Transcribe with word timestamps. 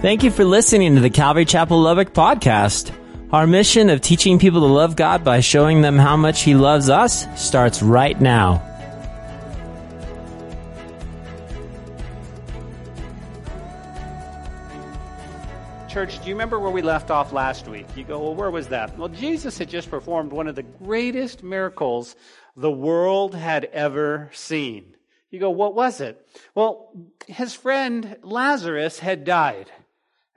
Thank 0.00 0.22
you 0.22 0.30
for 0.30 0.46
listening 0.46 0.94
to 0.94 1.02
the 1.02 1.10
Calvary 1.10 1.44
Chapel 1.44 1.78
Lubbock 1.78 2.14
podcast. 2.14 2.90
Our 3.34 3.46
mission 3.46 3.90
of 3.90 4.00
teaching 4.00 4.38
people 4.38 4.60
to 4.60 4.66
love 4.66 4.96
God 4.96 5.24
by 5.24 5.40
showing 5.40 5.82
them 5.82 5.98
how 5.98 6.16
much 6.16 6.40
He 6.40 6.54
loves 6.54 6.88
us 6.88 7.26
starts 7.38 7.82
right 7.82 8.18
now. 8.18 8.66
Church, 15.86 16.18
do 16.22 16.30
you 16.30 16.34
remember 16.34 16.58
where 16.58 16.70
we 16.70 16.80
left 16.80 17.10
off 17.10 17.34
last 17.34 17.68
week? 17.68 17.86
You 17.94 18.04
go, 18.04 18.20
well, 18.20 18.34
where 18.34 18.50
was 18.50 18.68
that? 18.68 18.96
Well, 18.96 19.10
Jesus 19.10 19.58
had 19.58 19.68
just 19.68 19.90
performed 19.90 20.32
one 20.32 20.46
of 20.46 20.56
the 20.56 20.62
greatest 20.62 21.42
miracles 21.42 22.16
the 22.56 22.70
world 22.70 23.34
had 23.34 23.66
ever 23.66 24.30
seen. 24.32 24.96
You 25.30 25.40
go, 25.40 25.50
what 25.50 25.74
was 25.74 26.00
it? 26.00 26.26
Well, 26.54 26.90
his 27.26 27.52
friend 27.52 28.16
Lazarus 28.22 28.98
had 28.98 29.24
died. 29.24 29.70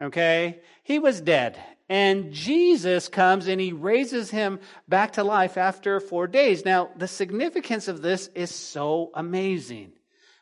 Okay? 0.04 0.60
He 0.84 1.00
was 1.00 1.22
dead. 1.22 1.58
And 1.90 2.32
Jesus 2.32 3.08
comes 3.08 3.48
and 3.48 3.60
he 3.60 3.74
raises 3.74 4.32
him 4.32 4.60
back 4.88 5.14
to 5.14 5.24
life 5.24 5.58
after 5.58 6.00
four 6.00 6.28
days. 6.28 6.66
Now, 6.66 6.90
the 6.96 7.08
significance 7.08 7.88
of 7.88 8.02
this 8.02 8.30
is 8.36 8.54
so 8.54 9.12
amazing. 9.14 9.94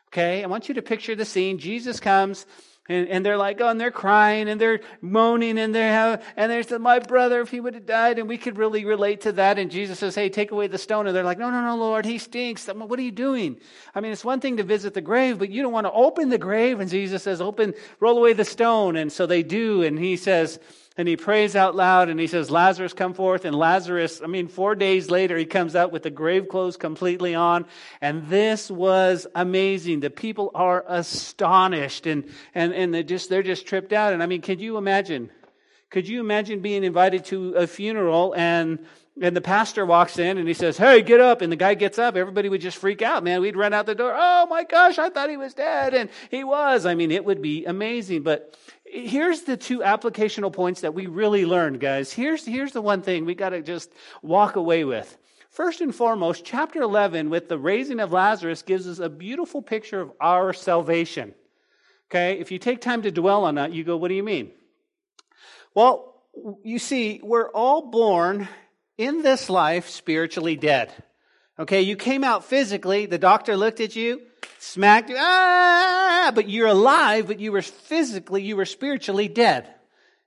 Okay? 0.08 0.42
I 0.42 0.46
want 0.46 0.68
you 0.68 0.74
to 0.74 0.82
picture 0.82 1.14
the 1.14 1.24
scene. 1.24 1.58
Jesus 1.58 2.00
comes 2.00 2.46
and, 2.88 3.08
and 3.08 3.24
they're 3.24 3.36
like, 3.36 3.60
oh, 3.60 3.68
and 3.68 3.80
they're 3.80 3.92
crying 3.92 4.48
and 4.48 4.60
they're 4.60 4.80
moaning 5.00 5.58
and 5.58 5.72
they're, 5.72 6.20
and 6.36 6.50
they 6.50 6.62
said, 6.62 6.80
my 6.80 6.98
brother, 6.98 7.40
if 7.40 7.50
he 7.50 7.60
would 7.60 7.74
have 7.74 7.86
died, 7.86 8.18
and 8.18 8.28
we 8.28 8.36
could 8.36 8.58
really 8.58 8.84
relate 8.84 9.20
to 9.22 9.32
that. 9.32 9.58
And 9.58 9.70
Jesus 9.70 10.00
says, 10.00 10.14
hey, 10.16 10.28
take 10.28 10.50
away 10.50 10.66
the 10.66 10.78
stone. 10.78 11.06
And 11.06 11.14
they're 11.14 11.22
like, 11.22 11.38
no, 11.38 11.50
no, 11.50 11.62
no, 11.62 11.76
Lord, 11.76 12.04
he 12.04 12.18
stinks. 12.18 12.66
What 12.66 12.98
are 12.98 13.02
you 13.02 13.12
doing? 13.12 13.60
I 13.94 14.00
mean, 14.00 14.10
it's 14.10 14.24
one 14.24 14.40
thing 14.40 14.56
to 14.56 14.64
visit 14.64 14.94
the 14.94 15.00
grave, 15.00 15.38
but 15.38 15.50
you 15.50 15.62
don't 15.62 15.72
want 15.72 15.86
to 15.86 15.92
open 15.92 16.28
the 16.28 16.38
grave. 16.38 16.80
And 16.80 16.90
Jesus 16.90 17.22
says, 17.22 17.40
open, 17.40 17.74
roll 18.00 18.18
away 18.18 18.32
the 18.32 18.44
stone. 18.44 18.96
And 18.96 19.12
so 19.12 19.26
they 19.26 19.44
do. 19.44 19.82
And 19.82 19.98
he 19.98 20.16
says, 20.16 20.58
and 20.96 21.08
he 21.08 21.16
prays 21.16 21.56
out 21.56 21.74
loud 21.74 22.08
and 22.08 22.20
he 22.20 22.26
says, 22.26 22.50
Lazarus, 22.50 22.92
come 22.92 23.14
forth. 23.14 23.44
And 23.44 23.56
Lazarus, 23.56 24.20
I 24.22 24.26
mean, 24.26 24.48
four 24.48 24.74
days 24.74 25.10
later, 25.10 25.36
he 25.36 25.46
comes 25.46 25.74
out 25.74 25.90
with 25.90 26.02
the 26.02 26.10
grave 26.10 26.48
clothes 26.48 26.76
completely 26.76 27.34
on. 27.34 27.64
And 28.00 28.28
this 28.28 28.70
was 28.70 29.26
amazing. 29.34 30.00
The 30.00 30.10
people 30.10 30.50
are 30.54 30.84
astonished 30.86 32.06
and, 32.06 32.28
and, 32.54 32.74
and 32.74 32.92
they 32.92 33.02
just, 33.02 33.30
they're 33.30 33.42
just 33.42 33.66
tripped 33.66 33.92
out. 33.92 34.12
And 34.12 34.22
I 34.22 34.26
mean, 34.26 34.42
could 34.42 34.60
you 34.60 34.76
imagine? 34.76 35.30
Could 35.88 36.08
you 36.08 36.20
imagine 36.20 36.60
being 36.60 36.84
invited 36.84 37.24
to 37.26 37.54
a 37.54 37.66
funeral 37.66 38.34
and 38.34 38.78
and 39.20 39.36
the 39.36 39.42
pastor 39.42 39.84
walks 39.84 40.18
in 40.18 40.38
and 40.38 40.48
he 40.48 40.54
says, 40.54 40.78
Hey, 40.78 41.02
get 41.02 41.20
up. 41.20 41.42
And 41.42 41.52
the 41.52 41.56
guy 41.56 41.74
gets 41.74 41.98
up. 41.98 42.16
Everybody 42.16 42.48
would 42.48 42.62
just 42.62 42.78
freak 42.78 43.02
out, 43.02 43.22
man. 43.22 43.40
We'd 43.40 43.56
run 43.56 43.74
out 43.74 43.86
the 43.86 43.94
door. 43.94 44.14
Oh 44.16 44.46
my 44.46 44.64
gosh, 44.64 44.98
I 44.98 45.10
thought 45.10 45.28
he 45.28 45.36
was 45.36 45.54
dead. 45.54 45.92
And 45.92 46.08
he 46.30 46.44
was. 46.44 46.86
I 46.86 46.94
mean, 46.94 47.10
it 47.10 47.24
would 47.24 47.42
be 47.42 47.66
amazing. 47.66 48.22
But 48.22 48.56
here's 48.84 49.42
the 49.42 49.56
two 49.56 49.80
applicational 49.80 50.52
points 50.52 50.80
that 50.80 50.94
we 50.94 51.06
really 51.06 51.44
learned, 51.44 51.78
guys. 51.78 52.12
Here's, 52.12 52.46
here's 52.46 52.72
the 52.72 52.80
one 52.80 53.02
thing 53.02 53.26
we 53.26 53.34
got 53.34 53.50
to 53.50 53.60
just 53.60 53.92
walk 54.22 54.56
away 54.56 54.84
with. 54.84 55.18
First 55.50 55.82
and 55.82 55.94
foremost, 55.94 56.46
chapter 56.46 56.80
11 56.80 57.28
with 57.28 57.50
the 57.50 57.58
raising 57.58 58.00
of 58.00 58.12
Lazarus 58.12 58.62
gives 58.62 58.88
us 58.88 58.98
a 58.98 59.10
beautiful 59.10 59.60
picture 59.60 60.00
of 60.00 60.12
our 60.18 60.54
salvation. 60.54 61.34
Okay, 62.10 62.40
if 62.40 62.50
you 62.50 62.58
take 62.58 62.80
time 62.80 63.02
to 63.02 63.10
dwell 63.10 63.44
on 63.44 63.56
that, 63.56 63.72
you 63.72 63.84
go, 63.84 63.98
what 63.98 64.08
do 64.08 64.14
you 64.14 64.22
mean? 64.22 64.50
Well, 65.74 66.14
you 66.62 66.78
see, 66.78 67.20
we're 67.22 67.50
all 67.50 67.90
born 67.90 68.48
in 69.04 69.22
this 69.22 69.50
life 69.50 69.88
spiritually 69.88 70.56
dead. 70.56 70.92
Okay, 71.58 71.82
you 71.82 71.96
came 71.96 72.24
out 72.24 72.44
physically, 72.44 73.06
the 73.06 73.18
doctor 73.18 73.56
looked 73.56 73.80
at 73.80 73.94
you, 73.94 74.22
smacked 74.58 75.10
you, 75.10 75.16
ah, 75.18 76.32
but 76.34 76.48
you're 76.48 76.68
alive, 76.68 77.26
but 77.26 77.40
you 77.40 77.52
were 77.52 77.62
physically, 77.62 78.42
you 78.42 78.56
were 78.56 78.64
spiritually 78.64 79.28
dead. 79.28 79.72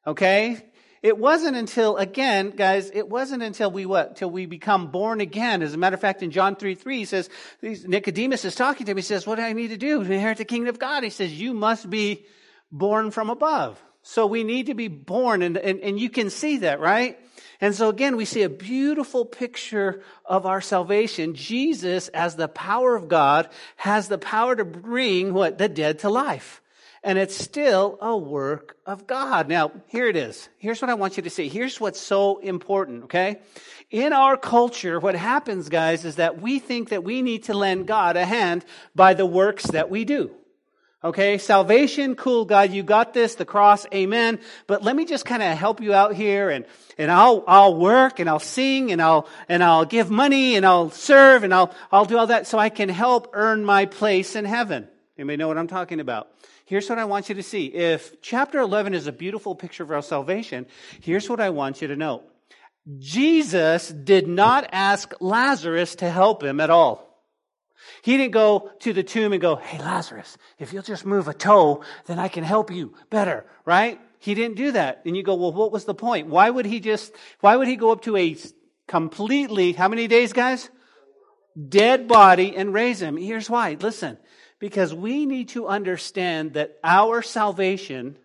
Okay? 0.05 0.63
It 1.01 1.17
wasn't 1.17 1.55
until, 1.55 1.97
again, 1.97 2.51
guys, 2.51 2.89
it 2.91 3.07
wasn't 3.07 3.43
until 3.43 3.69
we 3.69 3.85
what? 3.85 4.15
Till 4.15 4.29
we 4.29 4.45
become 4.47 4.88
born 4.88 5.21
again. 5.21 5.61
As 5.61 5.73
a 5.73 5.77
matter 5.77 5.94
of 5.94 6.01
fact, 6.01 6.23
in 6.23 6.31
John 6.31 6.55
3 6.55 6.73
3, 6.73 6.97
he 6.97 7.05
says, 7.05 7.29
Nicodemus 7.61 8.44
is 8.44 8.55
talking 8.55 8.85
to 8.85 8.91
him. 8.91 8.97
He 8.97 9.03
says, 9.03 9.27
What 9.27 9.35
do 9.35 9.44
I 9.44 9.53
need 9.53 9.67
to 9.67 9.77
do 9.77 10.03
to 10.03 10.11
inherit 10.11 10.39
the 10.39 10.45
kingdom 10.45 10.69
of 10.69 10.79
God? 10.79 11.03
He 11.03 11.11
says, 11.11 11.31
You 11.31 11.53
must 11.53 11.89
be 11.91 12.25
born 12.71 13.11
from 13.11 13.29
above. 13.29 13.79
So 14.01 14.25
we 14.25 14.44
need 14.44 14.67
to 14.67 14.73
be 14.73 14.88
born, 14.88 15.41
and, 15.41 15.57
and, 15.57 15.79
and 15.79 16.00
you 16.00 16.09
can 16.09 16.29
see 16.29 16.57
that, 16.57 16.79
right? 16.79 17.19
And 17.65 17.73
so 17.73 17.89
again, 17.89 18.15
we 18.15 18.25
see 18.25 18.43
a 18.43 18.49
beautiful 18.49 19.25
picture 19.25 20.03
of 20.23 20.45
our 20.45 20.61
salvation. 20.61 21.33
Jesus, 21.33 22.09
as 22.09 22.35
the 22.35 22.47
power 22.47 22.95
of 22.95 23.07
God, 23.07 23.49
has 23.77 24.07
the 24.07 24.19
power 24.19 24.55
to 24.55 24.63
bring 24.63 25.33
what? 25.33 25.57
The 25.57 25.67
dead 25.67 25.97
to 25.99 26.11
life. 26.11 26.61
And 27.03 27.17
it's 27.17 27.35
still 27.35 27.97
a 28.03 28.15
work 28.15 28.77
of 28.85 29.07
God. 29.07 29.49
Now, 29.49 29.71
here 29.87 30.05
it 30.05 30.15
is. 30.15 30.47
Here's 30.59 30.79
what 30.79 30.91
I 30.91 30.93
want 30.93 31.17
you 31.17 31.23
to 31.23 31.31
see. 31.31 31.49
Here's 31.49 31.81
what's 31.81 31.99
so 31.99 32.37
important, 32.37 33.05
okay? 33.05 33.39
In 33.89 34.13
our 34.13 34.37
culture, 34.37 34.99
what 34.99 35.15
happens, 35.15 35.67
guys, 35.67 36.05
is 36.05 36.17
that 36.17 36.39
we 36.39 36.59
think 36.59 36.89
that 36.89 37.03
we 37.03 37.23
need 37.23 37.45
to 37.45 37.55
lend 37.55 37.87
God 37.87 38.15
a 38.15 38.25
hand 38.25 38.63
by 38.93 39.15
the 39.15 39.25
works 39.25 39.65
that 39.71 39.89
we 39.89 40.05
do. 40.05 40.29
Okay, 41.05 41.38
salvation, 41.38 42.16
cool, 42.16 42.45
God, 42.45 42.71
you 42.71 42.81
got 42.81 43.13
this, 43.13 43.35
the 43.35 43.45
cross, 43.45 43.85
amen. 43.93 44.39
But 44.66 44.81
let 44.81 44.95
me 44.95 45.05
just 45.05 45.23
kind 45.23 45.43
of 45.43 45.55
help 45.55 45.79
you 45.79 45.93
out 45.93 46.16
here 46.16 46.49
and, 46.49 46.66
and 46.97 47.11
I'll, 47.11 47.43
I'll 47.47 47.75
work 47.75 48.19
and 48.19 48.27
I'll 48.27 48.39
sing 48.39 48.91
and 48.91 48.99
I'll, 48.99 49.29
and 49.47 49.63
I'll 49.63 49.85
give 49.85 50.09
money 50.09 50.55
and 50.55 50.65
I'll 50.65 50.89
serve 50.89 51.44
and 51.44 51.53
I'll, 51.53 51.71
I'll 51.91 52.05
do 52.05 52.17
all 52.17 52.25
that 52.25 52.47
so 52.47 52.57
I 52.57 52.69
can 52.69 52.89
help 52.89 53.29
earn 53.33 53.63
my 53.63 53.85
place 53.85 54.35
in 54.35 54.45
heaven. 54.45 54.88
Anybody 55.15 55.38
know 55.38 55.47
what 55.47 55.59
I'm 55.59 55.67
talking 55.67 55.99
about? 55.99 56.27
Here's 56.65 56.89
what 56.89 56.97
I 56.97 57.05
want 57.05 57.29
you 57.29 57.35
to 57.35 57.44
see. 57.44 57.67
If 57.67 58.19
chapter 58.23 58.57
11 58.57 58.95
is 58.95 59.05
a 59.05 59.11
beautiful 59.11 59.53
picture 59.53 59.83
of 59.83 59.91
our 59.91 60.01
salvation, 60.01 60.65
here's 61.01 61.29
what 61.29 61.39
I 61.39 61.51
want 61.51 61.83
you 61.83 61.88
to 61.89 61.95
know. 61.95 62.23
Jesus 62.97 63.89
did 63.89 64.27
not 64.27 64.69
ask 64.71 65.13
Lazarus 65.19 65.94
to 65.97 66.09
help 66.09 66.41
him 66.41 66.59
at 66.59 66.71
all. 66.71 67.14
He 68.01 68.18
didn't 68.18 68.34
go 68.34 68.72
to 68.79 68.94
the 68.94 69.03
tomb 69.03 69.34
and 69.34 69.41
go, 69.41 69.56
Hey, 69.56 69.79
Lazarus, 69.79 70.38
if 70.59 70.73
you'll 70.73 70.84
just 70.84 71.06
move 71.06 71.28
a 71.28 71.34
toe, 71.34 71.84
then 72.06 72.19
I 72.19 72.28
can 72.28 72.44
help 72.44 72.72
you 72.72 72.94
better, 73.09 73.46
right? 73.66 74.00
He 74.19 74.34
didn't 74.34 74.57
do 74.57 74.72
that. 74.72 75.01
And 75.06 75.16
you 75.16 75.23
go, 75.23 75.35
Well, 75.35 75.51
what 75.51 75.72
was 75.72 75.85
the 75.85 75.94
point? 75.94 76.28
Why 76.28 76.50
would 76.50 76.66
he 76.66 76.79
just, 76.79 77.13
why 77.40 77.56
would 77.56 77.68
he 77.68 77.75
go 77.75 77.91
up 77.91 78.01
to 78.03 78.18
a 78.18 78.38
completely, 78.88 79.74
how 79.74 79.88
many 79.88 80.07
days, 80.07 80.34
guys? 80.34 80.69
Dead 81.69 82.07
body 82.07 82.56
and 82.56 82.74
raise 82.74 83.01
him? 83.01 83.18
Here's 83.18 83.50
why. 83.50 83.78
Listen, 83.79 84.18
because 84.59 84.94
we 84.94 85.25
need 85.25 85.50
to 85.50 85.68
understand 85.68 86.53
that 86.53 86.78
our 86.84 87.22
salvation, 87.22 88.18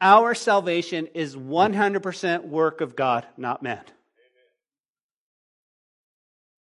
our 0.00 0.34
salvation 0.34 1.08
is 1.14 1.36
100% 1.36 2.44
work 2.46 2.80
of 2.80 2.96
God, 2.96 3.26
not 3.36 3.62
man. 3.62 3.82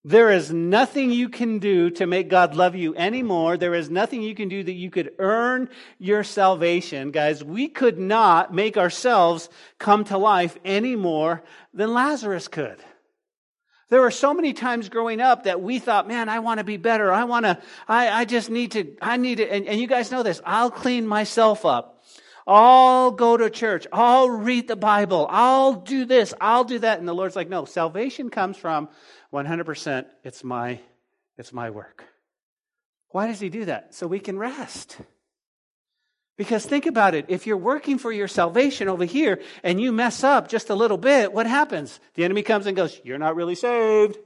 There 0.06 0.30
is 0.30 0.52
nothing 0.52 1.10
you 1.10 1.30
can 1.30 1.60
do 1.60 1.88
to 1.92 2.06
make 2.06 2.28
God 2.28 2.54
love 2.54 2.76
you 2.76 2.94
anymore. 2.94 3.56
There 3.56 3.72
is 3.72 3.88
nothing 3.88 4.22
you 4.22 4.34
can 4.34 4.50
do 4.50 4.62
that 4.62 4.72
you 4.72 4.90
could 4.90 5.12
earn 5.18 5.70
your 5.98 6.22
salvation. 6.22 7.10
Guys, 7.10 7.42
we 7.42 7.68
could 7.68 7.98
not 7.98 8.52
make 8.52 8.76
ourselves 8.76 9.48
come 9.78 10.04
to 10.04 10.18
life 10.18 10.58
any 10.62 10.94
more 10.94 11.42
than 11.72 11.94
Lazarus 11.94 12.48
could. 12.48 12.84
There 13.88 14.02
were 14.02 14.10
so 14.10 14.34
many 14.34 14.52
times 14.52 14.90
growing 14.90 15.22
up 15.22 15.44
that 15.44 15.62
we 15.62 15.78
thought, 15.78 16.06
man, 16.06 16.28
I 16.28 16.40
want 16.40 16.58
to 16.58 16.64
be 16.64 16.76
better. 16.76 17.10
I 17.10 17.24
want 17.24 17.46
to, 17.46 17.58
I, 17.88 18.08
I 18.08 18.24
just 18.26 18.50
need 18.50 18.72
to, 18.72 18.96
I 19.00 19.16
need 19.16 19.36
to, 19.36 19.50
and, 19.50 19.66
and 19.66 19.80
you 19.80 19.86
guys 19.86 20.10
know 20.10 20.22
this. 20.22 20.42
I'll 20.44 20.70
clean 20.70 21.06
myself 21.06 21.64
up. 21.64 22.04
I'll 22.46 23.10
go 23.10 23.38
to 23.38 23.48
church. 23.48 23.86
I'll 23.90 24.28
read 24.28 24.68
the 24.68 24.76
Bible. 24.76 25.26
I'll 25.30 25.74
do 25.74 26.04
this. 26.04 26.34
I'll 26.40 26.64
do 26.64 26.78
that. 26.80 26.98
And 26.98 27.08
the 27.08 27.14
Lord's 27.14 27.36
like, 27.36 27.48
no, 27.48 27.64
salvation 27.64 28.28
comes 28.28 28.58
from 28.58 28.90
100% 29.34 30.06
it's 30.22 30.44
my 30.44 30.78
it's 31.36 31.52
my 31.52 31.70
work. 31.70 32.04
Why 33.08 33.26
does 33.26 33.40
he 33.40 33.48
do 33.48 33.64
that? 33.64 33.94
So 33.94 34.06
we 34.06 34.20
can 34.20 34.38
rest. 34.38 34.98
Because 36.36 36.64
think 36.64 36.86
about 36.86 37.14
it. 37.14 37.26
If 37.28 37.46
you're 37.46 37.56
working 37.56 37.98
for 37.98 38.12
your 38.12 38.28
salvation 38.28 38.88
over 38.88 39.04
here 39.04 39.40
and 39.62 39.80
you 39.80 39.92
mess 39.92 40.24
up 40.24 40.48
just 40.48 40.70
a 40.70 40.74
little 40.74 40.96
bit, 40.96 41.32
what 41.32 41.46
happens? 41.46 42.00
The 42.14 42.24
enemy 42.24 42.42
comes 42.42 42.66
and 42.66 42.76
goes, 42.76 43.00
You're 43.04 43.18
not 43.18 43.36
really 43.36 43.56
saved. 43.56 44.18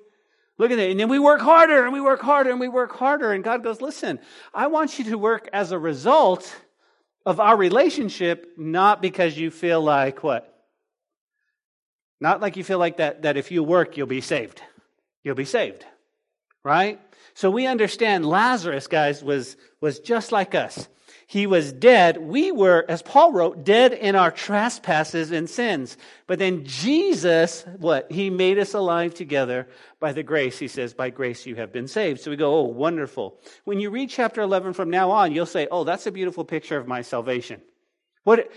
Look 0.59 0.71
at 0.71 0.79
it. 0.79 0.91
And 0.91 1.01
then 1.01 1.09
we 1.09 1.19
work 1.19 1.41
harder 1.41 1.85
and 1.85 1.93
we 1.93 2.01
work 2.01 2.21
harder 2.21 2.51
and 2.51 2.61
we 2.61 2.69
work 2.69 2.93
harder. 2.93 3.33
And 3.33 3.43
God 3.45 3.63
goes, 3.63 3.81
Listen, 3.81 4.19
I 4.53 4.67
want 4.67 4.99
you 4.99 5.07
to 5.07 5.19
work 5.19 5.49
as 5.53 5.73
a 5.73 5.79
result 5.79 6.55
of 7.25 7.41
our 7.41 7.57
relationship, 7.57 8.55
not 8.59 9.01
because 9.01 9.37
you 9.39 9.51
feel 9.51 9.81
like 9.81 10.23
what? 10.23 10.55
Not 12.21 12.41
like 12.41 12.57
you 12.57 12.65
feel 12.65 12.79
like 12.79 12.99
that, 12.99 13.23
that 13.23 13.37
if 13.37 13.51
you 13.51 13.63
work, 13.63 13.97
you'll 13.97 14.07
be 14.07 14.21
saved 14.21 14.63
you'll 15.23 15.35
be 15.35 15.45
saved. 15.45 15.85
Right? 16.65 17.01
So 17.35 17.51
we 17.51 17.67
understand 17.67 18.27
Lazarus, 18.27 18.89
guys, 18.89 19.23
was, 19.23 19.57
was 19.81 20.01
just 20.01 20.33
like 20.33 20.55
us. 20.55 20.89
He 21.29 21.47
was 21.47 21.73
dead. 21.73 22.17
We 22.17 22.53
were, 22.53 22.87
as 22.89 23.03
Paul 23.03 23.33
wrote, 23.33 23.63
dead 23.63 23.93
in 23.93 24.17
our 24.17 24.31
trespasses 24.31 25.31
and 25.31 25.49
sins. 25.49 25.99
But 26.27 26.39
then 26.39 26.65
Jesus, 26.65 27.67
what? 27.77 28.11
He 28.11 28.31
made 28.31 28.59
us 28.59 28.73
alive 28.73 29.13
together 29.13 29.69
by 30.01 30.13
the 30.13 30.23
grace. 30.23 30.59
He 30.59 30.69
says, 30.69 30.95
by 30.95 31.11
grace 31.11 31.45
you 31.45 31.55
have 31.57 31.71
been 31.71 31.87
saved. 31.87 32.21
So 32.21 32.31
we 32.31 32.37
go, 32.39 32.55
oh, 32.55 32.63
wonderful. 32.63 33.39
When 33.65 33.79
you 33.79 33.91
read 33.91 34.09
chapter 34.09 34.41
11 34.41 34.73
from 34.73 34.89
now 34.89 35.11
on, 35.11 35.33
you'll 35.33 35.45
say, 35.45 35.69
oh, 35.71 35.85
that's 35.85 36.07
a 36.07 36.13
beautiful 36.13 36.47
picture 36.47 36.79
of 36.79 36.89
my 36.89 37.03
salvation. 37.03 37.61
What, 38.25 38.51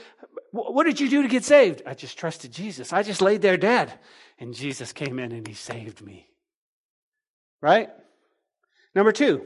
What 0.52 0.86
did 0.86 1.00
you 1.00 1.10
do 1.10 1.22
to 1.24 1.28
get 1.28 1.44
saved? 1.44 1.82
I 1.86 1.94
just 1.94 2.18
trusted 2.18 2.54
Jesus. 2.54 2.94
I 2.94 3.04
just 3.04 3.22
laid 3.22 3.42
there 3.42 3.58
dead. 3.58 3.94
And 4.40 4.54
Jesus 4.54 4.94
came 4.94 5.20
in 5.20 5.34
and 5.34 5.46
he 5.46 5.54
saved 5.54 6.02
me. 6.02 6.31
Right? 7.62 7.90
Number 8.96 9.12
two, 9.12 9.46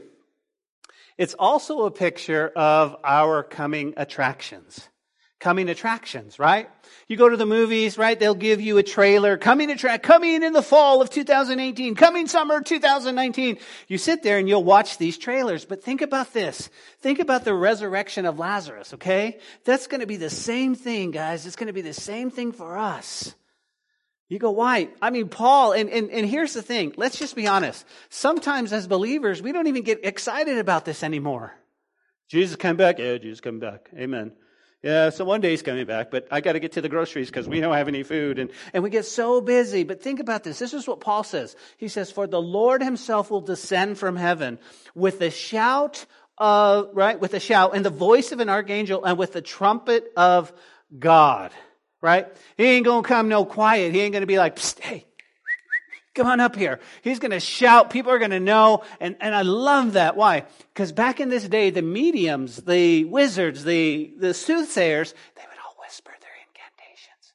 it's 1.18 1.34
also 1.34 1.84
a 1.84 1.90
picture 1.90 2.48
of 2.48 2.96
our 3.04 3.42
coming 3.42 3.94
attractions 3.96 4.88
coming 5.38 5.68
attractions, 5.68 6.38
right? 6.38 6.68
You 7.08 7.16
go 7.16 7.28
to 7.28 7.36
the 7.36 7.46
movies, 7.46 7.98
right? 7.98 8.18
They'll 8.18 8.34
give 8.34 8.60
you 8.60 8.78
a 8.78 8.82
trailer, 8.82 9.36
coming 9.36 9.70
attract, 9.70 10.02
coming 10.02 10.42
in 10.42 10.52
the 10.52 10.62
fall 10.62 11.02
of 11.02 11.10
2018, 11.10 11.94
coming 11.94 12.26
summer 12.26 12.60
2019. 12.60 13.58
You 13.86 13.98
sit 13.98 14.22
there 14.22 14.38
and 14.38 14.48
you'll 14.48 14.64
watch 14.64 14.98
these 14.98 15.18
trailers, 15.18 15.64
but 15.64 15.84
think 15.84 16.00
about 16.00 16.32
this. 16.32 16.70
Think 17.00 17.18
about 17.18 17.44
the 17.44 17.54
resurrection 17.54 18.24
of 18.24 18.38
Lazarus, 18.38 18.94
okay? 18.94 19.38
That's 19.64 19.86
going 19.86 20.00
to 20.00 20.06
be 20.06 20.16
the 20.16 20.30
same 20.30 20.74
thing, 20.74 21.10
guys. 21.10 21.46
It's 21.46 21.56
going 21.56 21.68
to 21.68 21.72
be 21.72 21.82
the 21.82 21.92
same 21.92 22.30
thing 22.30 22.52
for 22.52 22.78
us. 22.78 23.34
You 24.28 24.38
go, 24.38 24.50
why? 24.50 24.88
I 25.00 25.10
mean, 25.10 25.28
Paul, 25.28 25.72
and, 25.72 25.88
and, 25.88 26.10
and 26.10 26.26
here's 26.26 26.52
the 26.52 26.62
thing. 26.62 26.92
Let's 26.96 27.18
just 27.18 27.36
be 27.36 27.46
honest. 27.46 27.84
Sometimes 28.08 28.72
as 28.72 28.88
believers, 28.88 29.40
we 29.40 29.52
don't 29.52 29.68
even 29.68 29.82
get 29.82 30.04
excited 30.04 30.58
about 30.58 30.84
this 30.84 31.04
anymore. 31.04 31.54
Jesus 32.28 32.56
come 32.56 32.76
back. 32.76 32.98
Yeah, 32.98 33.18
Jesus 33.18 33.40
come 33.40 33.60
back. 33.60 33.88
Amen. 33.96 34.32
Yeah, 34.82 35.10
so 35.10 35.24
one 35.24 35.40
day 35.40 35.50
he's 35.50 35.62
coming 35.62 35.86
back, 35.86 36.10
but 36.10 36.28
I 36.30 36.40
got 36.40 36.52
to 36.52 36.60
get 36.60 36.72
to 36.72 36.80
the 36.80 36.88
groceries 36.88 37.28
because 37.28 37.48
we 37.48 37.60
don't 37.60 37.74
have 37.74 37.88
any 37.88 38.02
food. 38.02 38.38
And, 38.38 38.50
and 38.72 38.82
we 38.84 38.90
get 38.90 39.04
so 39.04 39.40
busy. 39.40 39.84
But 39.84 40.02
think 40.02 40.20
about 40.20 40.44
this. 40.44 40.58
This 40.58 40.74
is 40.74 40.86
what 40.86 41.00
Paul 41.00 41.24
says. 41.24 41.56
He 41.76 41.88
says, 41.88 42.10
For 42.10 42.26
the 42.26 42.40
Lord 42.40 42.82
himself 42.82 43.30
will 43.30 43.40
descend 43.40 43.98
from 43.98 44.16
heaven 44.16 44.58
with 44.94 45.20
a 45.22 45.30
shout 45.30 46.06
of, 46.38 46.90
right, 46.92 47.18
with 47.18 47.34
a 47.34 47.40
shout 47.40 47.74
and 47.74 47.84
the 47.84 47.90
voice 47.90 48.32
of 48.32 48.40
an 48.40 48.48
archangel 48.48 49.04
and 49.04 49.16
with 49.18 49.32
the 49.32 49.42
trumpet 49.42 50.04
of 50.16 50.52
God, 50.96 51.52
right? 52.06 52.28
He 52.56 52.64
ain't 52.64 52.84
going 52.84 53.02
to 53.02 53.08
come 53.08 53.28
no 53.28 53.44
quiet. 53.44 53.92
He 53.92 54.00
ain't 54.00 54.12
going 54.12 54.22
to 54.22 54.26
be 54.26 54.38
like, 54.38 54.58
hey, 54.80 55.06
Come 56.16 56.28
on 56.28 56.40
up 56.40 56.56
here. 56.56 56.80
He's 57.02 57.18
going 57.18 57.32
to 57.32 57.40
shout. 57.40 57.90
People 57.90 58.10
are 58.10 58.18
going 58.18 58.30
to 58.30 58.40
know. 58.40 58.84
And, 59.00 59.16
and 59.20 59.34
I 59.34 59.42
love 59.42 59.92
that. 59.92 60.16
Why? 60.16 60.44
Because 60.72 60.90
back 60.90 61.20
in 61.20 61.28
this 61.28 61.46
day, 61.46 61.68
the 61.68 61.82
mediums, 61.82 62.56
the 62.56 63.04
wizards, 63.04 63.64
the, 63.64 64.14
the 64.16 64.32
soothsayers, 64.32 65.12
they 65.34 65.42
would 65.42 65.58
all 65.62 65.76
whisper 65.84 66.12
their 66.22 66.30
incantations. 66.48 67.34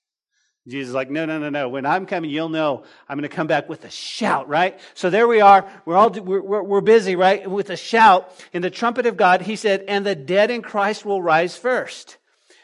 Jesus 0.68 0.90
is 0.90 0.96
like, 0.96 1.12
no, 1.12 1.28
no, 1.28 1.38
no, 1.38 1.52
no. 1.52 1.70
When 1.70 1.86
I'm 1.86 2.08
coming, 2.08 2.32
you'll 2.32 2.50
know 2.50 2.84
I'm 3.08 3.20
going 3.20 3.30
to 3.30 3.36
come 3.36 3.46
back 3.46 3.70
with 3.70 3.86
a 3.86 3.92
shout, 3.92 4.50
right? 4.50 4.80
So 4.96 5.12
there 5.12 5.28
we 5.28 5.42
are. 5.42 5.70
We're 5.86 5.96
all, 5.96 6.10
we're, 6.10 6.42
we're, 6.42 6.64
we're 6.64 6.82
busy, 6.82 7.16
right? 7.16 7.48
With 7.48 7.70
a 7.70 7.78
shout 7.78 8.34
in 8.52 8.64
the 8.64 8.72
trumpet 8.72 9.06
of 9.06 9.16
God. 9.16 9.42
He 9.42 9.58
said, 9.58 9.86
and 9.88 10.04
the 10.04 10.16
dead 10.16 10.50
in 10.50 10.64
Christ 10.64 11.06
will 11.06 11.22
rise 11.22 11.56
first. 11.56 12.18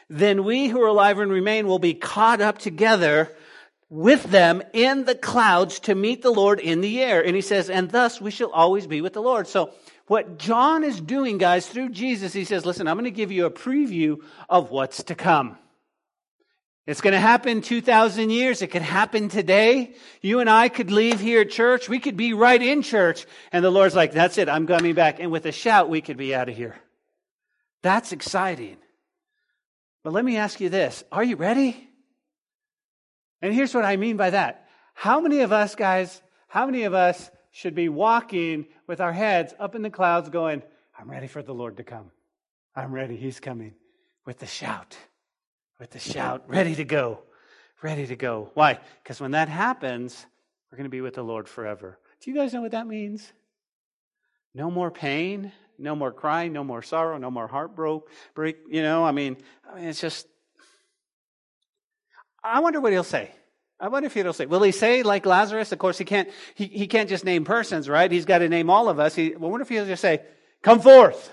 Then 0.08 0.44
we 0.44 0.68
who 0.68 0.82
are 0.82 0.88
alive 0.88 1.18
and 1.18 1.30
remain 1.30 1.66
will 1.66 1.78
be 1.78 1.94
caught 1.94 2.40
up 2.40 2.58
together 2.58 3.34
with 3.90 4.24
them 4.24 4.62
in 4.72 5.04
the 5.04 5.14
clouds 5.14 5.80
to 5.80 5.94
meet 5.94 6.22
the 6.22 6.30
Lord 6.30 6.60
in 6.60 6.80
the 6.80 7.00
air. 7.00 7.24
And 7.24 7.34
he 7.34 7.42
says, 7.42 7.70
and 7.70 7.90
thus 7.90 8.20
we 8.20 8.30
shall 8.30 8.50
always 8.50 8.86
be 8.86 9.00
with 9.00 9.12
the 9.12 9.22
Lord. 9.22 9.46
So 9.46 9.72
what 10.06 10.38
John 10.38 10.84
is 10.84 11.00
doing, 11.00 11.38
guys, 11.38 11.66
through 11.66 11.90
Jesus, 11.90 12.32
he 12.32 12.44
says, 12.44 12.64
listen, 12.64 12.88
I'm 12.88 12.96
going 12.96 13.04
to 13.04 13.10
give 13.10 13.32
you 13.32 13.46
a 13.46 13.50
preview 13.50 14.18
of 14.48 14.70
what's 14.70 15.04
to 15.04 15.14
come. 15.14 15.58
It's 16.86 17.02
going 17.02 17.12
to 17.12 17.20
happen 17.20 17.60
2,000 17.60 18.30
years. 18.30 18.62
It 18.62 18.68
could 18.68 18.80
happen 18.80 19.28
today. 19.28 19.94
You 20.22 20.40
and 20.40 20.48
I 20.48 20.70
could 20.70 20.90
leave 20.90 21.20
here 21.20 21.42
at 21.42 21.50
church. 21.50 21.86
We 21.86 21.98
could 21.98 22.16
be 22.16 22.32
right 22.32 22.62
in 22.62 22.80
church. 22.80 23.26
And 23.52 23.62
the 23.62 23.70
Lord's 23.70 23.94
like, 23.94 24.12
that's 24.12 24.38
it. 24.38 24.48
I'm 24.48 24.66
coming 24.66 24.94
back. 24.94 25.20
And 25.20 25.30
with 25.30 25.44
a 25.44 25.52
shout, 25.52 25.90
we 25.90 26.00
could 26.00 26.16
be 26.16 26.34
out 26.34 26.48
of 26.48 26.56
here. 26.56 26.76
That's 27.82 28.12
exciting. 28.12 28.78
But 30.02 30.12
let 30.12 30.24
me 30.24 30.36
ask 30.36 30.60
you 30.60 30.68
this. 30.68 31.04
Are 31.10 31.24
you 31.24 31.36
ready? 31.36 31.88
And 33.42 33.52
here's 33.52 33.74
what 33.74 33.84
I 33.84 33.96
mean 33.96 34.16
by 34.16 34.30
that. 34.30 34.68
How 34.94 35.20
many 35.20 35.40
of 35.40 35.52
us, 35.52 35.74
guys, 35.74 36.22
how 36.48 36.66
many 36.66 36.84
of 36.84 36.94
us 36.94 37.30
should 37.50 37.74
be 37.74 37.88
walking 37.88 38.66
with 38.86 39.00
our 39.00 39.12
heads 39.12 39.54
up 39.58 39.74
in 39.74 39.82
the 39.82 39.90
clouds 39.90 40.28
going, 40.28 40.62
I'm 40.98 41.10
ready 41.10 41.26
for 41.26 41.42
the 41.42 41.54
Lord 41.54 41.76
to 41.76 41.84
come. 41.84 42.10
I'm 42.74 42.92
ready. 42.92 43.16
He's 43.16 43.40
coming 43.40 43.74
with 44.24 44.38
the 44.38 44.46
shout, 44.46 44.96
with 45.80 45.90
the 45.90 45.98
shout, 45.98 46.44
ready 46.48 46.74
to 46.76 46.84
go, 46.84 47.22
ready 47.82 48.06
to 48.06 48.16
go. 48.16 48.50
Why? 48.54 48.78
Because 49.02 49.20
when 49.20 49.32
that 49.32 49.48
happens, 49.48 50.26
we're 50.70 50.76
going 50.76 50.84
to 50.84 50.90
be 50.90 51.00
with 51.00 51.14
the 51.14 51.22
Lord 51.22 51.48
forever. 51.48 51.98
Do 52.20 52.30
you 52.30 52.36
guys 52.36 52.52
know 52.52 52.60
what 52.60 52.72
that 52.72 52.86
means? 52.86 53.32
No 54.54 54.70
more 54.70 54.90
pain, 54.90 55.52
no 55.78 55.94
more 55.94 56.12
crying, 56.12 56.52
no 56.52 56.64
more 56.64 56.82
sorrow, 56.82 57.18
no 57.18 57.30
more 57.30 57.46
heartbreak. 57.46 58.02
Break, 58.34 58.56
you 58.68 58.82
know, 58.82 59.04
I 59.04 59.12
mean, 59.12 59.36
I 59.70 59.76
mean, 59.76 59.88
it's 59.88 60.00
just 60.00 60.26
I 62.42 62.60
wonder 62.60 62.80
what 62.80 62.92
he'll 62.92 63.04
say. 63.04 63.30
I 63.80 63.88
wonder 63.88 64.06
if 64.06 64.14
he'll 64.14 64.32
say, 64.32 64.46
will 64.46 64.62
he 64.62 64.72
say 64.72 65.02
like 65.02 65.24
Lazarus? 65.24 65.70
Of 65.70 65.78
course, 65.78 65.98
he 65.98 66.04
can't, 66.04 66.28
he, 66.54 66.66
he 66.66 66.86
can't 66.86 67.08
just 67.08 67.24
name 67.24 67.44
persons, 67.44 67.88
right? 67.88 68.10
He's 68.10 68.24
got 68.24 68.38
to 68.38 68.48
name 68.48 68.70
all 68.70 68.88
of 68.88 68.98
us. 68.98 69.14
He, 69.14 69.34
I 69.34 69.38
wonder 69.38 69.62
if 69.62 69.68
he'll 69.68 69.86
just 69.86 70.02
say, 70.02 70.22
come 70.62 70.80
forth, 70.80 71.32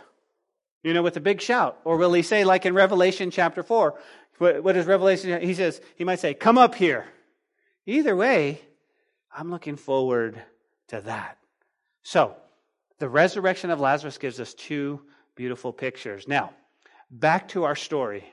you 0.84 0.94
know, 0.94 1.02
with 1.02 1.18
a 1.18 1.22
big 1.22 1.42
shout. 1.42 1.80
Or 1.84 1.98
will 1.98 2.14
he 2.14 2.22
say 2.22 2.44
like 2.44 2.66
in 2.66 2.76
Revelation 2.76 3.32
chapter 3.32 3.64
4, 3.64 4.00
what, 4.38 4.64
what 4.64 4.76
is 4.76 4.86
Revelation? 4.86 5.42
He 5.42 5.56
says, 5.56 5.82
he 5.96 6.04
might 6.04 6.20
say, 6.20 6.34
come 6.34 6.58
up 6.58 6.76
here. 6.76 7.06
Either 7.88 8.16
way, 8.16 8.62
I'm 9.36 9.50
looking 9.50 9.76
forward 9.76 10.40
to 10.90 11.02
that. 11.02 11.38
So, 12.04 12.36
the 13.00 13.10
resurrection 13.10 13.70
of 13.70 13.80
Lazarus 13.80 14.18
gives 14.18 14.40
us 14.40 14.54
two 14.54 15.02
beautiful 15.36 15.74
pictures. 15.74 16.28
Now, 16.28 16.52
back 17.12 17.50
to 17.50 17.66
our 17.66 17.76
story. 17.76 18.24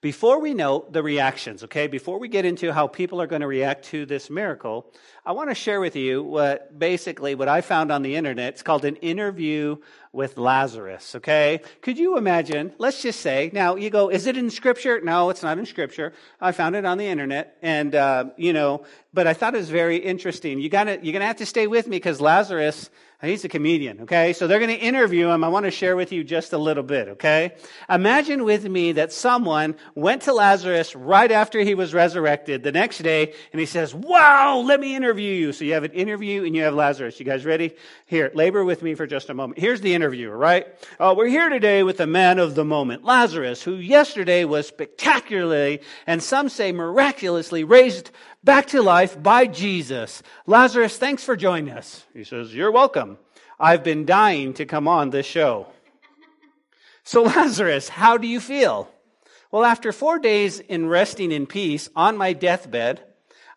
Before 0.00 0.38
we 0.38 0.52
know 0.52 0.84
the 0.90 1.02
reactions, 1.02 1.64
okay, 1.64 1.86
before 1.86 2.18
we 2.18 2.28
get 2.28 2.44
into 2.44 2.74
how 2.74 2.86
people 2.86 3.22
are 3.22 3.26
going 3.26 3.40
to 3.40 3.46
react 3.46 3.86
to 3.86 4.04
this 4.04 4.28
miracle, 4.28 4.92
I 5.24 5.32
want 5.32 5.48
to 5.48 5.54
share 5.54 5.80
with 5.80 5.96
you 5.96 6.22
what 6.22 6.78
basically 6.78 7.34
what 7.34 7.48
I 7.48 7.62
found 7.62 7.90
on 7.90 8.02
the 8.02 8.14
internet. 8.14 8.52
It's 8.52 8.62
called 8.62 8.84
an 8.84 8.96
interview 8.96 9.76
with 10.12 10.36
Lazarus, 10.36 11.14
okay? 11.14 11.62
Could 11.80 11.96
you 11.96 12.18
imagine, 12.18 12.74
let's 12.76 13.00
just 13.00 13.20
say, 13.20 13.48
now 13.54 13.76
you 13.76 13.88
go, 13.88 14.10
is 14.10 14.26
it 14.26 14.36
in 14.36 14.50
scripture? 14.50 15.00
No, 15.00 15.30
it's 15.30 15.42
not 15.42 15.58
in 15.58 15.64
scripture. 15.64 16.12
I 16.38 16.52
found 16.52 16.76
it 16.76 16.84
on 16.84 16.98
the 16.98 17.06
internet 17.06 17.56
and, 17.62 17.94
uh, 17.94 18.26
you 18.36 18.52
know, 18.52 18.84
but 19.14 19.26
I 19.26 19.32
thought 19.32 19.54
it 19.54 19.58
was 19.58 19.70
very 19.70 19.96
interesting. 19.96 20.60
You 20.60 20.68
gotta, 20.68 20.98
you're 21.02 21.14
gonna 21.14 21.24
have 21.24 21.36
to 21.36 21.46
stay 21.46 21.66
with 21.66 21.86
me 21.86 21.96
because 21.96 22.20
Lazarus, 22.20 22.90
He's 23.22 23.44
a 23.44 23.48
comedian, 23.48 24.02
okay? 24.02 24.32
So 24.32 24.46
they're 24.46 24.58
going 24.58 24.76
to 24.76 24.84
interview 24.84 25.28
him. 25.28 25.44
I 25.44 25.48
want 25.48 25.64
to 25.64 25.70
share 25.70 25.96
with 25.96 26.12
you 26.12 26.24
just 26.24 26.52
a 26.52 26.58
little 26.58 26.82
bit, 26.82 27.08
okay? 27.10 27.52
Imagine 27.88 28.44
with 28.44 28.68
me 28.68 28.92
that 28.92 29.12
someone 29.12 29.76
went 29.94 30.22
to 30.22 30.34
Lazarus 30.34 30.94
right 30.94 31.30
after 31.30 31.60
he 31.60 31.74
was 31.74 31.94
resurrected 31.94 32.62
the 32.62 32.72
next 32.72 32.98
day 32.98 33.32
and 33.52 33.60
he 33.60 33.66
says, 33.66 33.94
Wow, 33.94 34.62
let 34.66 34.80
me 34.80 34.94
interview 34.94 35.32
you. 35.32 35.52
So 35.52 35.64
you 35.64 35.74
have 35.74 35.84
an 35.84 35.92
interview 35.92 36.44
and 36.44 36.54
you 36.54 36.64
have 36.64 36.74
Lazarus. 36.74 37.18
You 37.18 37.24
guys 37.24 37.46
ready? 37.46 37.74
Here, 38.06 38.30
labor 38.34 38.64
with 38.64 38.82
me 38.82 38.94
for 38.94 39.06
just 39.06 39.30
a 39.30 39.34
moment. 39.34 39.58
Here's 39.58 39.80
the 39.80 39.94
interviewer, 39.94 40.36
right? 40.36 40.66
Uh, 40.98 41.14
we're 41.16 41.28
here 41.28 41.48
today 41.48 41.82
with 41.82 41.98
the 41.98 42.06
man 42.06 42.38
of 42.38 42.54
the 42.54 42.64
moment, 42.64 43.04
Lazarus, 43.04 43.62
who 43.62 43.76
yesterday 43.76 44.44
was 44.44 44.66
spectacularly 44.66 45.80
and 46.06 46.22
some 46.22 46.48
say 46.48 46.72
miraculously 46.72 47.64
raised 47.64 48.10
back 48.44 48.66
to 48.66 48.82
life 48.82 49.20
by 49.20 49.46
Jesus. 49.46 50.22
Lazarus, 50.46 50.98
thanks 50.98 51.24
for 51.24 51.34
joining 51.34 51.72
us. 51.72 52.04
He 52.12 52.24
says, 52.24 52.54
You're 52.54 52.70
welcome. 52.70 53.18
I've 53.58 53.82
been 53.82 54.04
dying 54.04 54.52
to 54.54 54.66
come 54.66 54.86
on 54.86 55.10
this 55.10 55.26
show. 55.26 55.66
So, 57.02 57.22
Lazarus, 57.22 57.88
how 57.88 58.18
do 58.18 58.26
you 58.26 58.40
feel? 58.40 58.90
Well, 59.50 59.64
after 59.64 59.92
four 59.92 60.18
days 60.18 60.58
in 60.58 60.88
resting 60.88 61.30
in 61.30 61.46
peace 61.46 61.88
on 61.94 62.16
my 62.16 62.32
deathbed, 62.32 63.02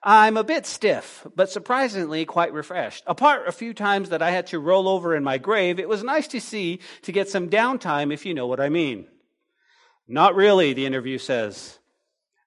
I'm 0.04 0.38
a 0.38 0.44
bit 0.44 0.66
stiff, 0.66 1.26
but 1.36 1.50
surprisingly 1.50 2.24
quite 2.26 2.54
refreshed. 2.54 3.04
Apart 3.08 3.48
a 3.48 3.52
few 3.52 3.74
times 3.74 4.10
that 4.10 4.22
I 4.22 4.30
had 4.30 4.48
to 4.48 4.60
roll 4.60 4.88
over 4.88 5.16
in 5.16 5.24
my 5.24 5.40
grave, 5.40 5.80
it 5.80 5.90
was 5.90 6.04
nice 6.04 6.28
to 6.30 6.40
see 6.40 6.82
to 7.02 7.12
get 7.12 7.30
some 7.30 7.50
downtime, 7.50 8.14
if 8.14 8.26
you 8.26 8.34
know 8.34 8.48
what 8.48 8.60
I 8.60 8.70
mean. 8.70 9.08
Not 10.08 10.36
really, 10.36 10.74
the 10.74 10.86
interview 10.86 11.18
says. 11.18 11.80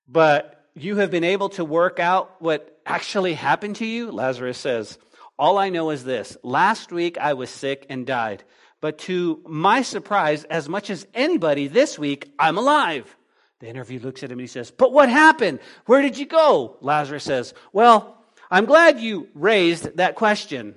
But 0.06 0.59
you 0.84 0.96
have 0.96 1.10
been 1.10 1.24
able 1.24 1.48
to 1.50 1.64
work 1.64 1.98
out 1.98 2.40
what 2.40 2.80
actually 2.86 3.34
happened 3.34 3.76
to 3.76 3.86
you? 3.86 4.10
Lazarus 4.10 4.58
says, 4.58 4.98
All 5.38 5.58
I 5.58 5.70
know 5.70 5.90
is 5.90 6.04
this. 6.04 6.36
Last 6.42 6.92
week 6.92 7.18
I 7.18 7.34
was 7.34 7.50
sick 7.50 7.86
and 7.88 8.06
died. 8.06 8.44
But 8.80 8.98
to 9.00 9.42
my 9.46 9.82
surprise, 9.82 10.44
as 10.44 10.68
much 10.68 10.90
as 10.90 11.06
anybody 11.12 11.66
this 11.66 11.98
week, 11.98 12.32
I'm 12.38 12.56
alive. 12.56 13.16
The 13.60 13.68
interview 13.68 14.00
looks 14.00 14.22
at 14.22 14.30
him 14.30 14.38
and 14.38 14.42
he 14.42 14.46
says, 14.46 14.70
But 14.70 14.92
what 14.92 15.08
happened? 15.08 15.60
Where 15.86 16.00
did 16.00 16.16
you 16.16 16.26
go? 16.26 16.78
Lazarus 16.80 17.24
says, 17.24 17.52
Well, 17.72 18.16
I'm 18.50 18.64
glad 18.64 19.00
you 19.00 19.28
raised 19.34 19.96
that 19.98 20.14
question, 20.14 20.74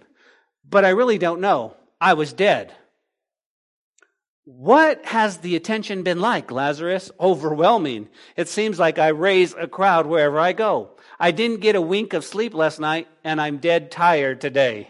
but 0.69 0.86
I 0.86 0.89
really 0.89 1.17
don't 1.17 1.41
know. 1.41 1.75
I 2.00 2.13
was 2.13 2.33
dead. 2.33 2.74
What 4.45 5.05
has 5.05 5.38
the 5.38 5.55
attention 5.55 6.03
been 6.03 6.19
like, 6.19 6.51
Lazarus? 6.51 7.12
Overwhelming. 7.17 8.09
It 8.35 8.50
seems 8.50 8.77
like 8.77 9.00
I 9.00 9.09
raise 9.09 9.53
a 9.53 9.67
crowd 9.67 10.05
wherever 10.05 10.38
I 10.38 10.51
go. 10.51 10.91
I 11.17 11.31
didn't 11.31 11.62
get 11.62 11.77
a 11.77 11.81
wink 11.81 12.13
of 12.13 12.25
sleep 12.25 12.53
last 12.53 12.79
night, 12.79 13.07
and 13.23 13.39
I'm 13.39 13.59
dead 13.59 13.89
tired 13.89 14.41
today. 14.41 14.89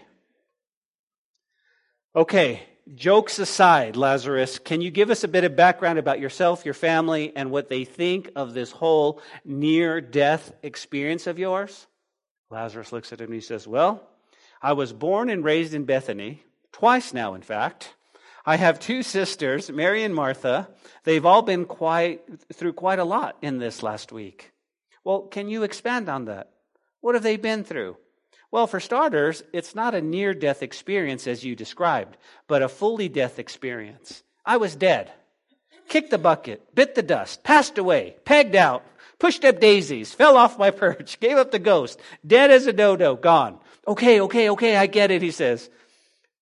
Okay, 2.15 2.63
jokes 2.95 3.38
aside, 3.38 3.95
Lazarus, 3.95 4.57
can 4.57 4.81
you 4.81 4.89
give 4.89 5.12
us 5.12 5.24
a 5.24 5.27
bit 5.27 5.43
of 5.43 5.55
background 5.55 6.00
about 6.00 6.19
yourself, 6.19 6.65
your 6.65 6.74
family, 6.74 7.31
and 7.36 7.51
what 7.51 7.69
they 7.69 7.86
think 7.86 8.31
of 8.36 8.55
this 8.55 8.72
whole 8.72 9.22
near 9.45 10.01
death 10.01 10.51
experience 10.63 11.27
of 11.27 11.38
yours? 11.38 11.86
Lazarus 12.50 12.91
looks 12.91 13.13
at 13.13 13.22
him 13.22 13.25
and 13.25 13.36
he 13.36 13.41
says, 13.41 13.67
Well, 13.67 14.07
I 14.63 14.74
was 14.74 14.93
born 14.93 15.29
and 15.29 15.43
raised 15.43 15.75
in 15.75 15.86
Bethany, 15.86 16.43
twice 16.72 17.13
now, 17.13 17.36
in 17.36 17.43
fact. 17.43 17.93
I 18.46 18.58
have 18.58 18.80
two 18.80 19.04
sisters, 19.04 19.72
Mary 19.72 20.04
and 20.04 20.14
Martha. 20.14 20.68
They've 21.06 21.26
all 21.26 21.42
been 21.42 21.66
quite, 21.66 22.22
through 22.54 22.74
quite 22.74 23.00
a 23.00 23.06
lot 23.06 23.38
in 23.42 23.58
this 23.58 23.82
last 23.82 24.12
week. 24.12 24.52
Well, 25.06 25.22
can 25.22 25.48
you 25.48 25.64
expand 25.64 26.10
on 26.10 26.26
that? 26.26 26.52
What 27.00 27.16
have 27.16 27.24
they 27.24 27.38
been 27.38 27.64
through? 27.64 27.98
Well, 28.52 28.68
for 28.68 28.80
starters, 28.80 29.44
it's 29.54 29.76
not 29.76 29.96
a 29.96 30.02
near 30.02 30.34
death 30.34 30.62
experience 30.62 31.26
as 31.26 31.44
you 31.44 31.56
described, 31.56 32.18
but 32.48 32.62
a 32.62 32.70
fully 32.70 33.10
death 33.10 33.40
experience. 33.40 34.24
I 34.46 34.58
was 34.58 34.76
dead, 34.76 35.12
kicked 35.88 36.12
the 36.12 36.18
bucket, 36.18 36.76
bit 36.76 36.96
the 36.96 37.02
dust, 37.02 37.44
passed 37.44 37.78
away, 37.78 38.16
pegged 38.26 38.56
out, 38.56 38.86
pushed 39.20 39.46
up 39.46 39.60
daisies, 39.60 40.14
fell 40.14 40.38
off 40.38 40.60
my 40.60 40.70
perch, 40.84 41.20
gave 41.20 41.38
up 41.38 41.52
the 41.52 41.60
ghost, 41.60 42.00
dead 42.28 42.52
as 42.52 42.68
a 42.68 42.74
dodo, 42.74 43.16
gone. 43.16 43.58
Okay, 43.88 44.22
okay, 44.22 44.50
okay, 44.50 44.76
I 44.76 44.86
get 44.86 45.12
it, 45.12 45.22
he 45.22 45.32
says. 45.32 45.70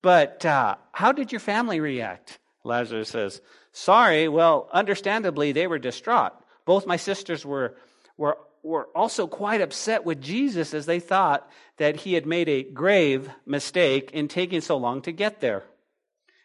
But 0.01 0.45
uh, 0.45 0.75
how 0.91 1.11
did 1.11 1.31
your 1.31 1.39
family 1.39 1.79
react? 1.79 2.39
Lazarus 2.63 3.09
says, 3.09 3.41
Sorry, 3.71 4.27
well, 4.27 4.69
understandably, 4.71 5.51
they 5.51 5.67
were 5.67 5.79
distraught. 5.79 6.33
Both 6.65 6.85
my 6.85 6.97
sisters 6.97 7.45
were, 7.45 7.75
were, 8.17 8.37
were 8.63 8.89
also 8.95 9.27
quite 9.27 9.61
upset 9.61 10.05
with 10.05 10.21
Jesus 10.21 10.73
as 10.73 10.85
they 10.85 10.99
thought 10.99 11.49
that 11.77 11.97
he 11.97 12.13
had 12.13 12.25
made 12.25 12.49
a 12.49 12.63
grave 12.63 13.29
mistake 13.45 14.11
in 14.11 14.27
taking 14.27 14.61
so 14.61 14.77
long 14.77 15.01
to 15.03 15.11
get 15.11 15.39
there. 15.39 15.63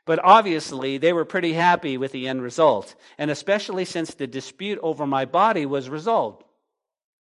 But 0.05 0.21
obviously, 0.23 0.99
they 0.99 1.13
were 1.13 1.25
pretty 1.25 1.53
happy 1.53 1.99
with 1.99 2.13
the 2.13 2.29
end 2.29 2.41
result, 2.41 2.95
and 3.19 3.31
especially 3.31 3.85
since 3.85 4.15
the 4.15 4.29
dispute 4.29 4.79
over 4.83 5.05
my 5.05 5.25
body 5.25 5.67
was 5.67 5.91
resolved. 5.91 6.45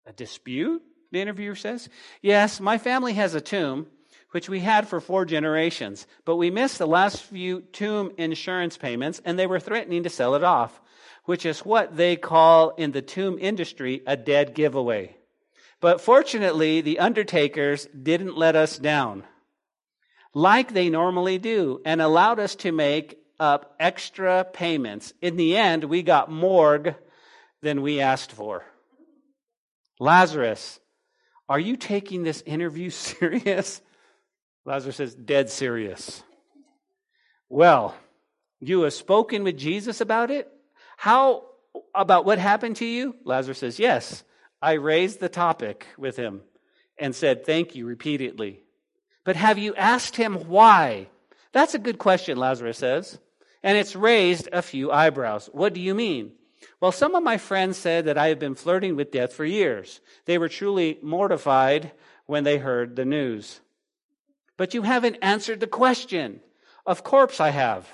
A 0.07 0.13
dispute? 0.13 0.83
The 1.11 1.21
interviewer 1.21 1.55
says. 1.55 1.89
Yes, 2.21 2.61
my 2.61 2.77
family 2.77 3.15
has 3.15 3.35
a 3.35 3.41
tomb, 3.41 3.87
which 4.35 4.49
we 4.49 4.59
had 4.59 4.89
for 4.89 5.01
four 5.01 5.25
generations, 5.25 6.09
but 6.25 6.35
we 6.35 6.51
missed 6.51 6.79
the 6.79 6.89
last 6.89 7.23
few 7.23 7.61
tomb 7.71 8.11
insurance 8.19 8.77
payments 8.77 9.23
and 9.25 9.39
they 9.39 9.47
were 9.47 9.61
threatening 9.61 10.03
to 10.03 10.11
sell 10.11 10.35
it 10.35 10.43
off, 10.43 10.81
which 11.25 11.47
is 11.47 11.61
what 11.61 11.97
they 11.97 12.17
call 12.17 12.71
in 12.71 12.91
the 12.91 13.01
tomb 13.01 13.39
industry 13.41 14.03
a 14.09 14.17
dead 14.17 14.53
giveaway. 14.53 15.15
But 15.81 16.01
fortunately, 16.01 16.81
the 16.81 16.99
undertakers 16.99 17.87
didn't 17.87 18.37
let 18.37 18.57
us 18.57 18.77
down 18.77 19.23
like 20.35 20.75
they 20.75 20.91
normally 20.91 21.39
do 21.39 21.81
and 21.85 22.03
allowed 22.03 22.41
us 22.41 22.57
to 22.57 22.73
make 22.73 23.17
up 23.39 23.77
extra 23.79 24.43
payments. 24.43 25.13
In 25.23 25.37
the 25.37 25.57
end, 25.57 25.85
we 25.85 26.03
got 26.03 26.29
morgue 26.29 26.97
than 27.63 27.83
we 27.83 28.01
asked 28.01 28.33
for. 28.33 28.65
Lazarus, 30.01 30.81
are 31.49 31.61
you 31.61 31.77
taking 31.77 32.25
this 32.25 32.43
interview 32.45 32.91
serious? 32.91 33.81
Lazarus 34.65 34.97
says, 34.97 35.15
dead 35.15 35.51
serious. 35.51 36.23
Well, 37.49 37.95
you 38.61 38.83
have 38.83 38.93
spoken 38.95 39.45
with 39.45 39.59
Jesus 39.59 40.01
about 40.01 40.31
it? 40.31 40.51
How 40.97 41.45
about 41.95 42.25
what 42.25 42.39
happened 42.39 42.77
to 42.77 42.87
you? 42.87 43.17
Lazarus 43.25 43.59
says, 43.59 43.79
Yes. 43.79 44.25
I 44.63 44.73
raised 44.73 45.21
the 45.21 45.29
topic 45.29 45.87
with 45.99 46.17
him 46.17 46.41
and 46.99 47.15
said 47.15 47.45
thank 47.45 47.75
you 47.75 47.85
repeatedly. 47.87 48.61
But 49.23 49.37
have 49.37 49.59
you 49.59 49.75
asked 49.75 50.17
him 50.17 50.49
why? 50.49 51.09
That's 51.53 51.75
a 51.75 51.79
good 51.79 51.99
question, 51.99 52.39
Lazarus 52.39 52.79
says. 52.79 53.19
And 53.63 53.77
it's 53.77 53.95
raised 53.95 54.49
a 54.53 54.63
few 54.63 54.91
eyebrows. 54.91 55.51
What 55.53 55.75
do 55.75 55.81
you 55.81 55.95
mean? 55.95 56.33
Well, 56.81 56.93
some 56.93 57.15
of 57.15 57.23
my 57.23 57.37
friends 57.37 57.77
said 57.77 58.07
that 58.07 58.17
I 58.17 58.29
have 58.29 58.39
been 58.39 58.55
flirting 58.55 58.97
with 58.97 59.11
death 59.11 59.35
for 59.35 59.45
years. 59.45 60.01
They 60.25 60.39
were 60.39 60.49
truly 60.49 60.99
mortified 61.03 61.93
when 62.25 62.45
they 62.45 62.57
heard 62.57 62.97
the 62.97 63.05
news. 63.05 63.61
But 64.57 64.75
you 64.75 64.83
haven't 64.83 65.19
answered 65.23 65.61
the 65.61 65.67
question. 65.67 66.41
Of 66.87 67.03
course 67.03 67.41
I 67.41 67.51
have. 67.51 67.89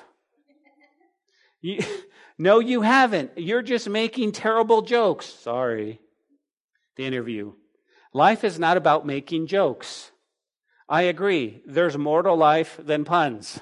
You, 1.61 1.83
no, 2.39 2.59
you 2.59 2.83
haven't. 2.83 3.33
You're 3.37 3.63
just 3.63 3.89
making 3.89 4.33
terrible 4.33 4.83
jokes. 4.83 5.27
Sorry. 5.27 6.01
The 6.97 7.05
interview. 7.05 7.53
Life 8.13 8.45
is 8.45 8.59
not 8.59 8.77
about 8.77 9.07
making 9.07 9.47
jokes. 9.47 10.11
I 10.89 11.03
agree. 11.03 11.63
There's 11.67 11.97
more 11.97 12.23
to 12.23 12.33
life 12.33 12.79
than 12.83 13.05
puns. 13.05 13.61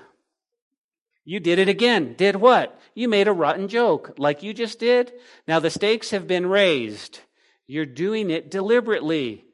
You 1.25 1.41
did 1.41 1.59
it 1.59 1.69
again. 1.69 2.15
Did 2.17 2.37
what? 2.37 2.81
You 2.95 3.07
made 3.07 3.29
a 3.29 3.33
rotten 3.33 3.69
joke, 3.69 4.15
like 4.17 4.43
you 4.43 4.55
just 4.55 4.79
did. 4.79 5.13
Now 5.47 5.61
the 5.61 5.69
stakes 5.69 6.11
have 6.11 6.27
been 6.27 6.47
raised. 6.47 7.21
You're 7.67 7.85
doing 7.85 8.31
it 8.31 8.51
deliberately. 8.51 9.45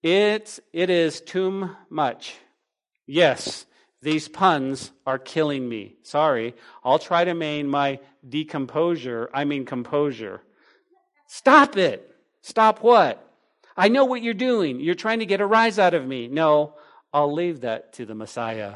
It's, 0.00 0.60
it 0.72 0.90
is 0.90 1.20
too 1.20 1.70
much. 1.90 2.36
Yes, 3.08 3.64
these 4.02 4.28
puns 4.28 4.92
are 5.06 5.18
killing 5.18 5.66
me. 5.66 5.96
Sorry. 6.02 6.54
I'll 6.84 6.98
try 6.98 7.24
to 7.24 7.34
maintain 7.34 7.68
my 7.68 8.00
decomposure. 8.28 9.30
I 9.32 9.44
mean 9.44 9.64
composure. 9.64 10.42
Stop 11.26 11.76
it. 11.76 12.14
Stop 12.42 12.82
what? 12.82 13.24
I 13.76 13.88
know 13.88 14.04
what 14.04 14.22
you're 14.22 14.34
doing. 14.34 14.78
You're 14.78 14.94
trying 14.94 15.20
to 15.20 15.26
get 15.26 15.40
a 15.40 15.46
rise 15.46 15.78
out 15.78 15.94
of 15.94 16.06
me. 16.06 16.28
No, 16.28 16.74
I'll 17.12 17.32
leave 17.32 17.62
that 17.62 17.94
to 17.94 18.04
the 18.04 18.14
Messiah. 18.14 18.74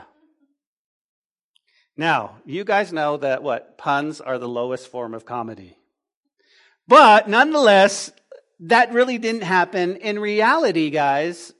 Now, 1.97 2.37
you 2.47 2.65
guys 2.65 2.91
know 2.93 3.19
that 3.19 3.43
what? 3.43 3.77
Puns 3.77 4.21
are 4.21 4.39
the 4.39 4.49
lowest 4.49 4.89
form 4.89 5.13
of 5.13 5.27
comedy. 5.27 5.77
But 6.89 7.29
nonetheless, 7.29 8.11
that 8.61 8.93
really 8.93 9.19
didn't 9.19 9.43
happen. 9.43 9.97
In 9.97 10.19
reality, 10.19 10.89
guys, 10.89 11.53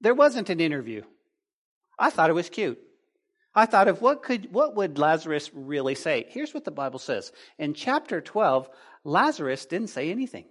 there 0.00 0.14
wasn't 0.14 0.50
an 0.50 0.58
interview. 0.58 1.02
I 1.98 2.10
thought 2.10 2.30
it 2.30 2.34
was 2.34 2.50
cute. 2.50 2.78
I 3.54 3.64
thought 3.64 3.88
of 3.88 4.02
what 4.02 4.22
could 4.22 4.52
what 4.52 4.76
would 4.76 4.98
Lazarus 4.98 5.50
really 5.54 5.94
say? 5.94 6.26
Here's 6.28 6.52
what 6.52 6.64
the 6.64 6.70
Bible 6.70 6.98
says. 6.98 7.32
In 7.58 7.72
chapter 7.72 8.20
12, 8.20 8.68
Lazarus 9.02 9.64
didn't 9.64 9.88
say 9.88 10.10
anything. 10.10 10.44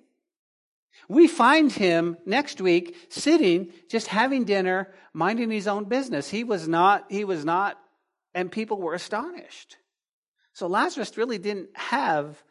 We 1.07 1.27
find 1.27 1.71
him 1.71 2.17
next 2.25 2.61
week 2.61 2.95
sitting 3.09 3.71
just 3.89 4.07
having 4.07 4.45
dinner, 4.45 4.93
minding 5.13 5.51
his 5.51 5.67
own 5.67 5.85
business. 5.85 6.29
He 6.29 6.43
was 6.43 6.67
not 6.67 7.05
he 7.11 7.25
was 7.25 7.45
not 7.45 7.77
and 8.33 8.51
people 8.51 8.77
were 8.77 8.95
astonished. 8.95 9.77
So 10.53 10.67
Lazarus 10.67 11.17
really 11.17 11.37
didn't 11.37 11.69
have 11.75 12.41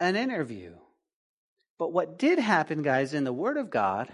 an 0.00 0.16
interview. 0.16 0.74
But 1.78 1.92
what 1.92 2.18
did 2.18 2.38
happen, 2.38 2.82
guys, 2.82 3.14
in 3.14 3.24
the 3.24 3.32
Word 3.32 3.56
of 3.56 3.70
God 3.70 4.12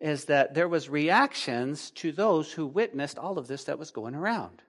is 0.00 0.26
that 0.26 0.54
there 0.54 0.68
was 0.68 0.88
reactions 0.88 1.90
to 1.92 2.12
those 2.12 2.52
who 2.52 2.66
witnessed 2.66 3.18
all 3.18 3.38
of 3.38 3.46
this 3.46 3.64
that 3.64 3.78
was 3.78 3.90
going 3.90 4.14
around. 4.14 4.62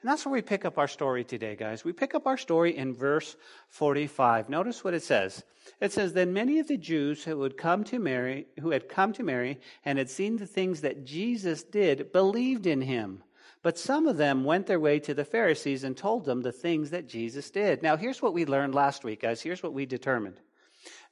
And 0.00 0.10
that's 0.10 0.24
where 0.24 0.32
we 0.32 0.42
pick 0.42 0.64
up 0.64 0.78
our 0.78 0.88
story 0.88 1.24
today, 1.24 1.56
guys. 1.56 1.84
We 1.84 1.92
pick 1.92 2.14
up 2.14 2.26
our 2.26 2.38
story 2.38 2.76
in 2.76 2.94
verse 2.94 3.36
45. 3.68 4.48
Notice 4.48 4.82
what 4.82 4.94
it 4.94 5.02
says. 5.02 5.44
It 5.78 5.92
says, 5.92 6.14
Then 6.14 6.32
many 6.32 6.58
of 6.58 6.68
the 6.68 6.78
Jews 6.78 7.22
who 7.22 7.42
had 7.42 7.58
come 7.58 7.84
to 7.84 7.98
Mary, 7.98 8.46
who 8.60 8.70
had 8.70 8.88
come 8.88 9.12
to 9.14 9.22
Mary 9.22 9.60
and 9.84 9.98
had 9.98 10.08
seen 10.08 10.36
the 10.36 10.46
things 10.46 10.80
that 10.80 11.04
Jesus 11.04 11.62
did, 11.62 12.12
believed 12.12 12.66
in 12.66 12.80
him. 12.80 13.22
But 13.62 13.76
some 13.76 14.06
of 14.06 14.16
them 14.16 14.44
went 14.44 14.66
their 14.66 14.80
way 14.80 15.00
to 15.00 15.12
the 15.12 15.24
Pharisees 15.24 15.84
and 15.84 15.94
told 15.94 16.24
them 16.24 16.40
the 16.40 16.52
things 16.52 16.90
that 16.90 17.06
Jesus 17.06 17.50
did. 17.50 17.82
Now, 17.82 17.98
here's 17.98 18.22
what 18.22 18.32
we 18.32 18.46
learned 18.46 18.74
last 18.74 19.04
week, 19.04 19.20
guys. 19.20 19.42
Here's 19.42 19.62
what 19.62 19.74
we 19.74 19.84
determined. 19.84 20.40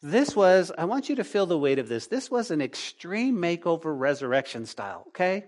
This 0.00 0.36
was, 0.36 0.70
I 0.78 0.84
want 0.84 1.08
you 1.08 1.16
to 1.16 1.24
feel 1.24 1.46
the 1.46 1.58
weight 1.58 1.80
of 1.80 1.88
this. 1.88 2.06
This 2.06 2.30
was 2.30 2.50
an 2.50 2.60
extreme 2.60 3.36
makeover 3.36 3.98
resurrection 3.98 4.64
style, 4.64 5.04
okay? 5.08 5.46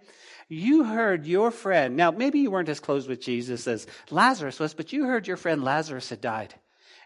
You 0.49 0.83
heard 0.83 1.25
your 1.25 1.53
friend, 1.53 1.97
now 1.97 2.11
maybe 2.11 2.41
you 2.41 2.51
weren't 2.51 2.69
as 2.69 2.81
close 2.81 3.07
with 3.07 3.21
Jesus 3.21 3.69
as 3.69 3.87
Lazarus 4.11 4.59
was, 4.59 4.75
but 4.75 4.93
you 4.93 5.05
heard 5.05 5.29
your 5.29 5.37
friend 5.37 5.63
Lazarus 5.63 6.09
had 6.11 6.21
died. 6.21 6.55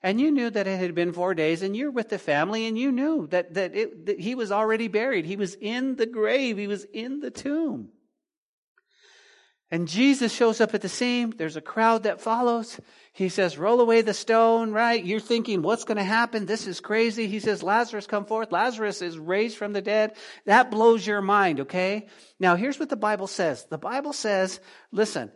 And 0.02 0.20
you 0.20 0.30
knew 0.30 0.48
that 0.50 0.66
it 0.66 0.78
had 0.78 0.94
been 0.94 1.12
four 1.12 1.34
days, 1.34 1.62
and 1.62 1.76
you're 1.76 1.90
with 1.90 2.08
the 2.08 2.18
family, 2.18 2.66
and 2.66 2.78
you 2.78 2.90
knew 2.92 3.26
that, 3.28 3.54
that, 3.54 3.74
it, 3.74 4.06
that 4.06 4.20
he 4.20 4.34
was 4.34 4.50
already 4.50 4.88
buried. 4.88 5.26
He 5.26 5.36
was 5.36 5.54
in 5.54 5.96
the 5.96 6.06
grave, 6.06 6.56
he 6.56 6.66
was 6.66 6.84
in 6.84 7.20
the 7.20 7.30
tomb. 7.30 7.90
And 9.70 9.88
Jesus 9.88 10.32
shows 10.32 10.60
up 10.60 10.74
at 10.74 10.82
the 10.82 10.88
scene. 10.88 11.34
There's 11.36 11.56
a 11.56 11.60
crowd 11.60 12.04
that 12.04 12.20
follows. 12.20 12.78
He 13.12 13.28
says, 13.28 13.58
roll 13.58 13.80
away 13.80 14.02
the 14.02 14.14
stone, 14.14 14.72
right? 14.72 15.04
You're 15.04 15.20
thinking, 15.20 15.62
what's 15.62 15.84
going 15.84 15.96
to 15.96 16.04
happen? 16.04 16.46
This 16.46 16.66
is 16.66 16.80
crazy. 16.80 17.26
He 17.26 17.40
says, 17.40 17.62
Lazarus, 17.62 18.06
come 18.06 18.24
forth. 18.24 18.52
Lazarus 18.52 19.02
is 19.02 19.18
raised 19.18 19.56
from 19.56 19.72
the 19.72 19.82
dead. 19.82 20.14
That 20.46 20.70
blows 20.70 21.06
your 21.06 21.22
mind, 21.22 21.60
okay? 21.60 22.08
Now, 22.38 22.56
here's 22.56 22.78
what 22.78 22.90
the 22.90 22.96
Bible 22.96 23.26
says. 23.26 23.64
The 23.64 23.78
Bible 23.78 24.12
says, 24.12 24.60
listen, 24.92 25.32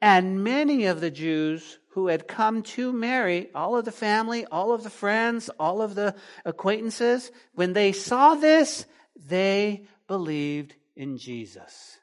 and 0.00 0.42
many 0.44 0.86
of 0.86 1.00
the 1.00 1.10
Jews 1.10 1.78
who 1.90 2.06
had 2.06 2.26
come 2.26 2.62
to 2.62 2.92
Mary, 2.92 3.50
all 3.54 3.76
of 3.76 3.84
the 3.84 3.92
family, 3.92 4.46
all 4.46 4.72
of 4.72 4.82
the 4.82 4.90
friends, 4.90 5.50
all 5.60 5.82
of 5.82 5.94
the 5.94 6.14
acquaintances, 6.44 7.30
when 7.54 7.74
they 7.74 7.92
saw 7.92 8.34
this, 8.34 8.86
they 9.16 9.84
believed 10.08 10.74
in 10.96 11.18
Jesus. 11.18 11.98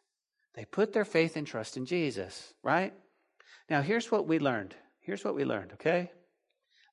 They 0.59 0.65
put 0.65 0.91
their 0.91 1.05
faith 1.05 1.37
and 1.37 1.47
trust 1.47 1.77
in 1.77 1.85
Jesus, 1.85 2.53
right? 2.63 2.93
Now, 3.69 3.81
here's 3.81 4.11
what 4.11 4.27
we 4.27 4.39
learned. 4.39 4.75
Here's 4.99 5.23
what 5.23 5.33
we 5.33 5.45
learned, 5.45 5.71
okay? 5.75 6.11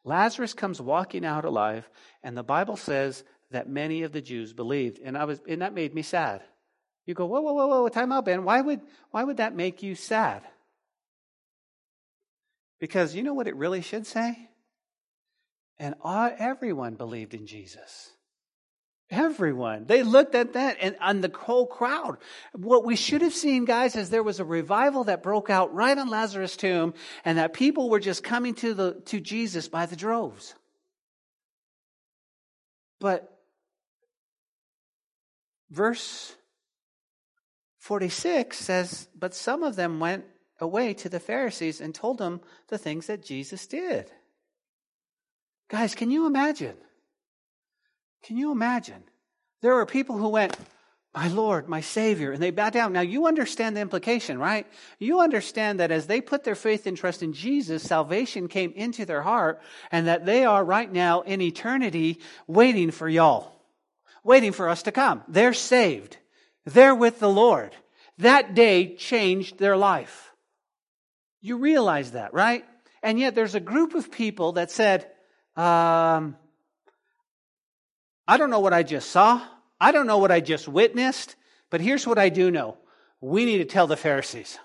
Lazarus 0.05 0.55
comes 0.55 0.81
walking 0.81 1.25
out 1.25 1.45
alive, 1.45 1.91
and 2.23 2.37
the 2.37 2.45
Bible 2.45 2.77
says 2.77 3.25
that 3.51 3.69
many 3.69 4.05
of 4.05 4.13
the 4.13 4.21
Jews 4.21 4.53
believed. 4.53 5.01
And 5.05 5.19
I 5.19 5.25
was 5.25 5.41
and 5.49 5.63
that 5.63 5.75
made 5.75 5.97
me 5.97 6.03
sad. 6.03 6.45
You 7.07 7.15
go, 7.15 7.27
whoa, 7.27 7.41
whoa, 7.41 7.55
whoa, 7.55 7.67
whoa, 7.67 7.89
time 7.89 8.13
out, 8.13 8.27
Ben. 8.27 8.45
Why 8.45 8.61
would 8.61 8.83
why 9.11 9.25
would 9.25 9.39
that 9.39 9.57
make 9.57 9.83
you 9.83 9.97
sad? 9.97 10.43
Because 12.79 13.17
you 13.17 13.25
know 13.25 13.35
what 13.35 13.49
it 13.49 13.57
really 13.57 13.83
should 13.83 14.07
say? 14.07 14.49
And 15.77 15.97
everyone 16.05 16.95
believed 16.95 17.35
in 17.35 17.49
Jesus. 17.49 18.13
Everyone. 19.11 19.87
They 19.87 20.03
looked 20.03 20.35
at 20.35 20.55
that 20.55 20.79
and 20.81 20.97
on 21.01 21.21
the 21.21 21.31
whole 21.33 21.67
crowd. 21.67 22.19
What 22.53 22.85
we 22.85 22.97
should 22.97 23.23
have 23.23 23.35
seen, 23.35 23.65
guys, 23.65 23.95
is 23.95 24.11
there 24.11 24.23
was 24.23 24.41
a 24.41 24.45
revival 24.45 25.05
that 25.05 25.23
broke 25.23 25.49
out 25.49 25.73
right 25.73 25.97
on 25.97 26.09
Lazarus' 26.09 26.57
tomb 26.57 26.93
and 27.25 27.39
that 27.39 27.53
people 27.53 27.89
were 27.89 28.01
just 28.01 28.25
coming 28.25 28.55
to 28.57 28.75
the, 28.75 29.01
to 29.07 29.21
Jesus 29.21 29.69
by 29.69 29.87
the 29.87 29.95
droves. 29.95 30.57
But 32.99 33.33
verse 35.71 36.35
46 37.79 38.59
says, 38.59 39.07
But 39.17 39.35
some 39.35 39.63
of 39.63 39.77
them 39.77 40.01
went 40.01 40.25
away 40.59 40.95
to 40.95 41.09
the 41.09 41.21
Pharisees 41.21 41.81
and 41.81 41.95
told 41.95 42.19
them 42.19 42.41
the 42.69 42.79
things 42.79 43.07
that 43.07 43.25
Jesus 43.25 43.69
did. 43.69 44.11
Guys, 45.69 45.95
can 45.95 46.11
you 46.11 46.27
imagine? 46.27 46.77
Can 48.27 48.37
you 48.37 48.51
imagine? 48.51 49.05
There 49.63 49.77
were 49.77 49.87
people 49.87 50.19
who 50.19 50.29
went, 50.29 50.57
My 51.15 51.29
Lord, 51.29 51.69
my 51.69 51.81
Savior, 51.81 52.33
and 52.33 52.43
they 52.43 52.51
bowed 52.51 52.73
down. 52.73 52.93
Now 52.93 53.03
you 53.03 53.27
understand 53.27 53.77
the 53.77 53.81
implication, 53.81 54.39
right? 54.39 54.67
You 54.99 55.21
understand 55.21 55.79
that 55.79 55.93
as 55.93 56.09
they 56.09 56.21
put 56.21 56.43
their 56.43 56.57
faith 56.57 56.89
and 56.89 56.97
trust 56.97 57.23
in 57.23 57.33
Jesus, 57.33 57.85
salvation 57.85 58.49
came 58.49 58.73
into 58.73 59.05
their 59.05 59.23
heart, 59.23 59.61
and 59.93 60.09
that 60.09 60.27
they 60.27 60.45
are 60.45 60.65
right 60.65 60.93
now 60.93 61.21
in 61.21 61.41
eternity 61.41 62.19
waiting 62.49 62.91
for 62.91 63.09
y'all, 63.09 63.61
waiting 64.25 64.51
for 64.51 64.69
us 64.69 64.83
to 64.83 64.93
come. 64.93 65.23
They're 65.29 65.55
saved. 65.55 66.17
They're 66.65 66.97
with 66.97 67.21
the 67.21 67.31
Lord. 67.31 67.77
That 68.19 68.57
day 68.57 68.97
changed 68.97 69.59
their 69.59 69.77
life. 69.77 70.33
You 71.41 71.59
realize 71.59 72.11
that, 72.11 72.35
right? 72.35 72.65
And 73.05 73.21
yet 73.21 73.37
there's 73.37 73.55
a 73.55 73.61
group 73.61 73.95
of 73.95 74.11
people 74.11 74.53
that 74.53 74.73
said, 74.73 75.09
um, 75.55 76.37
I 78.27 78.37
don't 78.37 78.51
know 78.51 78.61
what 78.61 78.73
I 78.73 78.83
just 78.83 79.11
saw. 79.11 79.41
I 79.81 79.93
don't 79.93 80.07
know 80.07 80.19
what 80.19 80.33
I 80.33 80.41
just 80.41 80.69
witnessed. 80.69 81.37
But 81.71 81.81
here's 81.81 82.07
what 82.07 82.19
I 82.19 82.29
do 82.29 82.51
know 82.51 82.77
we 83.21 83.45
need 83.45 83.59
to 83.59 83.65
tell 83.65 83.87
the 83.87 83.97
Pharisees. 83.97 84.59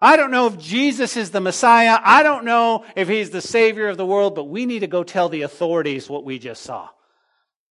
I 0.00 0.16
don't 0.16 0.30
know 0.30 0.46
if 0.46 0.58
Jesus 0.58 1.16
is 1.16 1.30
the 1.30 1.40
Messiah. 1.42 1.98
I 2.02 2.22
don't 2.22 2.46
know 2.46 2.86
if 2.96 3.06
he's 3.06 3.30
the 3.30 3.42
Savior 3.42 3.88
of 3.88 3.98
the 3.98 4.06
world, 4.06 4.34
but 4.34 4.44
we 4.44 4.64
need 4.64 4.78
to 4.80 4.86
go 4.86 5.04
tell 5.04 5.28
the 5.28 5.42
authorities 5.42 6.08
what 6.08 6.24
we 6.24 6.38
just 6.38 6.62
saw. 6.62 6.88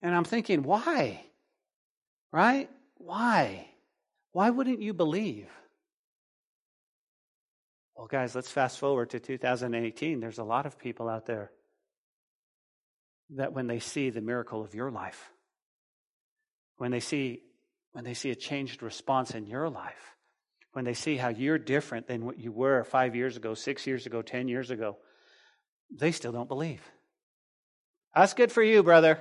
And 0.02 0.14
I'm 0.14 0.26
thinking, 0.26 0.64
why? 0.64 1.24
Right? 2.34 2.70
Why? 2.98 3.68
Why 4.34 4.50
wouldn't 4.50 4.82
you 4.82 4.94
believe? 4.94 5.48
Well, 7.96 8.08
guys, 8.08 8.36
let's 8.36 8.52
fast 8.52 8.78
forward 8.78 9.12
to 9.12 9.20
2018. 9.20 10.20
There's 10.20 10.38
a 10.38 10.44
lot 10.44 10.66
of 10.66 10.78
people 10.78 11.08
out 11.08 11.26
there 11.26 11.52
that 13.36 13.54
when 13.54 13.68
they 13.68 13.80
see 13.80 14.10
the 14.10 14.22
miracle 14.22 14.64
of 14.64 14.74
your 14.74 14.92
life, 14.92 15.32
when 16.78 16.92
they 16.92 17.00
see 17.00 17.42
when 17.94 18.04
they 18.04 18.14
see 18.14 18.30
a 18.30 18.36
changed 18.36 18.84
response 18.84 19.32
in 19.32 19.48
your 19.48 19.70
life, 19.70 20.16
when 20.74 20.86
they 20.86 20.94
see 20.94 21.18
how 21.18 21.30
you're 21.30 21.58
different 21.58 22.08
than 22.08 22.26
what 22.26 22.38
you 22.38 22.52
were 22.52 22.84
5 22.84 23.16
years 23.16 23.38
ago, 23.38 23.56
6 23.56 23.88
years 23.88 24.06
ago, 24.06 24.22
10 24.22 24.48
years 24.48 24.70
ago, 24.70 24.98
they 25.90 26.12
still 26.12 26.32
don't 26.32 26.48
believe. 26.48 26.82
That's 28.14 28.36
good 28.36 28.52
for 28.52 28.62
you, 28.62 28.84
brother. 28.84 29.20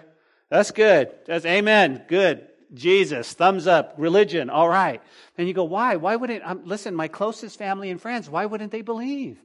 That's 0.51 0.73
good. 0.73 1.11
That's 1.27 1.47
amen. 1.47 2.05
Good. 2.07 2.47
Jesus, 2.75 3.33
thumbs 3.33 3.67
up, 3.67 3.95
religion, 3.97 4.51
all 4.51 4.69
right. 4.69 5.01
And 5.39 5.47
you 5.47 5.55
go, 5.55 5.65
why? 5.65 5.97
Why 5.97 6.17
wouldn't, 6.17 6.45
um, 6.45 6.63
listen, 6.65 6.95
my 6.95 7.09
closest 7.09 7.59
family 7.59 7.91
and 7.91 8.01
friends, 8.01 8.29
why 8.29 8.47
wouldn't 8.47 8.73
they 8.73 8.83
believe? 8.83 9.41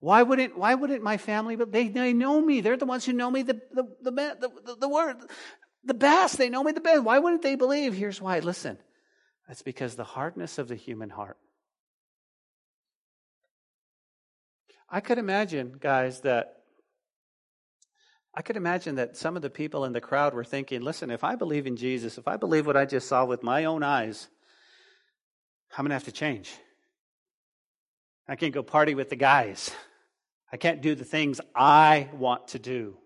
Why 0.00 0.22
wouldn't, 0.22 0.56
why 0.56 0.74
wouldn't 0.74 1.02
my 1.02 1.18
family, 1.18 1.56
but 1.56 1.72
they, 1.72 1.88
they 1.88 2.14
know 2.14 2.40
me. 2.40 2.62
They're 2.62 2.78
the 2.78 2.86
ones 2.86 3.04
who 3.04 3.12
know 3.12 3.30
me 3.30 3.42
the, 3.42 3.60
the, 3.72 3.84
the, 4.02 4.10
the, 4.10 4.76
the, 4.80 4.88
word, 4.88 5.16
the 5.84 5.94
best. 5.94 6.38
They 6.38 6.48
know 6.48 6.64
me 6.64 6.72
the 6.72 6.80
best. 6.80 7.02
Why 7.02 7.18
wouldn't 7.18 7.42
they 7.42 7.54
believe? 7.54 7.94
Here's 7.94 8.20
why. 8.20 8.38
Listen, 8.38 8.78
that's 9.46 9.62
because 9.62 9.96
the 9.96 10.04
hardness 10.04 10.58
of 10.58 10.68
the 10.68 10.74
human 10.74 11.10
heart. 11.10 11.36
I 14.88 15.00
could 15.00 15.18
imagine, 15.18 15.74
guys, 15.78 16.22
that 16.22 16.56
I 18.34 18.42
could 18.42 18.56
imagine 18.56 18.94
that 18.94 19.16
some 19.16 19.36
of 19.36 19.42
the 19.42 19.50
people 19.50 19.84
in 19.84 19.92
the 19.92 20.00
crowd 20.00 20.32
were 20.34 20.44
thinking, 20.44 20.80
listen, 20.80 21.10
if 21.10 21.24
I 21.24 21.34
believe 21.36 21.66
in 21.66 21.76
Jesus, 21.76 22.16
if 22.16 22.26
I 22.26 22.38
believe 22.38 22.66
what 22.66 22.76
I 22.76 22.86
just 22.86 23.06
saw 23.06 23.24
with 23.24 23.42
my 23.42 23.66
own 23.66 23.82
eyes, 23.82 24.28
I'm 25.76 25.84
going 25.84 25.90
to 25.90 25.94
have 25.94 26.04
to 26.04 26.12
change. 26.12 26.50
I 28.26 28.36
can't 28.36 28.54
go 28.54 28.62
party 28.62 28.94
with 28.94 29.10
the 29.10 29.16
guys. 29.16 29.70
I 30.52 30.56
can't 30.56 30.82
do 30.82 30.94
the 30.94 31.04
things 31.04 31.40
I 31.54 32.08
want 32.12 32.48
to 32.48 32.58
do. 32.58 32.96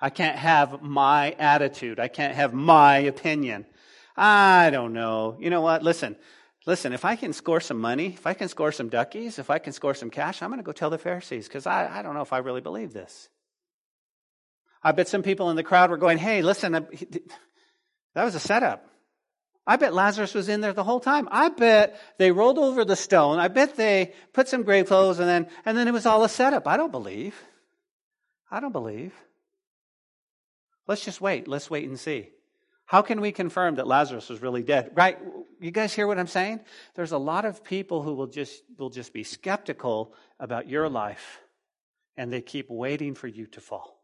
I 0.00 0.10
can't 0.10 0.36
have 0.36 0.82
my 0.82 1.32
attitude. 1.38 2.00
I 2.00 2.08
can't 2.08 2.34
have 2.34 2.52
my 2.52 2.98
opinion. 2.98 3.66
I 4.16 4.70
don't 4.70 4.92
know. 4.92 5.36
You 5.40 5.50
know 5.50 5.60
what? 5.60 5.82
Listen, 5.82 6.16
listen, 6.66 6.92
if 6.92 7.04
I 7.04 7.16
can 7.16 7.32
score 7.32 7.60
some 7.60 7.80
money, 7.80 8.06
if 8.06 8.26
I 8.26 8.34
can 8.34 8.48
score 8.48 8.72
some 8.72 8.88
duckies, 8.88 9.38
if 9.38 9.48
I 9.50 9.58
can 9.58 9.72
score 9.72 9.94
some 9.94 10.10
cash, 10.10 10.42
I'm 10.42 10.50
going 10.50 10.58
to 10.58 10.64
go 10.64 10.72
tell 10.72 10.90
the 10.90 10.98
Pharisees 10.98 11.48
because 11.48 11.66
I, 11.66 11.98
I 11.98 12.02
don't 12.02 12.14
know 12.14 12.22
if 12.22 12.32
I 12.32 12.38
really 12.38 12.60
believe 12.60 12.92
this. 12.92 13.28
I 14.82 14.92
bet 14.92 15.08
some 15.08 15.22
people 15.22 15.50
in 15.50 15.56
the 15.56 15.62
crowd 15.62 15.90
were 15.90 15.96
going, 15.96 16.18
hey, 16.18 16.42
listen, 16.42 16.74
uh, 16.74 16.80
that 18.14 18.24
was 18.24 18.34
a 18.34 18.40
setup. 18.40 18.84
I 19.66 19.76
bet 19.76 19.94
Lazarus 19.94 20.34
was 20.34 20.48
in 20.48 20.60
there 20.60 20.72
the 20.72 20.82
whole 20.82 20.98
time. 20.98 21.28
I 21.30 21.48
bet 21.48 22.00
they 22.18 22.32
rolled 22.32 22.58
over 22.58 22.84
the 22.84 22.96
stone. 22.96 23.38
I 23.38 23.48
bet 23.48 23.76
they 23.76 24.12
put 24.32 24.48
some 24.48 24.64
grave 24.64 24.86
clothes 24.86 25.20
and 25.20 25.28
then, 25.28 25.46
and 25.64 25.78
then 25.78 25.86
it 25.86 25.92
was 25.92 26.04
all 26.04 26.24
a 26.24 26.28
setup. 26.28 26.66
I 26.66 26.76
don't 26.76 26.90
believe. 26.90 27.40
I 28.50 28.58
don't 28.60 28.72
believe. 28.72 29.14
Let's 30.88 31.04
just 31.04 31.20
wait. 31.20 31.46
Let's 31.46 31.70
wait 31.70 31.88
and 31.88 31.98
see. 31.98 32.30
How 32.86 33.02
can 33.02 33.20
we 33.20 33.30
confirm 33.30 33.76
that 33.76 33.86
Lazarus 33.86 34.28
was 34.28 34.42
really 34.42 34.64
dead? 34.64 34.90
Right? 34.94 35.16
You 35.60 35.70
guys 35.70 35.94
hear 35.94 36.08
what 36.08 36.18
I'm 36.18 36.26
saying? 36.26 36.60
There's 36.96 37.12
a 37.12 37.18
lot 37.18 37.44
of 37.44 37.62
people 37.62 38.02
who 38.02 38.14
will 38.14 38.26
just, 38.26 38.62
will 38.76 38.90
just 38.90 39.12
be 39.12 39.22
skeptical 39.22 40.12
about 40.40 40.68
your 40.68 40.88
life 40.88 41.40
and 42.16 42.32
they 42.32 42.42
keep 42.42 42.68
waiting 42.68 43.14
for 43.14 43.28
you 43.28 43.46
to 43.46 43.60
fall 43.60 43.98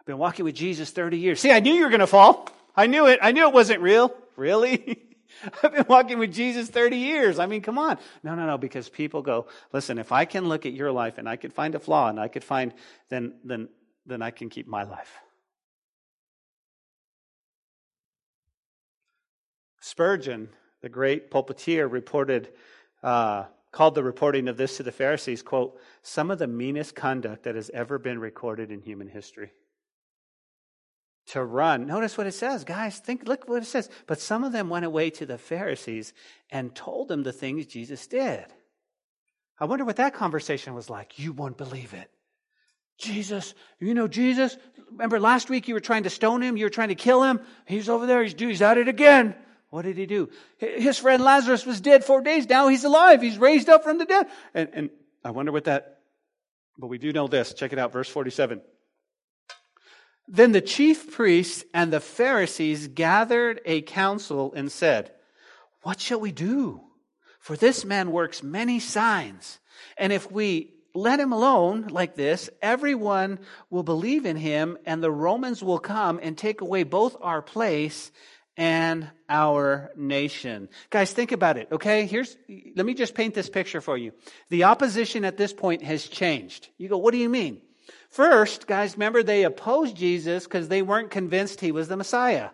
I've 0.00 0.06
been 0.06 0.18
walking 0.18 0.44
with 0.44 0.54
Jesus 0.54 0.90
30 0.90 1.18
years. 1.18 1.40
See, 1.40 1.50
I 1.50 1.60
knew 1.60 1.72
you 1.72 1.84
were 1.84 1.90
going 1.90 2.00
to 2.00 2.06
fall. 2.06 2.48
I 2.78 2.86
knew 2.86 3.08
it. 3.08 3.18
I 3.20 3.32
knew 3.32 3.48
it 3.48 3.52
wasn't 3.52 3.80
real. 3.80 4.14
Really? 4.36 5.02
I've 5.64 5.74
been 5.74 5.86
walking 5.88 6.20
with 6.20 6.32
Jesus 6.32 6.68
30 6.70 6.96
years. 6.96 7.40
I 7.40 7.46
mean, 7.46 7.60
come 7.60 7.76
on. 7.76 7.98
No, 8.22 8.36
no, 8.36 8.46
no, 8.46 8.56
because 8.56 8.88
people 8.88 9.20
go, 9.20 9.48
listen, 9.72 9.98
if 9.98 10.12
I 10.12 10.24
can 10.24 10.48
look 10.48 10.64
at 10.64 10.72
your 10.72 10.92
life 10.92 11.18
and 11.18 11.28
I 11.28 11.34
could 11.34 11.52
find 11.52 11.74
a 11.74 11.80
flaw 11.80 12.08
and 12.08 12.20
I 12.20 12.28
could 12.28 12.44
find, 12.44 12.72
then, 13.08 13.34
then, 13.42 13.68
then 14.06 14.22
I 14.22 14.30
can 14.30 14.48
keep 14.48 14.68
my 14.68 14.84
life. 14.84 15.10
Spurgeon, 19.80 20.48
the 20.80 20.88
great 20.88 21.32
pulpiteer, 21.32 21.90
reported, 21.90 22.48
uh, 23.02 23.46
called 23.72 23.96
the 23.96 24.04
reporting 24.04 24.46
of 24.46 24.56
this 24.56 24.76
to 24.76 24.84
the 24.84 24.92
Pharisees, 24.92 25.42
quote, 25.42 25.80
some 26.02 26.30
of 26.30 26.38
the 26.38 26.46
meanest 26.46 26.94
conduct 26.94 27.42
that 27.42 27.56
has 27.56 27.72
ever 27.74 27.98
been 27.98 28.20
recorded 28.20 28.70
in 28.70 28.80
human 28.82 29.08
history 29.08 29.50
to 31.28 31.44
run. 31.44 31.86
Notice 31.86 32.16
what 32.16 32.26
it 32.26 32.32
says, 32.32 32.64
guys. 32.64 32.98
Think, 32.98 33.28
look 33.28 33.48
what 33.48 33.62
it 33.62 33.66
says. 33.66 33.88
But 34.06 34.20
some 34.20 34.44
of 34.44 34.52
them 34.52 34.68
went 34.68 34.84
away 34.84 35.10
to 35.10 35.26
the 35.26 35.38
Pharisees 35.38 36.12
and 36.50 36.74
told 36.74 37.08
them 37.08 37.22
the 37.22 37.32
things 37.32 37.66
Jesus 37.66 38.06
did. 38.06 38.46
I 39.60 39.64
wonder 39.66 39.84
what 39.84 39.96
that 39.96 40.14
conversation 40.14 40.74
was 40.74 40.88
like. 40.88 41.18
You 41.18 41.32
won't 41.32 41.58
believe 41.58 41.92
it. 41.92 42.10
Jesus, 42.98 43.54
you 43.78 43.94
know 43.94 44.08
Jesus. 44.08 44.56
Remember 44.90 45.20
last 45.20 45.50
week 45.50 45.68
you 45.68 45.74
were 45.74 45.80
trying 45.80 46.04
to 46.04 46.10
stone 46.10 46.42
him, 46.42 46.56
you 46.56 46.64
were 46.64 46.70
trying 46.70 46.88
to 46.88 46.94
kill 46.94 47.22
him. 47.22 47.40
He's 47.66 47.88
over 47.88 48.06
there. 48.06 48.22
He's, 48.22 48.34
he's 48.38 48.62
at 48.62 48.78
it 48.78 48.88
again. 48.88 49.34
What 49.70 49.82
did 49.82 49.98
he 49.98 50.06
do? 50.06 50.30
His 50.56 50.98
friend 50.98 51.22
Lazarus 51.22 51.66
was 51.66 51.80
dead 51.80 52.04
four 52.04 52.22
days. 52.22 52.48
Now 52.48 52.68
he's 52.68 52.84
alive. 52.84 53.20
He's 53.20 53.36
raised 53.36 53.68
up 53.68 53.84
from 53.84 53.98
the 53.98 54.06
dead. 54.06 54.26
And, 54.54 54.68
and 54.72 54.90
I 55.22 55.30
wonder 55.30 55.52
what 55.52 55.64
that. 55.64 55.98
But 56.78 56.86
we 56.86 56.98
do 56.98 57.12
know 57.12 57.28
this. 57.28 57.52
Check 57.52 57.72
it 57.72 57.78
out, 57.78 57.92
verse 57.92 58.08
forty-seven. 58.08 58.62
Then 60.28 60.52
the 60.52 60.60
chief 60.60 61.10
priests 61.10 61.64
and 61.72 61.90
the 61.90 62.00
Pharisees 62.00 62.88
gathered 62.88 63.60
a 63.64 63.80
council 63.80 64.52
and 64.54 64.70
said, 64.70 65.10
What 65.82 66.00
shall 66.00 66.20
we 66.20 66.32
do? 66.32 66.82
For 67.40 67.56
this 67.56 67.84
man 67.84 68.12
works 68.12 68.42
many 68.42 68.78
signs. 68.78 69.58
And 69.96 70.12
if 70.12 70.30
we 70.30 70.74
let 70.94 71.18
him 71.20 71.32
alone 71.32 71.86
like 71.88 72.14
this, 72.14 72.50
everyone 72.60 73.38
will 73.70 73.82
believe 73.82 74.26
in 74.26 74.36
him, 74.36 74.76
and 74.84 75.02
the 75.02 75.10
Romans 75.10 75.62
will 75.62 75.78
come 75.78 76.18
and 76.22 76.36
take 76.36 76.60
away 76.60 76.82
both 76.82 77.16
our 77.20 77.40
place 77.40 78.10
and 78.56 79.08
our 79.28 79.92
nation. 79.96 80.68
Guys, 80.90 81.12
think 81.12 81.30
about 81.32 81.56
it, 81.56 81.68
okay? 81.70 82.06
Here's, 82.06 82.36
let 82.74 82.84
me 82.84 82.92
just 82.92 83.14
paint 83.14 83.32
this 83.32 83.48
picture 83.48 83.80
for 83.80 83.96
you. 83.96 84.12
The 84.50 84.64
opposition 84.64 85.24
at 85.24 85.36
this 85.36 85.52
point 85.52 85.84
has 85.84 86.06
changed. 86.06 86.68
You 86.76 86.88
go, 86.88 86.98
what 86.98 87.12
do 87.12 87.18
you 87.18 87.28
mean? 87.28 87.60
First, 88.10 88.66
guys, 88.66 88.94
remember 88.94 89.22
they 89.22 89.44
opposed 89.44 89.96
Jesus 89.96 90.44
because 90.44 90.68
they 90.68 90.82
weren't 90.82 91.10
convinced 91.10 91.60
he 91.60 91.72
was 91.72 91.88
the 91.88 91.96
Messiah. 91.96 92.50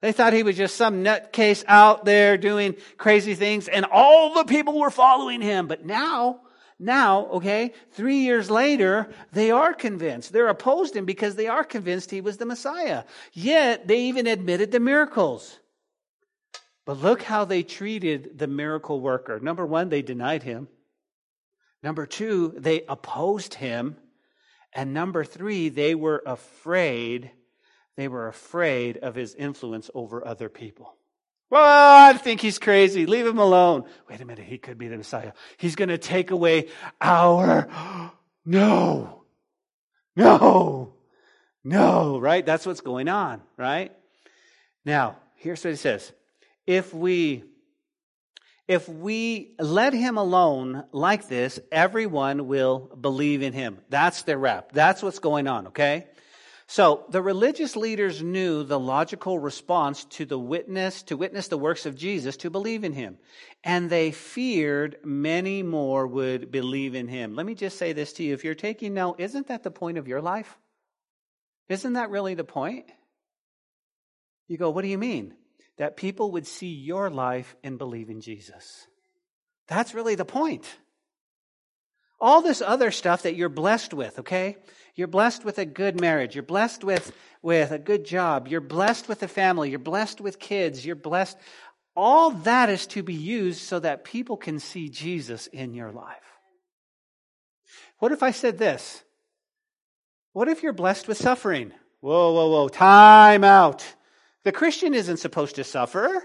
They 0.00 0.12
thought 0.12 0.32
he 0.32 0.42
was 0.42 0.56
just 0.56 0.76
some 0.76 1.02
nutcase 1.02 1.64
out 1.66 2.04
there 2.04 2.36
doing 2.36 2.76
crazy 2.98 3.34
things 3.34 3.68
and 3.68 3.86
all 3.90 4.34
the 4.34 4.44
people 4.44 4.78
were 4.78 4.90
following 4.90 5.40
him. 5.40 5.66
But 5.66 5.84
now, 5.84 6.40
now, 6.78 7.26
okay, 7.26 7.72
three 7.92 8.18
years 8.18 8.50
later, 8.50 9.08
they 9.32 9.50
are 9.50 9.72
convinced. 9.72 10.32
They're 10.32 10.48
opposed 10.48 10.94
him 10.94 11.04
because 11.04 11.36
they 11.36 11.46
are 11.46 11.64
convinced 11.64 12.10
he 12.10 12.20
was 12.20 12.36
the 12.36 12.46
Messiah. 12.46 13.04
Yet, 13.32 13.86
they 13.86 14.02
even 14.02 14.26
admitted 14.26 14.72
the 14.72 14.80
miracles. 14.80 15.58
But 16.84 16.98
look 16.98 17.22
how 17.22 17.44
they 17.44 17.62
treated 17.62 18.38
the 18.38 18.46
miracle 18.46 19.00
worker. 19.00 19.40
Number 19.40 19.64
one, 19.64 19.88
they 19.88 20.02
denied 20.02 20.42
him. 20.42 20.68
Number 21.82 22.06
two, 22.06 22.54
they 22.56 22.82
opposed 22.88 23.54
him. 23.54 23.96
And 24.74 24.92
number 24.92 25.24
three, 25.24 25.68
they 25.68 25.94
were 25.94 26.22
afraid. 26.26 27.30
They 27.96 28.08
were 28.08 28.26
afraid 28.26 28.96
of 28.96 29.14
his 29.14 29.34
influence 29.34 29.90
over 29.94 30.26
other 30.26 30.48
people. 30.48 30.96
Well, 31.50 31.62
I 31.62 32.14
think 32.14 32.40
he's 32.40 32.58
crazy. 32.58 33.06
Leave 33.06 33.26
him 33.26 33.38
alone. 33.38 33.84
Wait 34.08 34.20
a 34.20 34.24
minute. 34.24 34.44
He 34.44 34.58
could 34.58 34.76
be 34.76 34.88
the 34.88 34.96
Messiah. 34.96 35.32
He's 35.56 35.76
going 35.76 35.90
to 35.90 35.98
take 35.98 36.30
away 36.30 36.68
our. 37.00 38.10
No. 38.46 39.24
No. 40.16 40.92
No. 41.64 42.18
Right? 42.18 42.44
That's 42.44 42.66
what's 42.66 42.82
going 42.82 43.08
on. 43.08 43.40
Right? 43.56 43.90
Now, 44.84 45.16
here's 45.36 45.64
what 45.64 45.70
he 45.70 45.76
says. 45.76 46.12
If 46.66 46.92
we 46.92 47.44
if 48.66 48.88
we 48.88 49.54
let 49.58 49.92
him 49.92 50.16
alone 50.16 50.84
like 50.92 51.28
this, 51.28 51.60
everyone 51.70 52.46
will 52.46 52.78
believe 52.98 53.42
in 53.42 53.52
him. 53.52 53.78
That's 53.90 54.22
their 54.22 54.38
rap. 54.38 54.72
That's 54.72 55.02
what's 55.02 55.18
going 55.18 55.46
on, 55.46 55.68
okay? 55.68 56.06
So 56.66 57.04
the 57.10 57.20
religious 57.20 57.76
leaders 57.76 58.22
knew 58.22 58.64
the 58.64 58.80
logical 58.80 59.38
response 59.38 60.06
to 60.06 60.24
the 60.24 60.38
witness, 60.38 61.02
to 61.04 61.16
witness 61.16 61.48
the 61.48 61.58
works 61.58 61.84
of 61.84 61.94
Jesus, 61.94 62.38
to 62.38 62.50
believe 62.50 62.84
in 62.84 62.94
him. 62.94 63.18
And 63.62 63.90
they 63.90 64.12
feared 64.12 64.96
many 65.04 65.62
more 65.62 66.06
would 66.06 66.50
believe 66.50 66.94
in 66.94 67.06
him. 67.06 67.34
Let 67.34 67.44
me 67.44 67.54
just 67.54 67.76
say 67.76 67.92
this 67.92 68.14
to 68.14 68.22
you. 68.22 68.32
If 68.32 68.44
you're 68.44 68.54
taking 68.54 68.94
note, 68.94 69.20
isn't 69.20 69.48
that 69.48 69.62
the 69.62 69.70
point 69.70 69.98
of 69.98 70.08
your 70.08 70.22
life? 70.22 70.56
Isn't 71.68 71.94
that 71.94 72.10
really 72.10 72.34
the 72.34 72.44
point? 72.44 72.86
You 74.48 74.56
go, 74.56 74.70
what 74.70 74.82
do 74.82 74.88
you 74.88 74.98
mean? 74.98 75.34
That 75.78 75.96
people 75.96 76.32
would 76.32 76.46
see 76.46 76.72
your 76.72 77.10
life 77.10 77.56
and 77.64 77.78
believe 77.78 78.10
in 78.10 78.20
Jesus. 78.20 78.86
That's 79.66 79.94
really 79.94 80.14
the 80.14 80.24
point. 80.24 80.66
All 82.20 82.42
this 82.42 82.62
other 82.62 82.90
stuff 82.90 83.22
that 83.22 83.34
you're 83.34 83.48
blessed 83.48 83.92
with, 83.92 84.20
okay? 84.20 84.56
You're 84.94 85.08
blessed 85.08 85.44
with 85.44 85.58
a 85.58 85.64
good 85.64 86.00
marriage. 86.00 86.34
You're 86.34 86.44
blessed 86.44 86.84
with, 86.84 87.12
with 87.42 87.72
a 87.72 87.78
good 87.78 88.04
job. 88.04 88.48
You're 88.48 88.60
blessed 88.60 89.08
with 89.08 89.22
a 89.22 89.28
family. 89.28 89.70
You're 89.70 89.78
blessed 89.78 90.20
with 90.20 90.38
kids. 90.38 90.86
You're 90.86 90.96
blessed. 90.96 91.36
All 91.96 92.30
that 92.30 92.70
is 92.70 92.86
to 92.88 93.02
be 93.02 93.14
used 93.14 93.62
so 93.62 93.80
that 93.80 94.04
people 94.04 94.36
can 94.36 94.58
see 94.60 94.88
Jesus 94.88 95.48
in 95.48 95.74
your 95.74 95.90
life. 95.90 96.16
What 97.98 98.12
if 98.12 98.22
I 98.22 98.30
said 98.30 98.58
this? 98.58 99.02
What 100.32 100.48
if 100.48 100.62
you're 100.62 100.72
blessed 100.72 101.08
with 101.08 101.16
suffering? 101.16 101.72
Whoa, 102.00 102.32
whoa, 102.32 102.50
whoa. 102.50 102.68
Time 102.68 103.44
out. 103.44 103.84
The 104.44 104.52
Christian 104.52 104.94
isn't 104.94 105.16
supposed 105.16 105.56
to 105.56 105.64
suffer. 105.64 106.22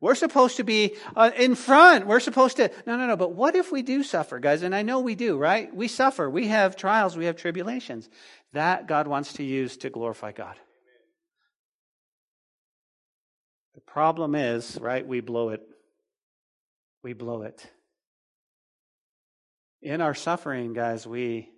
We're 0.00 0.14
supposed 0.14 0.58
to 0.58 0.64
be 0.64 0.96
uh, 1.16 1.30
in 1.34 1.54
front. 1.54 2.06
We're 2.06 2.20
supposed 2.20 2.58
to. 2.58 2.70
No, 2.86 2.96
no, 2.96 3.06
no. 3.06 3.16
But 3.16 3.32
what 3.32 3.56
if 3.56 3.72
we 3.72 3.80
do 3.80 4.02
suffer, 4.02 4.38
guys? 4.38 4.62
And 4.62 4.74
I 4.74 4.82
know 4.82 5.00
we 5.00 5.14
do, 5.14 5.38
right? 5.38 5.74
We 5.74 5.88
suffer. 5.88 6.28
We 6.28 6.48
have 6.48 6.76
trials. 6.76 7.16
We 7.16 7.24
have 7.24 7.36
tribulations. 7.36 8.08
That 8.52 8.86
God 8.86 9.06
wants 9.06 9.34
to 9.34 9.42
use 9.42 9.78
to 9.78 9.90
glorify 9.90 10.32
God. 10.32 10.56
The 13.74 13.80
problem 13.80 14.34
is, 14.34 14.78
right? 14.78 15.06
We 15.06 15.20
blow 15.20 15.48
it. 15.48 15.62
We 17.02 17.14
blow 17.14 17.42
it. 17.42 17.66
In 19.80 20.02
our 20.02 20.14
suffering, 20.14 20.74
guys, 20.74 21.06
we. 21.06 21.50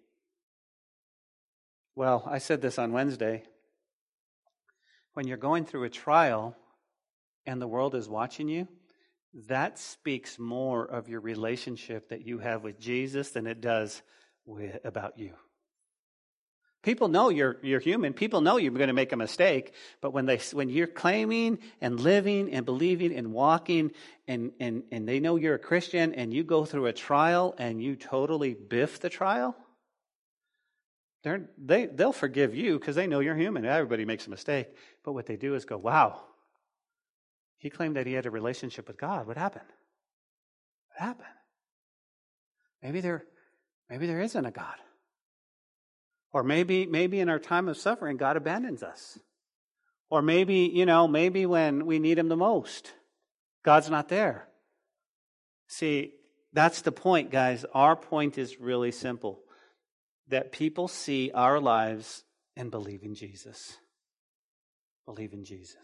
Well, 1.97 2.23
I 2.31 2.38
said 2.38 2.62
this 2.62 2.79
on 2.79 2.92
Wednesday 2.92 3.42
when 5.17 5.27
you're 5.27 5.39
going 5.39 5.65
through 5.65 5.85
a 5.85 5.89
trial 5.89 6.55
and 7.47 7.61
the 7.61 7.67
world 7.67 7.95
is 7.95 8.07
watching 8.07 8.51
you, 8.51 8.69
that 9.49 9.79
speaks 9.79 10.39
more 10.39 10.85
of 10.85 11.09
your 11.09 11.21
relationship 11.21 12.11
that 12.11 12.27
you 12.27 12.39
have 12.39 12.63
with 12.63 12.79
Jesus 12.79 13.31
than 13.31 13.47
it 13.47 13.63
does 13.63 14.03
with, 14.45 14.79
about 14.85 15.19
you. 15.19 15.33
People 16.83 17.09
know 17.09 17.31
you're, 17.31 17.57
you're 17.63 17.81
human. 17.81 18.13
People 18.13 18.43
know 18.43 18.59
you're 18.59 18.73
going 18.73 18.89
to 18.89 18.93
make 18.93 19.13
a 19.13 19.17
mistake. 19.17 19.73
But 20.03 20.13
when, 20.13 20.27
they, 20.27 20.37
when 20.53 20.69
you're 20.69 20.87
claiming 20.87 21.61
and 21.81 21.99
living 21.99 22.53
and 22.53 22.67
believing 22.67 23.17
and 23.17 23.33
walking 23.33 23.93
and, 24.29 24.53
and, 24.61 24.83
and 24.93 25.09
they 25.09 25.19
know 25.19 25.37
you're 25.37 25.55
a 25.55 25.59
Christian 25.59 26.13
and 26.13 26.33
you 26.35 26.45
go 26.45 26.67
through 26.67 26.87
a 26.87 26.93
trial 26.93 27.55
and 27.57 27.83
you 27.83 27.97
totally 27.97 28.53
biff 28.53 29.01
the 29.01 29.09
trial, 29.09 29.57
they're, 31.27 31.51
they, 31.59 31.87
they'll 31.87 32.12
forgive 32.12 32.55
you 32.55 32.79
because 32.79 32.95
they 32.95 33.09
know 33.09 33.19
you're 33.19 33.35
human. 33.35 33.65
Everybody 33.65 34.05
makes 34.05 34.29
a 34.29 34.31
mistake. 34.31 34.69
But 35.05 35.11
what 35.11 35.27
they 35.27 35.35
do 35.35 35.57
is 35.57 35.65
go, 35.65 35.77
wow, 35.77 36.21
he 37.59 37.69
claimed 37.69 37.97
that 37.97 38.07
he 38.07 38.12
had 38.12 38.27
a 38.27 38.31
relationship 38.31 38.87
with 38.87 38.97
God. 38.97 39.27
What 39.27 39.37
happened? 39.37 39.65
What 40.91 41.05
happened? 41.05 41.27
Maybe 42.81 43.01
there, 43.01 43.25
maybe 43.91 44.07
there 44.07 44.21
isn't 44.21 44.47
a 44.47 44.53
God. 44.53 44.77
Or 46.33 46.45
maybe, 46.45 46.87
maybe 46.87 47.19
in 47.19 47.29
our 47.29 47.41
time 47.41 47.69
of 47.69 47.77
suffering, 47.77 48.19
God 48.19 48.37
abandons 48.37 48.85
us. 48.85 49.19
Or 50.09 50.23
maybe, 50.23 50.71
you 50.73 50.87
know, 50.87 51.09
maybe 51.09 51.45
when 51.45 51.87
we 51.87 51.99
need 51.99 52.21
him 52.21 52.29
the 52.29 52.37
most, 52.37 52.93
God's 53.65 53.91
not 53.91 54.09
there. 54.09 54.47
See, 55.67 56.12
that's 56.53 56.83
the 56.83 56.93
point, 56.93 57.33
guys. 57.33 57.65
Our 57.75 57.97
point 57.97 58.39
is 58.39 58.61
really 58.61 58.93
simple 58.93 59.41
that 60.29 60.53
people 60.53 60.89
see 60.89 61.31
our 61.33 61.61
lives 61.61 62.25
and 62.57 62.71
believe 62.71 63.03
in 63.03 63.15
Jesus. 63.15 63.77
Believe 65.05 65.33
in 65.33 65.45
Jesus. 65.45 65.77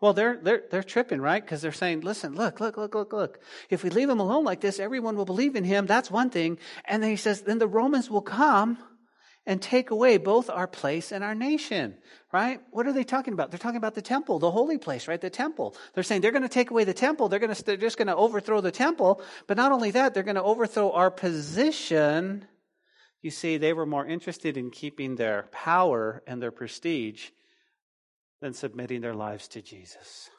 Well, 0.00 0.12
they're, 0.12 0.36
they're, 0.36 0.62
they're 0.70 0.82
tripping, 0.82 1.22
right? 1.22 1.42
Because 1.42 1.62
they're 1.62 1.72
saying, 1.72 2.02
listen, 2.02 2.34
look, 2.34 2.60
look, 2.60 2.76
look, 2.76 2.94
look, 2.94 3.12
look. 3.14 3.40
If 3.70 3.82
we 3.82 3.88
leave 3.88 4.10
him 4.10 4.20
alone 4.20 4.44
like 4.44 4.60
this, 4.60 4.78
everyone 4.78 5.16
will 5.16 5.24
believe 5.24 5.56
in 5.56 5.64
him. 5.64 5.86
That's 5.86 6.10
one 6.10 6.28
thing. 6.28 6.58
And 6.84 7.02
then 7.02 7.10
he 7.10 7.16
says, 7.16 7.42
then 7.42 7.58
the 7.58 7.66
Romans 7.66 8.10
will 8.10 8.20
come 8.20 8.76
and 9.46 9.62
take 9.62 9.90
away 9.90 10.18
both 10.18 10.50
our 10.50 10.66
place 10.66 11.12
and 11.12 11.24
our 11.24 11.34
nation, 11.34 11.96
right? 12.32 12.60
What 12.72 12.86
are 12.86 12.92
they 12.92 13.04
talking 13.04 13.32
about? 13.32 13.50
They're 13.50 13.58
talking 13.58 13.78
about 13.78 13.94
the 13.94 14.02
temple, 14.02 14.38
the 14.38 14.50
holy 14.50 14.76
place, 14.76 15.08
right? 15.08 15.20
The 15.20 15.30
temple. 15.30 15.74
They're 15.94 16.02
saying 16.02 16.20
they're 16.20 16.32
going 16.32 16.42
to 16.42 16.48
take 16.48 16.70
away 16.70 16.84
the 16.84 16.92
temple. 16.92 17.28
They're 17.28 17.38
going 17.38 17.54
to, 17.54 17.64
they're 17.64 17.76
just 17.76 17.96
going 17.96 18.08
to 18.08 18.16
overthrow 18.16 18.60
the 18.60 18.72
temple. 18.72 19.22
But 19.46 19.56
not 19.56 19.72
only 19.72 19.92
that, 19.92 20.12
they're 20.12 20.24
going 20.24 20.34
to 20.34 20.42
overthrow 20.42 20.90
our 20.90 21.10
position 21.10 22.44
you 23.22 23.30
see, 23.30 23.56
they 23.56 23.72
were 23.72 23.86
more 23.86 24.06
interested 24.06 24.56
in 24.56 24.70
keeping 24.70 25.16
their 25.16 25.48
power 25.50 26.22
and 26.26 26.40
their 26.40 26.50
prestige 26.50 27.30
than 28.40 28.52
submitting 28.52 29.00
their 29.00 29.14
lives 29.14 29.48
to 29.48 29.62
Jesus. 29.62 30.30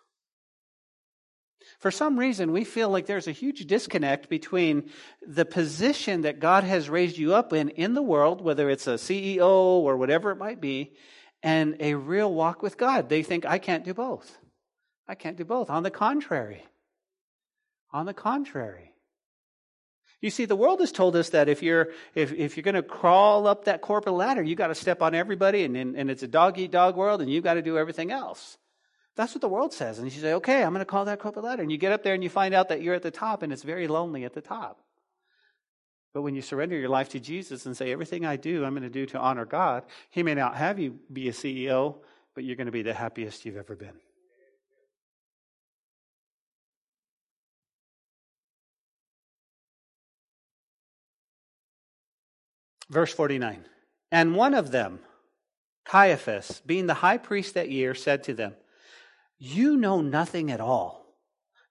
For 1.80 1.92
some 1.92 2.18
reason, 2.18 2.52
we 2.52 2.64
feel 2.64 2.90
like 2.90 3.06
there's 3.06 3.28
a 3.28 3.34
huge 3.34 3.66
disconnect 3.68 4.30
between 4.30 4.90
the 5.26 5.46
position 5.46 6.22
that 6.22 6.40
God 6.40 6.64
has 6.64 6.90
raised 6.90 7.18
you 7.18 7.34
up 7.34 7.52
in 7.54 7.70
in 7.70 7.94
the 7.94 8.02
world, 8.02 8.42
whether 8.42 8.70
it's 8.70 8.88
a 8.88 8.96
CEO 8.96 9.48
or 9.48 9.98
whatever 9.98 10.32
it 10.32 10.38
might 10.38 10.62
be, 10.62 10.94
and 11.44 11.76
a 11.80 11.96
real 11.96 12.34
walk 12.34 12.62
with 12.62 12.78
God. 12.78 13.10
They 13.10 13.22
think, 13.22 13.46
I 13.46 13.60
can't 13.60 13.84
do 13.84 13.94
both. 13.94 14.38
I 15.08 15.16
can't 15.16 15.38
do 15.38 15.46
both. 15.46 15.70
On 15.70 15.84
the 15.84 15.92
contrary, 15.92 16.64
on 17.92 18.06
the 18.06 18.14
contrary, 18.14 18.94
you 20.20 20.32
see, 20.32 20.46
the 20.46 20.56
world 20.56 20.80
has 20.80 20.92
told 20.92 21.16
us 21.16 21.30
that 21.30 21.48
if 21.48 21.62
you're 21.62 21.90
if, 22.16 22.34
if 22.34 22.58
you're 22.58 22.64
going 22.64 22.76
to 22.76 22.84
crawl 22.84 23.46
up 23.46 23.66
that 23.66 23.82
corporate 23.82 24.16
ladder, 24.16 24.42
you 24.42 24.56
got 24.56 24.68
to 24.68 24.76
step 24.76 25.02
on 25.02 25.14
everybody, 25.14 25.64
and, 25.64 25.78
and, 25.78 25.96
and 25.96 26.10
it's 26.10 26.24
a 26.24 26.28
dog 26.28 26.58
eat 26.58 26.72
dog 26.72 26.96
world, 26.96 27.22
and 27.22 27.30
you've 27.30 27.44
got 27.44 27.54
to 27.54 27.62
do 27.62 27.78
everything 27.78 28.12
else. 28.12 28.58
That's 29.16 29.34
what 29.34 29.42
the 29.42 29.50
world 29.50 29.74
says, 29.74 30.00
and 30.00 30.12
you 30.12 30.20
say, 30.20 30.34
"Okay, 30.34 30.64
I'm 30.64 30.74
going 30.74 30.80
to 30.80 30.86
call 30.86 31.06
that 31.06 31.20
corporate 31.20 31.46
ladder," 31.46 31.62
and 31.62 31.72
you 31.72 31.78
get 31.78 31.92
up 31.92 32.04
there 32.04 32.16
and 32.16 32.24
you 32.24 32.30
find 32.30 32.56
out 32.56 32.70
that 32.70 32.82
you're 32.82 32.96
at 32.96 33.04
the 33.04 33.12
top, 33.12 33.44
and 33.44 33.54
it's 33.54 33.64
very 33.64 33.88
lonely 33.88 34.26
at 34.26 34.34
the 34.34 34.42
top. 34.42 34.80
But 36.14 36.24
when 36.24 36.34
you 36.34 36.42
surrender 36.42 36.76
your 36.76 36.90
life 36.90 37.10
to 37.10 37.20
Jesus 37.20 37.68
and 37.68 37.78
say, 37.78 37.92
"Everything 37.92 38.26
I 38.26 38.38
do, 38.38 38.66
I'm 38.66 38.74
going 38.74 38.84
to 38.84 38.90
do 38.90 39.06
to 39.08 39.20
honor 39.20 39.46
God," 39.46 39.84
He 40.10 40.24
may 40.24 40.34
not 40.34 40.56
have 40.56 40.80
you 40.80 41.00
be 41.14 41.30
a 41.30 41.34
CEO, 41.34 41.98
but 42.34 42.44
you're 42.44 42.56
going 42.56 42.66
to 42.66 42.72
be 42.72 42.82
the 42.82 42.94
happiest 42.94 43.46
you've 43.46 43.58
ever 43.58 43.76
been. 43.76 44.00
Verse 52.90 53.14
49. 53.14 53.66
And 54.12 54.36
one 54.36 54.54
of 54.54 54.72
them, 54.72 55.00
Caiaphas, 55.86 56.62
being 56.66 56.88
the 56.88 56.94
high 56.96 57.18
priest 57.18 57.54
that 57.54 57.70
year, 57.72 57.94
said 57.94 58.24
to 58.24 58.34
them, 58.34 58.56
you 59.38 59.78
know 59.78 60.02
nothing 60.02 60.52
at 60.52 60.62
all, 60.62 61.06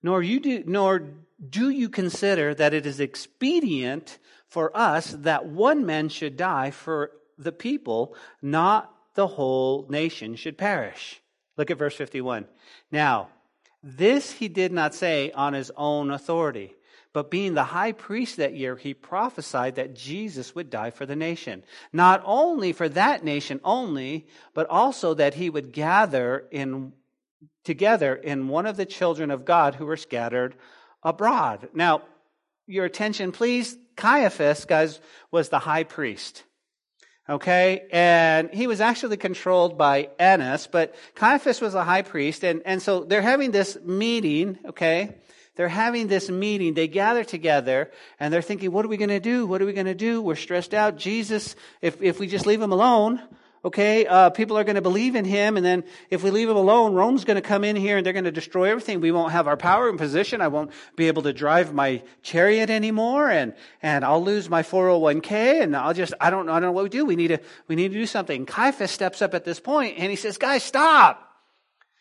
nor 0.02 0.22
you 0.22 0.40
do, 0.40 0.62
nor 0.66 1.02
do 1.48 1.70
you 1.70 1.88
consider 1.88 2.55
that 2.55 2.74
it 2.74 2.87
is 2.87 3.00
expedient 3.00 4.18
for 4.48 4.74
us 4.76 5.12
that 5.18 5.46
one 5.46 5.85
man 5.85 6.09
should 6.09 6.37
die 6.37 6.70
for 6.70 7.11
the 7.38 7.52
people, 7.52 8.14
not 8.40 8.92
the 9.14 9.26
whole 9.26 9.87
nation 9.88 10.37
should 10.37 10.57
perish. 10.57 11.20
Look 11.57 11.70
at 11.70 11.79
verse 11.79 11.94
51. 11.94 12.46
Now, 12.92 13.29
this 13.83 14.33
he 14.33 14.48
did 14.48 14.72
not 14.72 14.94
say 14.94 15.31
on 15.33 15.52
his 15.52 15.72
own 15.76 16.11
authority, 16.11 16.74
but 17.16 17.31
being 17.31 17.55
the 17.55 17.64
high 17.64 17.92
priest 17.92 18.37
that 18.37 18.52
year, 18.52 18.76
he 18.76 18.92
prophesied 18.92 19.76
that 19.76 19.94
Jesus 19.94 20.55
would 20.55 20.68
die 20.68 20.90
for 20.90 21.07
the 21.07 21.16
nation. 21.16 21.64
Not 21.90 22.20
only 22.26 22.74
for 22.74 22.90
that 22.90 23.24
nation 23.24 23.59
only, 23.64 24.26
but 24.52 24.68
also 24.68 25.14
that 25.14 25.33
he 25.33 25.48
would 25.48 25.72
gather 25.72 26.46
in 26.50 26.92
together 27.64 28.14
in 28.14 28.48
one 28.48 28.66
of 28.66 28.76
the 28.76 28.85
children 28.85 29.31
of 29.31 29.46
God 29.46 29.76
who 29.76 29.87
were 29.87 29.96
scattered 29.96 30.57
abroad. 31.02 31.70
Now, 31.72 32.02
your 32.66 32.85
attention, 32.85 33.33
please. 33.33 33.79
Caiaphas, 33.96 34.66
guys, 34.66 35.00
was 35.31 35.48
the 35.48 35.59
high 35.59 35.85
priest. 35.85 36.44
Okay, 37.31 37.87
and 37.92 38.50
he 38.52 38.66
was 38.66 38.83
actually 38.83 39.16
controlled 39.16 39.79
by 39.79 40.11
Annas, 40.18 40.66
but 40.66 40.94
Caiaphas 41.14 41.62
was 41.62 41.74
a 41.74 41.83
high 41.83 42.02
priest, 42.02 42.44
and, 42.44 42.61
and 42.66 42.83
so 42.83 43.05
they're 43.05 43.22
having 43.22 43.52
this 43.52 43.79
meeting, 43.83 44.59
okay? 44.66 45.14
They're 45.57 45.69
having 45.69 46.07
this 46.07 46.31
meeting. 46.31 46.75
They 46.75 46.87
gather 46.87 47.25
together 47.25 47.90
and 48.21 48.33
they're 48.33 48.42
thinking, 48.42 48.73
what 48.73 48.85
are 48.85 48.88
we 48.88 48.97
going 48.97 49.09
to 49.09 49.21
do? 49.21 49.47
What 49.47 49.61
are 49.61 49.66
we 49.66 49.73
going 49.73 49.87
to 49.87 49.95
do? 49.95 50.23
We're 50.23 50.37
stressed 50.37 50.75
out. 50.75 50.97
Jesus, 50.97 51.57
if, 51.83 52.01
if 52.01 52.21
we 52.21 52.27
just 52.27 52.47
leave 52.47 52.62
him 52.62 52.73
alone, 52.73 53.21
Okay, 53.66 54.07
uh, 54.07 54.31
people 54.31 54.57
are 54.57 54.62
going 54.62 54.77
to 54.77 54.81
believe 54.81 55.16
in 55.16 55.25
him, 55.25 55.57
and 55.57 55.66
then 55.66 55.83
if 56.09 56.23
we 56.23 56.31
leave 56.31 56.49
him 56.49 56.57
alone, 56.57 56.95
Rome's 56.95 57.25
going 57.25 57.35
to 57.35 57.42
come 57.42 57.64
in 57.64 57.75
here 57.75 57.97
and 57.97 58.07
they're 58.07 58.12
going 58.12 58.25
to 58.25 58.31
destroy 58.31 58.71
everything. 58.71 59.01
We 59.01 59.11
won't 59.11 59.33
have 59.33 59.49
our 59.49 59.57
power 59.57 59.88
and 59.88 59.99
position. 59.99 60.40
I 60.40 60.47
won't 60.47 60.71
be 60.95 61.09
able 61.09 61.23
to 61.23 61.33
drive 61.33 61.75
my 61.75 62.05
chariot 62.23 62.71
anymore, 62.71 63.29
and 63.29 63.55
and 63.83 64.05
I'll 64.05 64.23
lose 64.23 64.49
my 64.49 64.62
401k, 64.62 65.62
and 65.62 65.75
I'll 65.75 65.95
just 65.95 66.14
I 66.21 66.31
don't 66.31 66.49
I 66.49 66.61
don't 66.61 66.69
know 66.69 66.73
what 66.73 66.85
we 66.85 66.90
do. 66.90 67.05
We 67.05 67.16
need 67.16 67.29
to 67.29 67.40
we 67.66 67.75
need 67.75 67.88
to 67.88 67.99
do 67.99 68.07
something. 68.07 68.47
Caiaphas 68.47 68.92
steps 68.92 69.21
up 69.21 69.35
at 69.35 69.45
this 69.45 69.59
point 69.59 69.97
and 69.99 70.11
he 70.11 70.16
says, 70.16 70.38
"Guys, 70.38 70.62
stop! 70.62 71.26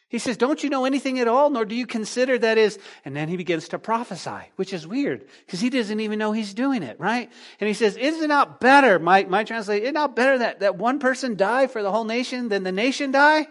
He 0.07 0.19
says, 0.19 0.37
Don't 0.37 0.63
you 0.63 0.69
know 0.69 0.85
anything 0.85 1.19
at 1.19 1.27
all, 1.27 1.49
nor 1.49 1.65
do 1.65 1.75
you 1.75 1.87
consider 1.87 2.37
that 2.37 2.57
is? 2.57 2.77
And 3.03 3.15
then 3.15 3.27
he 3.27 3.37
begins 3.37 3.69
to 3.69 3.79
prophesy, 3.79 4.51
which 4.55 4.71
is 4.71 4.85
weird 4.85 5.25
because 5.45 5.59
he 5.59 5.69
doesn't 5.69 5.99
even 5.99 6.19
know 6.19 6.31
he's 6.31 6.53
doing 6.53 6.83
it, 6.83 6.99
right? 6.99 7.31
And 7.59 7.67
he 7.67 7.73
says, 7.73 7.97
Is 7.97 8.21
it 8.21 8.27
not 8.27 8.59
better, 8.59 8.99
my, 8.99 9.23
my 9.23 9.43
translation, 9.43 9.83
is 9.83 9.89
it 9.89 9.93
not 9.93 10.15
better 10.15 10.37
that, 10.39 10.59
that 10.59 10.77
one 10.77 10.99
person 10.99 11.35
die 11.35 11.67
for 11.67 11.81
the 11.81 11.91
whole 11.91 12.05
nation 12.05 12.49
than 12.49 12.63
the 12.63 12.71
nation 12.71 13.11
die? 13.11 13.47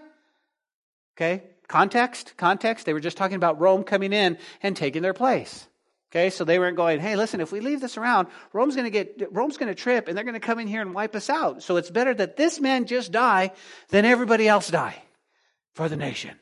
Okay, 1.16 1.42
context, 1.68 2.34
context. 2.36 2.86
They 2.86 2.92
were 2.92 3.00
just 3.00 3.16
talking 3.16 3.36
about 3.36 3.60
Rome 3.60 3.82
coming 3.82 4.12
in 4.12 4.38
and 4.62 4.76
taking 4.76 5.02
their 5.02 5.12
place. 5.12 5.66
Okay, 6.10 6.30
so 6.30 6.44
they 6.44 6.60
weren't 6.60 6.76
going, 6.76 7.00
hey, 7.00 7.16
listen, 7.16 7.40
if 7.40 7.50
we 7.50 7.58
leave 7.58 7.80
this 7.80 7.96
around, 7.96 8.28
Rome's 8.52 8.76
to 8.76 8.88
get, 8.88 9.20
Rome's 9.32 9.56
going 9.56 9.68
to 9.68 9.74
trip 9.74 10.06
and 10.06 10.16
they're 10.16 10.22
going 10.22 10.34
to 10.34 10.40
come 10.40 10.60
in 10.60 10.68
here 10.68 10.80
and 10.80 10.94
wipe 10.94 11.16
us 11.16 11.28
out. 11.28 11.64
So 11.64 11.76
it's 11.76 11.90
better 11.90 12.14
that 12.14 12.36
this 12.36 12.60
man 12.60 12.86
just 12.86 13.10
die 13.10 13.50
than 13.88 14.04
everybody 14.04 14.46
else 14.46 14.70
die 14.70 15.02
for 15.72 15.88
the 15.88 15.96
nation. 15.96 16.38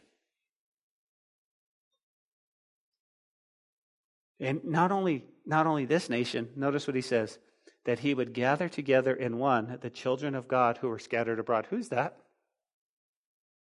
And 4.42 4.64
not 4.64 4.90
only, 4.90 5.24
not 5.46 5.66
only 5.66 5.86
this 5.86 6.10
nation, 6.10 6.48
notice 6.56 6.86
what 6.86 6.96
he 6.96 7.02
says, 7.02 7.38
that 7.84 8.00
he 8.00 8.12
would 8.12 8.32
gather 8.32 8.68
together 8.68 9.14
in 9.14 9.38
one 9.38 9.78
the 9.80 9.90
children 9.90 10.34
of 10.34 10.48
God 10.48 10.78
who 10.78 10.88
were 10.88 10.98
scattered 10.98 11.38
abroad. 11.38 11.66
Who's 11.70 11.88
that? 11.88 12.16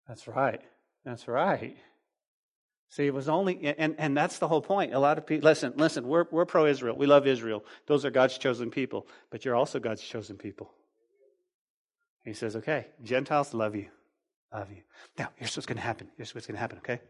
That's 0.06 0.28
right. 0.28 0.60
That's 1.04 1.26
right. 1.26 1.76
See, 2.90 3.06
it 3.06 3.12
was 3.12 3.28
only, 3.28 3.74
and, 3.78 3.96
and 3.98 4.16
that's 4.16 4.38
the 4.38 4.48
whole 4.48 4.62
point. 4.62 4.94
A 4.94 4.98
lot 4.98 5.18
of 5.18 5.26
people, 5.26 5.46
listen, 5.46 5.74
listen, 5.76 6.06
we're, 6.06 6.24
we're 6.30 6.46
pro 6.46 6.66
Israel. 6.66 6.96
We 6.96 7.06
love 7.06 7.26
Israel. 7.26 7.64
Those 7.86 8.04
are 8.04 8.10
God's 8.10 8.38
chosen 8.38 8.70
people, 8.70 9.06
but 9.30 9.44
you're 9.44 9.56
also 9.56 9.78
God's 9.78 10.02
chosen 10.02 10.36
people. 10.36 10.70
He 12.24 12.32
says, 12.32 12.56
okay, 12.56 12.86
Gentiles 13.02 13.52
love 13.52 13.74
you. 13.74 13.88
Love 14.52 14.70
you. 14.70 14.82
Now, 15.18 15.30
here's 15.36 15.54
what's 15.56 15.66
going 15.66 15.76
to 15.76 15.82
happen. 15.82 16.08
Here's 16.16 16.34
what's 16.34 16.46
going 16.46 16.56
to 16.56 16.60
happen, 16.60 16.78
okay? 16.78 17.00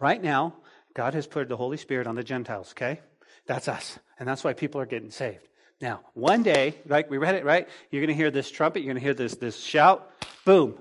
Right 0.00 0.22
now, 0.22 0.54
God 0.98 1.14
has 1.14 1.28
put 1.28 1.48
the 1.48 1.56
Holy 1.56 1.76
Spirit 1.76 2.08
on 2.08 2.16
the 2.16 2.24
Gentiles, 2.24 2.72
okay? 2.72 2.98
That's 3.46 3.68
us. 3.68 4.00
And 4.18 4.28
that's 4.28 4.42
why 4.42 4.52
people 4.52 4.80
are 4.80 4.84
getting 4.84 5.12
saved. 5.12 5.46
Now, 5.80 6.00
one 6.14 6.42
day, 6.42 6.74
like 6.88 7.08
we 7.08 7.18
read 7.18 7.36
it, 7.36 7.44
right? 7.44 7.68
You're 7.92 8.00
going 8.00 8.08
to 8.08 8.20
hear 8.20 8.32
this 8.32 8.50
trumpet, 8.50 8.80
you're 8.80 8.92
going 8.92 9.00
to 9.00 9.04
hear 9.04 9.14
this, 9.14 9.36
this 9.36 9.60
shout, 9.60 10.10
boom, 10.44 10.76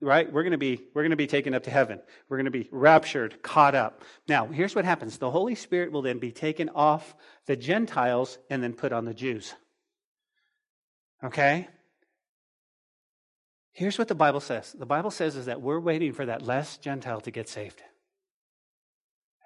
right? 0.00 0.30
We're 0.32 0.42
going 0.42 0.50
to 0.50 0.58
be, 0.58 0.80
we're 0.92 1.02
going 1.02 1.12
to 1.12 1.16
be 1.16 1.28
taken 1.28 1.54
up 1.54 1.62
to 1.62 1.70
heaven. 1.70 2.00
We're 2.28 2.38
going 2.38 2.46
to 2.46 2.50
be 2.50 2.68
raptured, 2.72 3.44
caught 3.44 3.76
up. 3.76 4.02
Now, 4.26 4.46
here's 4.46 4.74
what 4.74 4.84
happens. 4.84 5.18
The 5.18 5.30
Holy 5.30 5.54
Spirit 5.54 5.92
will 5.92 6.02
then 6.02 6.18
be 6.18 6.32
taken 6.32 6.70
off 6.70 7.14
the 7.46 7.54
Gentiles 7.54 8.38
and 8.50 8.64
then 8.64 8.72
put 8.72 8.92
on 8.92 9.04
the 9.04 9.14
Jews. 9.14 9.54
Okay? 11.22 11.68
Here's 13.70 13.98
what 13.98 14.08
the 14.08 14.16
Bible 14.16 14.40
says. 14.40 14.72
The 14.72 14.84
Bible 14.84 15.12
says 15.12 15.36
is 15.36 15.46
that 15.46 15.62
we're 15.62 15.78
waiting 15.78 16.12
for 16.12 16.26
that 16.26 16.42
last 16.42 16.82
Gentile 16.82 17.20
to 17.20 17.30
get 17.30 17.48
saved. 17.48 17.80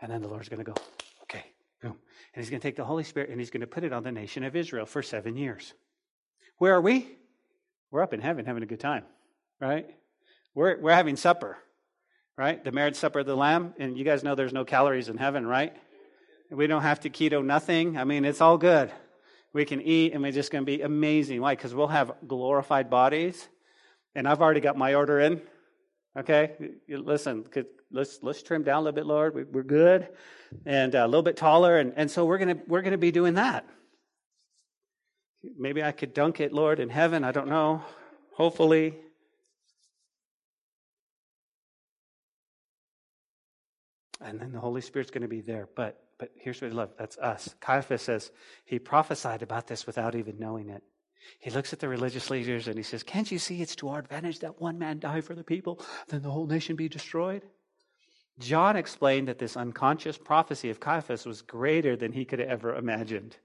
And 0.00 0.10
then 0.10 0.22
the 0.22 0.28
Lord's 0.28 0.48
going 0.48 0.64
to 0.64 0.70
go, 0.70 0.74
okay, 1.22 1.44
boom. 1.82 1.96
And 2.34 2.42
he's 2.42 2.50
going 2.50 2.60
to 2.60 2.66
take 2.66 2.76
the 2.76 2.84
Holy 2.84 3.04
Spirit 3.04 3.30
and 3.30 3.40
he's 3.40 3.50
going 3.50 3.62
to 3.62 3.66
put 3.66 3.84
it 3.84 3.92
on 3.92 4.02
the 4.02 4.12
nation 4.12 4.44
of 4.44 4.56
Israel 4.56 4.86
for 4.86 5.02
seven 5.02 5.36
years. 5.36 5.72
Where 6.58 6.74
are 6.74 6.80
we? 6.80 7.08
We're 7.90 8.02
up 8.02 8.12
in 8.12 8.20
heaven 8.20 8.44
having 8.44 8.62
a 8.62 8.66
good 8.66 8.80
time, 8.80 9.04
right? 9.60 9.88
We're, 10.54 10.80
we're 10.80 10.94
having 10.94 11.16
supper, 11.16 11.56
right? 12.36 12.62
The 12.62 12.72
marriage 12.72 12.96
supper 12.96 13.20
of 13.20 13.26
the 13.26 13.36
Lamb. 13.36 13.74
And 13.78 13.96
you 13.96 14.04
guys 14.04 14.24
know 14.24 14.34
there's 14.34 14.52
no 14.52 14.64
calories 14.64 15.08
in 15.08 15.16
heaven, 15.16 15.46
right? 15.46 15.74
We 16.50 16.66
don't 16.66 16.82
have 16.82 17.00
to 17.00 17.10
keto 17.10 17.44
nothing. 17.44 17.96
I 17.96 18.04
mean, 18.04 18.24
it's 18.24 18.40
all 18.40 18.58
good. 18.58 18.92
We 19.52 19.64
can 19.64 19.80
eat 19.80 20.12
and 20.12 20.22
we're 20.22 20.32
just 20.32 20.50
going 20.50 20.64
to 20.64 20.66
be 20.66 20.82
amazing. 20.82 21.40
Why? 21.40 21.54
Because 21.54 21.74
we'll 21.74 21.86
have 21.88 22.12
glorified 22.26 22.90
bodies. 22.90 23.48
And 24.14 24.28
I've 24.28 24.40
already 24.40 24.60
got 24.60 24.76
my 24.76 24.94
order 24.94 25.20
in. 25.20 25.40
Okay? 26.16 26.52
Listen, 26.88 27.44
let's 27.90 28.18
let's 28.22 28.42
trim 28.42 28.62
down 28.62 28.78
a 28.78 28.80
little 28.82 28.94
bit, 28.94 29.06
Lord. 29.06 29.34
We, 29.34 29.42
are 29.42 29.64
good, 29.64 30.08
and 30.64 30.94
uh, 30.94 31.04
a 31.04 31.08
little 31.08 31.22
bit 31.22 31.36
taller, 31.36 31.78
and, 31.78 31.92
and 31.96 32.10
so 32.10 32.24
we're 32.24 32.38
gonna 32.38 32.58
we're 32.68 32.82
gonna 32.82 32.98
be 32.98 33.10
doing 33.10 33.34
that. 33.34 33.66
Maybe 35.58 35.82
I 35.82 35.92
could 35.92 36.14
dunk 36.14 36.40
it, 36.40 36.52
Lord, 36.52 36.80
in 36.80 36.88
heaven. 36.88 37.24
I 37.24 37.32
don't 37.32 37.48
know. 37.48 37.82
Hopefully. 38.32 38.94
And 44.20 44.40
then 44.40 44.52
the 44.52 44.60
Holy 44.60 44.80
Spirit's 44.80 45.10
going 45.10 45.22
to 45.22 45.28
be 45.28 45.42
there. 45.42 45.68
But 45.76 46.00
but 46.18 46.30
here's 46.36 46.62
what 46.62 46.70
I 46.70 46.74
love. 46.74 46.90
That's 46.98 47.18
us. 47.18 47.54
Caiaphas 47.60 48.02
says 48.02 48.30
he 48.64 48.78
prophesied 48.78 49.42
about 49.42 49.66
this 49.66 49.86
without 49.86 50.14
even 50.14 50.38
knowing 50.38 50.70
it. 50.70 50.82
He 51.38 51.50
looks 51.50 51.72
at 51.72 51.80
the 51.80 51.88
religious 51.88 52.30
leaders 52.30 52.68
and 52.68 52.76
he 52.76 52.82
says, 52.82 53.02
Can't 53.02 53.30
you 53.30 53.38
see 53.38 53.62
it's 53.62 53.76
to 53.76 53.88
our 53.88 53.98
advantage 53.98 54.40
that 54.40 54.60
one 54.60 54.78
man 54.78 54.98
die 54.98 55.20
for 55.20 55.34
the 55.34 55.44
people, 55.44 55.80
then 56.08 56.22
the 56.22 56.30
whole 56.30 56.46
nation 56.46 56.76
be 56.76 56.88
destroyed? 56.88 57.42
John 58.38 58.76
explained 58.76 59.28
that 59.28 59.38
this 59.38 59.56
unconscious 59.56 60.18
prophecy 60.18 60.70
of 60.70 60.80
Caiaphas 60.80 61.24
was 61.24 61.42
greater 61.42 61.96
than 61.96 62.12
he 62.12 62.24
could 62.24 62.40
have 62.40 62.48
ever 62.48 62.74
imagined. 62.74 63.36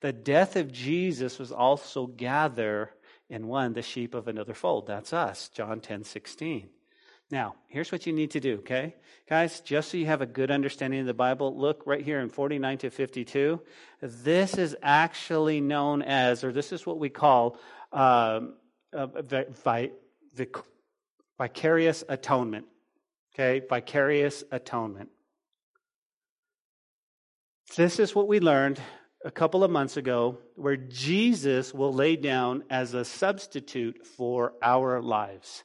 The 0.00 0.12
death 0.12 0.56
of 0.56 0.72
Jesus 0.72 1.38
was 1.38 1.52
also 1.52 2.06
gather 2.06 2.94
in 3.28 3.46
one 3.46 3.72
the 3.72 3.82
sheep 3.82 4.14
of 4.14 4.28
another 4.28 4.54
fold. 4.54 4.86
That's 4.86 5.12
us, 5.12 5.48
John 5.48 5.80
10 5.80 6.04
16. 6.04 6.68
Now, 7.32 7.54
here's 7.68 7.90
what 7.90 8.06
you 8.06 8.12
need 8.12 8.32
to 8.32 8.40
do, 8.40 8.56
okay? 8.56 8.94
Guys, 9.26 9.60
just 9.60 9.90
so 9.90 9.96
you 9.96 10.04
have 10.04 10.20
a 10.20 10.26
good 10.26 10.50
understanding 10.50 11.00
of 11.00 11.06
the 11.06 11.14
Bible, 11.14 11.58
look 11.58 11.82
right 11.86 12.04
here 12.04 12.20
in 12.20 12.28
49 12.28 12.76
to 12.78 12.90
52. 12.90 13.58
This 14.02 14.58
is 14.58 14.76
actually 14.82 15.62
known 15.62 16.02
as, 16.02 16.44
or 16.44 16.52
this 16.52 16.72
is 16.72 16.84
what 16.84 16.98
we 16.98 17.08
call 17.08 17.56
um, 17.90 18.52
uh, 18.92 19.06
vi- 19.22 19.88
vicarious 21.38 22.04
atonement. 22.06 22.66
Okay, 23.34 23.64
vicarious 23.66 24.44
atonement. 24.52 25.08
This 27.78 27.98
is 27.98 28.14
what 28.14 28.28
we 28.28 28.40
learned 28.40 28.78
a 29.24 29.30
couple 29.30 29.64
of 29.64 29.70
months 29.70 29.96
ago, 29.96 30.36
where 30.56 30.76
Jesus 30.76 31.72
will 31.72 31.94
lay 31.94 32.16
down 32.16 32.64
as 32.68 32.92
a 32.92 33.06
substitute 33.06 34.06
for 34.06 34.52
our 34.60 35.00
lives. 35.00 35.64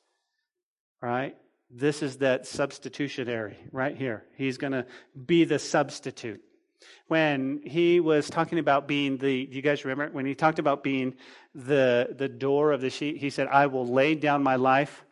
Right? 1.01 1.35
This 1.69 2.01
is 2.01 2.17
that 2.17 2.47
substitutionary 2.47 3.57
right 3.71 3.95
here. 3.95 4.23
He's 4.35 4.57
going 4.57 4.73
to 4.73 4.85
be 5.25 5.43
the 5.43 5.59
substitute. 5.59 6.41
When 7.07 7.61
he 7.63 7.99
was 7.99 8.29
talking 8.29 8.59
about 8.59 8.87
being 8.87 9.17
the, 9.17 9.45
do 9.45 9.55
you 9.55 9.61
guys 9.61 9.83
remember? 9.83 10.13
When 10.13 10.25
he 10.25 10.35
talked 10.35 10.59
about 10.59 10.83
being 10.83 11.15
the, 11.53 12.15
the 12.17 12.29
door 12.29 12.71
of 12.71 12.81
the 12.81 12.89
sheep, 12.89 13.17
he 13.17 13.29
said, 13.29 13.47
I 13.47 13.67
will 13.67 13.87
lay 13.87 14.15
down 14.15 14.43
my 14.43 14.55
life 14.55 15.03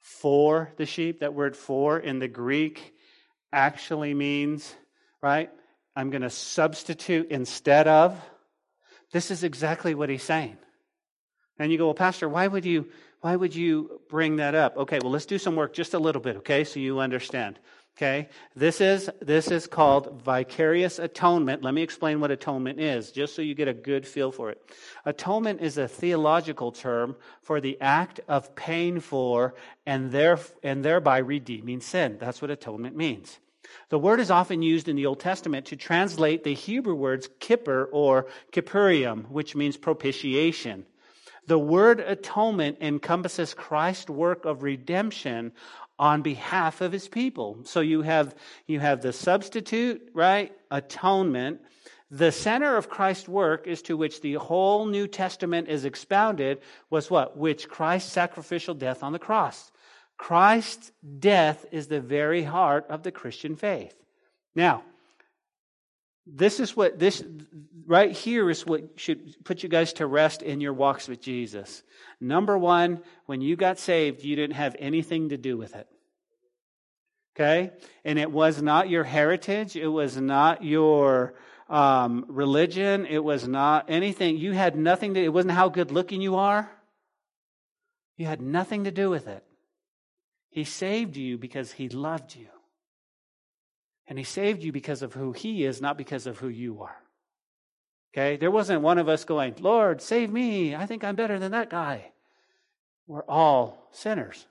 for 0.00 0.72
the 0.76 0.86
sheep. 0.86 1.20
That 1.20 1.34
word 1.34 1.56
for 1.56 1.98
in 1.98 2.18
the 2.18 2.28
Greek 2.28 2.94
actually 3.52 4.12
means, 4.12 4.74
right? 5.22 5.50
I'm 5.96 6.10
going 6.10 6.22
to 6.22 6.30
substitute 6.30 7.30
instead 7.30 7.88
of. 7.88 8.20
This 9.12 9.30
is 9.30 9.44
exactly 9.44 9.94
what 9.94 10.08
he's 10.08 10.22
saying. 10.22 10.56
And 11.58 11.70
you 11.70 11.78
go, 11.78 11.86
well, 11.86 11.94
Pastor, 11.94 12.28
why 12.28 12.46
would 12.46 12.64
you, 12.64 12.88
why 13.24 13.34
would 13.34 13.54
you 13.54 14.02
bring 14.10 14.36
that 14.36 14.54
up? 14.54 14.76
Okay, 14.76 14.98
well, 15.02 15.10
let's 15.10 15.24
do 15.24 15.38
some 15.38 15.56
work 15.56 15.72
just 15.72 15.94
a 15.94 15.98
little 15.98 16.20
bit, 16.20 16.36
okay, 16.36 16.62
so 16.62 16.78
you 16.78 17.00
understand. 17.00 17.58
Okay? 17.96 18.28
This 18.54 18.82
is, 18.82 19.08
this 19.22 19.50
is 19.50 19.66
called 19.66 20.20
vicarious 20.22 20.98
atonement. 20.98 21.62
Let 21.62 21.72
me 21.72 21.80
explain 21.80 22.20
what 22.20 22.30
atonement 22.30 22.80
is, 22.80 23.12
just 23.12 23.34
so 23.34 23.40
you 23.40 23.54
get 23.54 23.66
a 23.66 23.72
good 23.72 24.06
feel 24.06 24.30
for 24.30 24.50
it. 24.50 24.60
Atonement 25.06 25.62
is 25.62 25.78
a 25.78 25.88
theological 25.88 26.70
term 26.70 27.16
for 27.40 27.62
the 27.62 27.80
act 27.80 28.20
of 28.28 28.54
paying 28.56 29.00
for 29.00 29.54
and, 29.86 30.12
there, 30.12 30.38
and 30.62 30.84
thereby 30.84 31.16
redeeming 31.16 31.80
sin. 31.80 32.18
That's 32.20 32.42
what 32.42 32.50
atonement 32.50 32.94
means. 32.94 33.38
The 33.88 33.98
word 33.98 34.20
is 34.20 34.30
often 34.30 34.60
used 34.60 34.86
in 34.86 34.96
the 34.96 35.06
Old 35.06 35.20
Testament 35.20 35.64
to 35.66 35.76
translate 35.76 36.44
the 36.44 36.52
Hebrew 36.52 36.94
words 36.94 37.30
kippur 37.40 37.88
or 37.90 38.26
kippurium, 38.52 39.30
which 39.30 39.56
means 39.56 39.78
propitiation. 39.78 40.84
The 41.46 41.58
word 41.58 42.00
atonement 42.00 42.78
encompasses 42.80 43.54
Christ's 43.54 44.08
work 44.08 44.44
of 44.44 44.62
redemption 44.62 45.52
on 45.98 46.22
behalf 46.22 46.80
of 46.80 46.92
his 46.92 47.08
people. 47.08 47.58
So 47.64 47.80
you 47.80 48.02
have, 48.02 48.34
you 48.66 48.80
have 48.80 49.02
the 49.02 49.12
substitute, 49.12 50.10
right? 50.14 50.52
Atonement. 50.70 51.60
The 52.10 52.32
center 52.32 52.76
of 52.76 52.88
Christ's 52.88 53.28
work 53.28 53.66
is 53.66 53.82
to 53.82 53.96
which 53.96 54.20
the 54.20 54.34
whole 54.34 54.86
New 54.86 55.06
Testament 55.06 55.68
is 55.68 55.84
expounded 55.84 56.60
was 56.90 57.10
what? 57.10 57.36
Which 57.36 57.68
Christ's 57.68 58.12
sacrificial 58.12 58.74
death 58.74 59.02
on 59.02 59.12
the 59.12 59.18
cross. 59.18 59.70
Christ's 60.16 60.92
death 61.18 61.66
is 61.72 61.88
the 61.88 62.00
very 62.00 62.42
heart 62.42 62.86
of 62.88 63.02
the 63.02 63.12
Christian 63.12 63.56
faith. 63.56 63.94
Now, 64.54 64.84
this 66.26 66.60
is 66.60 66.76
what 66.76 66.98
this 66.98 67.22
right 67.86 68.12
here 68.12 68.48
is 68.48 68.66
what 68.66 68.98
should 68.98 69.44
put 69.44 69.62
you 69.62 69.68
guys 69.68 69.92
to 69.94 70.06
rest 70.06 70.42
in 70.42 70.60
your 70.60 70.72
walks 70.72 71.06
with 71.06 71.20
Jesus. 71.20 71.82
Number 72.20 72.56
one, 72.56 73.02
when 73.26 73.40
you 73.40 73.56
got 73.56 73.78
saved, 73.78 74.24
you 74.24 74.36
didn't 74.36 74.56
have 74.56 74.76
anything 74.78 75.28
to 75.30 75.36
do 75.36 75.56
with 75.56 75.74
it. 75.74 75.86
Okay? 77.36 77.72
And 78.04 78.18
it 78.18 78.30
was 78.30 78.62
not 78.62 78.88
your 78.88 79.04
heritage, 79.04 79.76
it 79.76 79.88
was 79.88 80.16
not 80.16 80.64
your 80.64 81.34
um, 81.68 82.24
religion, 82.28 83.06
it 83.06 83.22
was 83.22 83.46
not 83.46 83.86
anything. 83.88 84.38
You 84.38 84.52
had 84.52 84.76
nothing 84.76 85.14
to, 85.14 85.22
it 85.22 85.32
wasn't 85.32 85.54
how 85.54 85.68
good 85.68 85.90
looking 85.90 86.20
you 86.20 86.36
are. 86.36 86.70
You 88.16 88.26
had 88.26 88.40
nothing 88.40 88.84
to 88.84 88.92
do 88.92 89.10
with 89.10 89.26
it. 89.26 89.42
He 90.50 90.62
saved 90.62 91.16
you 91.16 91.36
because 91.36 91.72
he 91.72 91.88
loved 91.88 92.36
you. 92.36 92.46
And 94.06 94.18
he 94.18 94.24
saved 94.24 94.62
you 94.62 94.72
because 94.72 95.02
of 95.02 95.14
who 95.14 95.32
he 95.32 95.64
is, 95.64 95.80
not 95.80 95.96
because 95.96 96.26
of 96.26 96.38
who 96.38 96.48
you 96.48 96.82
are. 96.82 96.96
Okay? 98.12 98.36
There 98.36 98.50
wasn't 98.50 98.82
one 98.82 98.98
of 98.98 99.08
us 99.08 99.24
going, 99.24 99.54
Lord, 99.60 100.02
save 100.02 100.30
me. 100.30 100.74
I 100.74 100.86
think 100.86 101.02
I'm 101.02 101.16
better 101.16 101.38
than 101.38 101.52
that 101.52 101.70
guy. 101.70 102.12
We're 103.06 103.24
all 103.24 103.88
sinners. 103.92 104.46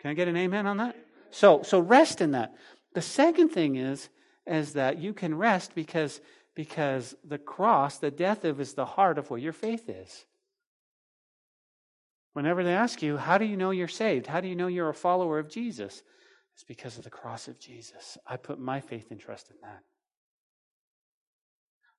Can 0.00 0.10
I 0.10 0.14
get 0.14 0.28
an 0.28 0.36
amen 0.36 0.66
on 0.66 0.78
that? 0.78 0.96
So, 1.30 1.62
so 1.62 1.78
rest 1.78 2.20
in 2.20 2.32
that. 2.32 2.54
The 2.94 3.02
second 3.02 3.50
thing 3.50 3.76
is, 3.76 4.08
is 4.46 4.72
that 4.72 4.98
you 4.98 5.14
can 5.14 5.36
rest 5.36 5.74
because, 5.74 6.20
because 6.54 7.14
the 7.24 7.38
cross, 7.38 7.98
the 7.98 8.10
death 8.10 8.44
of, 8.44 8.60
is 8.60 8.74
the 8.74 8.84
heart 8.84 9.18
of 9.18 9.30
where 9.30 9.40
your 9.40 9.52
faith 9.52 9.88
is. 9.88 10.24
Whenever 12.32 12.64
they 12.64 12.74
ask 12.74 13.02
you, 13.02 13.16
how 13.16 13.38
do 13.38 13.44
you 13.44 13.56
know 13.56 13.70
you're 13.70 13.88
saved? 13.88 14.26
How 14.26 14.40
do 14.40 14.48
you 14.48 14.56
know 14.56 14.66
you're 14.66 14.88
a 14.88 14.94
follower 14.94 15.38
of 15.38 15.48
Jesus? 15.48 16.02
It's 16.54 16.64
because 16.64 16.98
of 16.98 17.04
the 17.04 17.10
cross 17.10 17.48
of 17.48 17.58
Jesus. 17.58 18.18
I 18.26 18.36
put 18.36 18.58
my 18.58 18.80
faith 18.80 19.10
and 19.10 19.20
trust 19.20 19.50
in 19.50 19.56
that. 19.62 19.82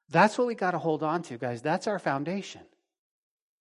That's 0.10 0.38
what 0.38 0.48
we 0.48 0.56
got 0.56 0.72
to 0.72 0.78
hold 0.78 1.02
on 1.02 1.24
to, 1.24 1.38
guys. 1.38 1.62
That's 1.62 1.88
our 1.88 2.00
foundation. 2.00 2.62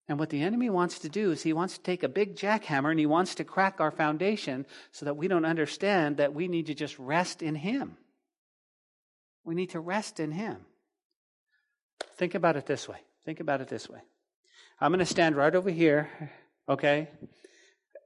And 0.08 0.18
what 0.18 0.30
the 0.30 0.42
enemy 0.42 0.68
wants 0.68 0.98
to 1.00 1.08
do 1.08 1.30
is 1.30 1.42
he 1.42 1.52
wants 1.52 1.78
to 1.78 1.82
take 1.82 2.02
a 2.02 2.08
big 2.08 2.36
jackhammer 2.36 2.90
and 2.90 2.98
he 2.98 3.06
wants 3.06 3.36
to 3.36 3.44
crack 3.44 3.80
our 3.80 3.90
foundation 3.90 4.66
so 4.90 5.06
that 5.06 5.16
we 5.16 5.28
don't 5.28 5.44
understand 5.44 6.16
that 6.16 6.34
we 6.34 6.48
need 6.48 6.66
to 6.66 6.74
just 6.74 6.98
rest 6.98 7.42
in 7.42 7.54
him. 7.54 7.96
We 9.44 9.54
need 9.54 9.70
to 9.70 9.80
rest 9.80 10.20
in 10.20 10.32
him. 10.32 10.58
Think 12.16 12.34
about 12.34 12.56
it 12.56 12.66
this 12.66 12.88
way. 12.88 12.98
Think 13.24 13.40
about 13.40 13.60
it 13.60 13.68
this 13.68 13.88
way. 13.88 14.00
I'm 14.80 14.90
going 14.90 14.98
to 14.98 15.06
stand 15.06 15.36
right 15.36 15.54
over 15.54 15.70
here, 15.70 16.10
okay? 16.68 17.08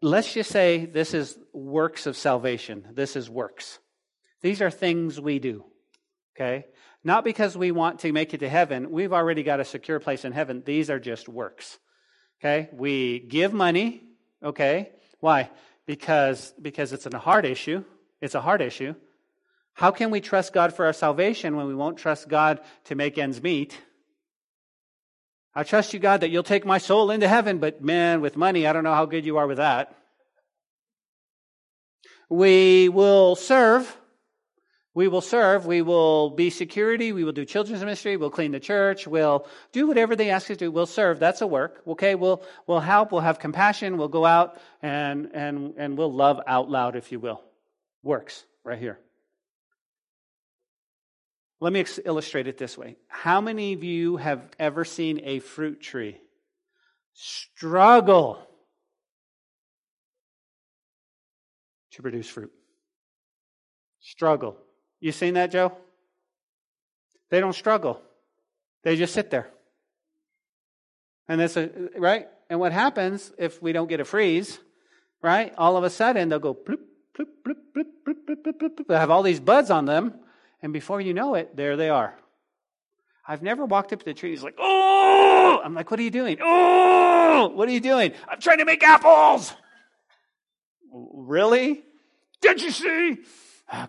Let's 0.03 0.33
just 0.33 0.51
say 0.51 0.87
this 0.87 1.15
is 1.15 1.39
works 1.53 2.07
of 2.07 2.17
salvation. 2.17 2.87
This 2.93 3.17
is 3.17 3.29
works. 3.31 3.79
These 4.43 4.63
are 4.63 4.71
things 4.71 5.21
we 5.21 5.39
do. 5.39 5.65
Okay? 6.37 6.67
Not 7.03 7.25
because 7.25 7.57
we 7.57 7.71
want 7.71 8.01
to 8.01 8.13
make 8.13 8.35
it 8.35 8.39
to 8.39 8.49
heaven. 8.49 8.91
We've 8.91 9.13
already 9.13 9.43
got 9.43 9.61
a 9.61 9.65
secure 9.65 10.01
place 10.01 10.25
in 10.25 10.33
heaven. 10.33 10.63
These 10.65 10.91
are 10.91 10.99
just 10.99 11.29
works. 11.29 11.79
Okay? 12.41 12.69
We 12.73 13.21
give 13.21 13.53
money. 13.53 14.03
Okay? 14.43 14.91
Why? 15.21 15.51
Because, 15.87 16.53
because 16.61 16.93
it's 16.93 17.07
a 17.07 17.19
heart 17.19 17.45
issue. 17.45 17.85
It's 18.21 18.35
a 18.35 18.41
heart 18.41 18.61
issue. 18.61 18.95
How 19.75 19.91
can 19.91 20.11
we 20.11 20.21
trust 20.21 20.53
God 20.53 20.75
for 20.75 20.87
our 20.87 20.93
salvation 20.93 21.57
when 21.57 21.67
we 21.67 21.75
won't 21.75 21.99
trust 21.99 22.29
God 22.29 22.61
to 22.85 22.95
make 22.95 23.19
ends 23.19 23.43
meet? 23.43 23.79
I 25.59 25.63
trust 25.63 25.95
you, 25.95 25.99
God, 25.99 26.21
that 26.21 26.29
you'll 26.29 26.43
take 26.43 26.67
my 26.67 26.77
soul 26.77 27.11
into 27.11 27.27
heaven, 27.27 27.57
but 27.57 27.83
man, 27.83 28.21
with 28.21 28.37
money, 28.37 28.67
I 28.67 28.75
don't 28.75 28.85
know 28.85 28.93
how 28.93 29.07
good 29.07 29.25
you 29.25 29.39
are 29.39 29.47
with 29.47 29.57
that. 29.57 29.97
We 32.29 32.91
will 32.91 33.37
serve. 33.37 33.97
We 34.93 35.09
will 35.09 35.23
serve. 35.23 35.65
We 35.65 35.81
will 35.81 36.29
be 36.29 36.51
security. 36.51 37.13
We 37.13 37.25
will 37.25 37.33
do 37.33 37.47
children's 37.47 37.81
ministry. 37.81 38.19
We'll 38.19 38.29
clean 38.29 38.53
the 38.53 38.61
church. 38.61 39.07
We'll 39.07 39.47
do 39.73 39.87
whatever 39.87 40.15
they 40.15 40.29
ask 40.29 40.51
us 40.51 40.59
to 40.59 40.67
do. 40.67 40.71
We'll 40.71 40.85
serve. 40.85 41.19
That's 41.19 41.41
a 41.41 41.47
work. 41.47 41.81
Okay. 41.87 42.17
We'll, 42.17 42.43
we'll 42.67 42.81
help. 42.81 43.11
We'll 43.11 43.23
have 43.23 43.39
compassion. 43.39 43.97
We'll 43.97 44.09
go 44.09 44.27
out 44.27 44.59
and, 44.83 45.31
and, 45.33 45.73
and 45.79 45.97
we'll 45.97 46.13
love 46.13 46.39
out 46.47 46.71
loud, 46.71 46.97
if 46.97 47.13
you 47.13 47.19
will. 47.19 47.43
Works 48.03 48.45
right 48.63 48.79
here. 48.79 48.99
Let 51.61 51.73
me 51.73 51.81
ex- 51.81 52.01
illustrate 52.05 52.47
it 52.47 52.59
this 52.59 52.77
way. 52.77 52.97
How 53.09 53.41
many 53.41 53.73
of 53.73 53.83
you 53.83 54.17
have 54.17 54.43
ever 54.59 54.85
seen 54.85 55.21
a 55.25 55.39
fruit 55.39 55.81
tree 55.81 56.19
struggle 57.15 58.47
to 61.93 62.03
produce 62.03 62.29
fruit? 62.29 62.53
Struggle. 64.01 64.57
You 65.01 65.13
seen 65.13 65.35
that, 65.35 65.51
Joe? 65.51 65.73
They 67.31 67.41
don't 67.41 67.55
struggle. 67.55 68.01
They 68.85 68.97
just 68.97 69.15
sit 69.15 69.31
there. 69.31 69.51
And 71.29 71.41
that's 71.41 71.57
a, 71.57 71.71
right? 71.97 72.29
And 72.49 72.61
what 72.61 72.73
happens 72.73 73.33
if 73.39 73.61
we 73.61 73.73
don't 73.73 73.89
get 73.89 74.01
a 74.01 74.05
freeze, 74.05 74.59
right? 75.23 75.53
All 75.59 75.77
of 75.77 75.85
a 75.85 75.91
sudden 75.91 76.29
they'll 76.29 76.39
go 76.39 76.55
bloop, 76.55 76.79
bloop, 77.19 77.27
bloop, 77.45 77.57
bloop, 77.75 77.87
bloop, 78.07 78.15
bloop, 78.29 78.43
bloop, 78.45 78.77
bloop. 78.77 78.87
They 78.87 78.97
have 78.97 79.11
all 79.11 79.23
these 79.23 79.41
buds 79.41 79.71
on 79.71 79.87
them 79.87 80.21
and 80.63 80.73
before 80.73 81.01
you 81.01 81.15
know 81.15 81.35
it, 81.35 81.57
there 81.57 81.77
they 81.77 81.89
are. 81.89 82.17
I've 83.29 83.43
never 83.43 83.65
walked 83.65 83.93
up 83.93 83.99
to 84.01 84.05
the 84.05 84.15
tree. 84.15 84.31
He's 84.31 84.43
like, 84.43 84.57
oh! 84.59 85.61
I'm 85.65 85.75
like, 85.75 85.91
what 85.91 85.99
are 85.99 86.03
you 86.03 86.11
doing? 86.11 86.39
Oh! 86.41 87.51
What 87.55 87.69
are 87.69 87.73
you 87.73 87.81
doing? 87.81 88.13
I'm 88.29 88.41
trying 88.41 88.59
to 88.59 88.65
make 88.65 88.83
apples. 88.85 89.53
Really? 90.93 91.83
Did 92.41 92.63
you 92.63 92.71
see? 92.71 93.19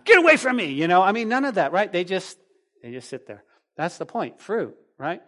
Get 0.04 0.18
away 0.18 0.36
from 0.36 0.56
me. 0.56 0.72
You 0.72 0.88
know, 0.88 1.02
I 1.02 1.12
mean, 1.12 1.28
none 1.28 1.44
of 1.44 1.54
that, 1.54 1.72
right? 1.72 1.90
They 1.90 2.04
just, 2.04 2.36
they 2.82 2.90
just 2.90 3.08
sit 3.08 3.26
there. 3.26 3.44
That's 3.76 3.98
the 3.98 4.06
point. 4.06 4.40
Fruit, 4.40 4.74
right? 4.98 5.22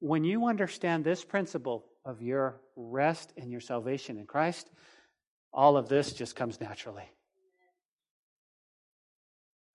When 0.00 0.24
you 0.24 0.46
understand 0.46 1.04
this 1.04 1.24
principle 1.24 1.86
of 2.04 2.20
your 2.20 2.60
rest 2.76 3.32
and 3.36 3.50
your 3.50 3.60
salvation 3.60 4.18
in 4.18 4.26
Christ, 4.26 4.68
all 5.52 5.76
of 5.76 5.88
this 5.88 6.12
just 6.12 6.36
comes 6.36 6.60
naturally. 6.60 7.08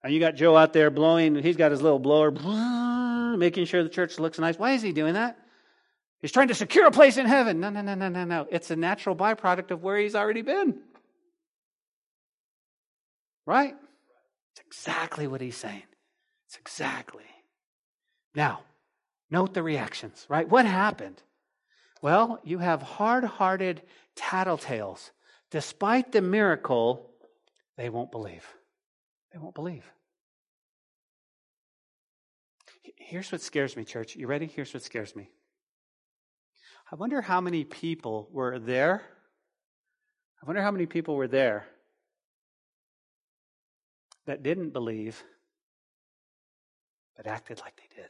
And 0.03 0.13
you 0.13 0.19
got 0.19 0.35
Joe 0.35 0.55
out 0.55 0.73
there 0.73 0.89
blowing, 0.89 1.35
he's 1.35 1.57
got 1.57 1.71
his 1.71 1.81
little 1.81 1.99
blower, 1.99 2.31
making 3.37 3.65
sure 3.65 3.83
the 3.83 3.89
church 3.89 4.19
looks 4.19 4.39
nice. 4.39 4.57
Why 4.57 4.71
is 4.71 4.81
he 4.81 4.91
doing 4.91 5.15
that? 5.15 5.37
He's 6.21 6.31
trying 6.31 6.47
to 6.47 6.55
secure 6.55 6.87
a 6.87 6.91
place 6.91 7.17
in 7.17 7.25
heaven. 7.25 7.59
No, 7.59 7.69
no, 7.69 7.81
no, 7.81 7.93
no, 7.93 8.09
no, 8.09 8.23
no. 8.23 8.47
It's 8.49 8.71
a 8.71 8.75
natural 8.75 9.15
byproduct 9.15 9.71
of 9.71 9.83
where 9.83 9.97
he's 9.97 10.15
already 10.15 10.41
been. 10.41 10.79
Right? 13.45 13.75
It's 14.53 14.65
exactly 14.65 15.27
what 15.27 15.41
he's 15.41 15.55
saying. 15.55 15.83
It's 16.47 16.57
exactly. 16.57 17.23
Now, 18.33 18.61
note 19.29 19.53
the 19.53 19.63
reactions, 19.63 20.25
right? 20.29 20.49
What 20.49 20.65
happened? 20.65 21.21
Well, 22.01 22.39
you 22.43 22.59
have 22.59 22.81
hard 22.81 23.23
hearted 23.23 23.81
tattletales. 24.15 25.11
Despite 25.51 26.11
the 26.11 26.21
miracle, 26.21 27.11
they 27.77 27.89
won't 27.89 28.11
believe. 28.11 28.45
They 29.31 29.39
won't 29.39 29.55
believe. 29.55 29.85
Here's 32.95 33.31
what 33.31 33.41
scares 33.41 33.75
me, 33.75 33.83
church. 33.83 34.15
You 34.15 34.27
ready? 34.27 34.47
Here's 34.47 34.73
what 34.73 34.83
scares 34.83 35.15
me. 35.15 35.29
I 36.91 36.95
wonder 36.95 37.21
how 37.21 37.41
many 37.41 37.63
people 37.63 38.29
were 38.31 38.59
there. 38.59 39.03
I 40.41 40.45
wonder 40.45 40.61
how 40.61 40.71
many 40.71 40.85
people 40.85 41.15
were 41.15 41.27
there 41.27 41.67
that 44.25 44.43
didn't 44.43 44.71
believe 44.71 45.23
but 47.15 47.25
acted 47.27 47.59
like 47.59 47.75
they 47.75 47.95
did. 47.95 48.09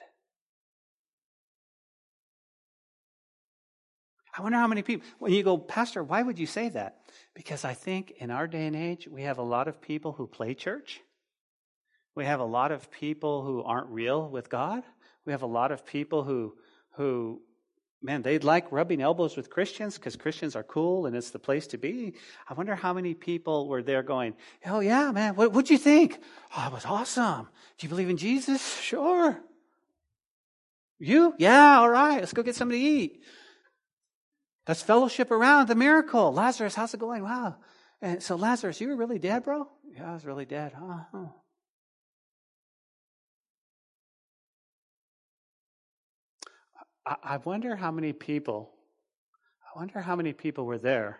I 4.38 4.44
wonder 4.44 4.58
how 4.60 4.68
many 4.68 4.84
people. 4.84 5.08
When 5.18 5.32
you 5.32 5.42
go, 5.42 5.58
Pastor, 5.58 6.04
why 6.04 6.22
would 6.22 6.38
you 6.38 6.46
say 6.46 6.70
that? 6.70 7.00
Because 7.34 7.66
I 7.66 7.74
think 7.74 8.12
in 8.18 8.30
our 8.30 8.46
day 8.46 8.68
and 8.68 8.76
age, 8.76 9.08
we 9.08 9.24
have 9.24 9.40
a 9.40 9.44
lot 9.44 9.68
of 9.68 9.82
people 9.82 10.12
who 10.12 10.28
play 10.28 10.54
church. 10.54 11.02
We 12.18 12.26
have 12.26 12.40
a 12.40 12.46
lot 12.46 12.72
of 12.72 12.90
people 12.90 13.44
who 13.44 13.62
aren't 13.62 13.90
real 13.90 14.28
with 14.28 14.50
God. 14.50 14.82
We 15.26 15.34
have 15.34 15.44
a 15.44 15.46
lot 15.46 15.72
of 15.72 15.86
people 15.86 16.24
who, 16.24 16.56
who 16.94 17.44
man, 18.02 18.24
they'd 18.24 18.44
like 18.44 18.72
rubbing 18.72 19.04
elbows 19.04 19.38
with 19.38 19.52
Christians 19.52 20.00
because 20.00 20.16
Christians 20.16 20.56
are 20.56 20.64
cool 20.64 21.06
and 21.06 21.16
it's 21.16 21.30
the 21.30 21.38
place 21.38 21.68
to 21.68 21.78
be. 21.78 22.16
I 22.50 22.56
wonder 22.56 22.74
how 22.74 22.92
many 22.92 23.14
people 23.14 23.68
were 23.68 23.84
there 23.84 24.02
going, 24.02 24.34
Oh, 24.66 24.80
yeah, 24.80 25.12
man, 25.12 25.36
what, 25.36 25.54
what'd 25.54 25.70
you 25.70 25.78
think? 25.78 26.20
Oh, 26.58 26.66
it 26.66 26.74
was 26.74 26.86
awesome. 26.86 27.50
Do 27.78 27.86
you 27.86 27.90
believe 27.90 28.10
in 28.10 28.18
Jesus? 28.18 28.80
Sure. 28.80 29.40
You? 30.98 31.36
Yeah, 31.38 31.78
all 31.78 31.90
right, 31.90 32.18
let's 32.18 32.34
go 32.34 32.42
get 32.42 32.56
something 32.56 32.80
to 32.80 32.84
eat. 32.84 33.22
Let's 34.68 34.82
fellowship 34.82 35.30
around 35.30 35.68
the 35.68 35.76
miracle. 35.76 36.34
Lazarus, 36.34 36.74
how's 36.74 36.96
it 36.96 37.00
going? 37.00 37.22
Wow. 37.22 37.58
And 38.02 38.24
so, 38.24 38.38
Lazarus, 38.38 38.82
you 38.82 38.88
were 38.88 38.96
really 38.96 39.20
dead, 39.20 39.44
bro? 39.44 39.68
Yeah, 39.88 40.10
I 40.10 40.14
was 40.16 40.26
really 40.26 40.46
dead. 40.46 40.74
Huh? 40.74 41.28
I 47.24 47.38
wonder 47.38 47.76
how 47.76 47.92
many 47.92 48.12
people, 48.12 48.72
I 49.64 49.80
wonder 49.80 50.02
how 50.02 50.16
many 50.16 50.34
people 50.34 50.66
were 50.66 50.78
there. 50.78 51.20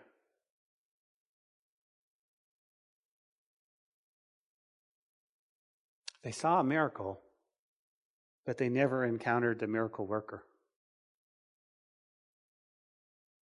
They 6.24 6.32
saw 6.32 6.60
a 6.60 6.64
miracle, 6.64 7.22
but 8.46 8.58
they 8.58 8.68
never 8.68 9.06
encountered 9.06 9.60
the 9.60 9.68
miracle 9.68 10.06
worker. 10.06 10.44